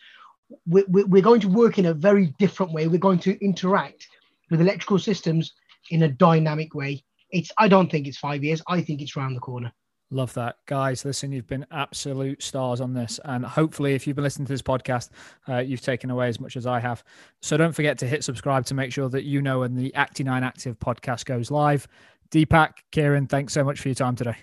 We're 0.67 1.23
going 1.23 1.41
to 1.41 1.49
work 1.49 1.79
in 1.79 1.87
a 1.87 1.95
very 1.95 2.35
different 2.39 2.71
way. 2.71 2.87
We're 2.87 2.99
going 3.09 3.21
to 3.21 3.43
interact 3.43 4.07
with 4.51 4.61
electrical 4.61 4.99
systems 4.99 5.55
in 5.89 6.03
a 6.03 6.09
dynamic 6.09 6.75
way. 6.75 7.03
It's 7.31 7.51
I 7.57 7.67
don't 7.67 7.91
think 7.91 8.07
it's 8.07 8.19
five 8.19 8.45
years. 8.45 8.61
I 8.69 8.83
think 8.83 9.01
it's 9.01 9.17
around 9.17 9.33
the 9.33 9.41
corner. 9.41 9.73
Love 10.11 10.35
that. 10.35 10.57
Guys, 10.67 11.07
listen, 11.07 11.33
you've 11.33 11.47
been 11.47 11.65
absolute 11.71 12.43
stars 12.43 12.83
on 12.83 12.93
this. 12.93 13.19
And 13.25 13.47
hopefully, 13.47 13.95
if 13.95 14.07
you've 14.07 14.17
been 14.17 14.25
listening 14.25 14.45
to 14.45 14.53
this 14.53 14.61
podcast, 14.61 15.09
uh, 15.49 15.61
you've 15.61 15.81
taken 15.81 16.11
away 16.11 16.29
as 16.29 16.39
much 16.39 16.59
as 16.59 16.67
I 16.67 16.79
have. 16.79 17.03
So 17.41 17.57
don't 17.57 17.73
forget 17.73 17.97
to 18.01 18.07
hit 18.07 18.23
subscribe 18.23 18.67
to 18.67 18.75
make 18.75 18.93
sure 18.93 19.09
that 19.09 19.25
you 19.25 19.41
know 19.41 19.61
when 19.61 19.75
the 19.75 19.91
Acti9 19.97 20.43
Active 20.43 20.79
podcast 20.79 21.25
goes 21.25 21.51
live. 21.51 21.89
Deepak, 22.33 22.73
Kieran, 22.91 23.27
thanks 23.27 23.53
so 23.53 23.63
much 23.63 23.81
for 23.81 23.89
your 23.89 23.95
time 23.95 24.17
today. 24.17 24.37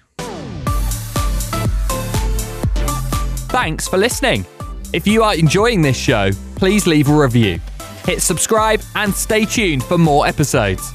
Thanks 3.51 3.87
for 3.87 3.97
listening. 3.97 4.45
If 4.93 5.07
you 5.07 5.23
are 5.23 5.35
enjoying 5.35 5.81
this 5.81 5.97
show, 5.97 6.31
please 6.55 6.85
leave 6.87 7.09
a 7.09 7.13
review 7.13 7.59
hit 8.09 8.21
subscribe, 8.23 8.81
and 8.95 9.13
stay 9.13 9.45
tuned 9.45 9.83
for 9.83 9.97
more 9.97 10.25
episodes. 10.25 10.91